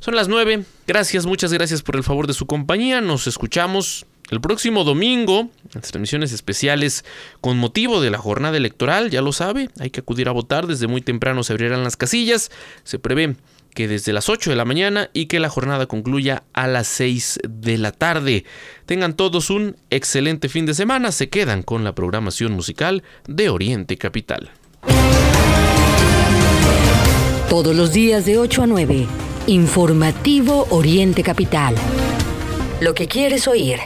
Son 0.00 0.14
las 0.14 0.28
9. 0.28 0.64
Gracias, 0.86 1.26
muchas 1.26 1.52
gracias 1.52 1.82
por 1.82 1.96
el 1.96 2.04
favor 2.04 2.26
de 2.26 2.34
su 2.34 2.46
compañía. 2.46 3.00
Nos 3.00 3.26
escuchamos 3.26 4.06
el 4.30 4.40
próximo 4.40 4.84
domingo, 4.84 5.48
en 5.74 5.80
transmisiones 5.80 6.32
especiales 6.32 7.04
con 7.40 7.56
motivo 7.56 8.00
de 8.02 8.10
la 8.10 8.18
jornada 8.18 8.58
electoral, 8.58 9.10
ya 9.10 9.22
lo 9.22 9.32
sabe, 9.32 9.70
hay 9.80 9.88
que 9.88 10.00
acudir 10.00 10.28
a 10.28 10.32
votar, 10.32 10.66
desde 10.66 10.86
muy 10.86 11.00
temprano 11.00 11.42
se 11.42 11.54
abrirán 11.54 11.82
las 11.82 11.96
casillas, 11.96 12.50
se 12.84 12.98
prevé 12.98 13.36
que 13.78 13.86
desde 13.86 14.12
las 14.12 14.28
8 14.28 14.50
de 14.50 14.56
la 14.56 14.64
mañana 14.64 15.08
y 15.12 15.26
que 15.26 15.38
la 15.38 15.48
jornada 15.48 15.86
concluya 15.86 16.42
a 16.52 16.66
las 16.66 16.88
6 16.88 17.38
de 17.48 17.78
la 17.78 17.92
tarde. 17.92 18.44
Tengan 18.86 19.14
todos 19.14 19.50
un 19.50 19.76
excelente 19.90 20.48
fin 20.48 20.66
de 20.66 20.74
semana, 20.74 21.12
se 21.12 21.28
quedan 21.28 21.62
con 21.62 21.84
la 21.84 21.94
programación 21.94 22.50
musical 22.54 23.04
de 23.28 23.50
Oriente 23.50 23.96
Capital. 23.96 24.50
Todos 27.48 27.76
los 27.76 27.92
días 27.92 28.26
de 28.26 28.38
8 28.38 28.64
a 28.64 28.66
9, 28.66 29.06
informativo 29.46 30.66
Oriente 30.70 31.22
Capital. 31.22 31.76
Lo 32.80 32.94
que 32.94 33.06
quieres 33.06 33.46
oír. 33.46 33.78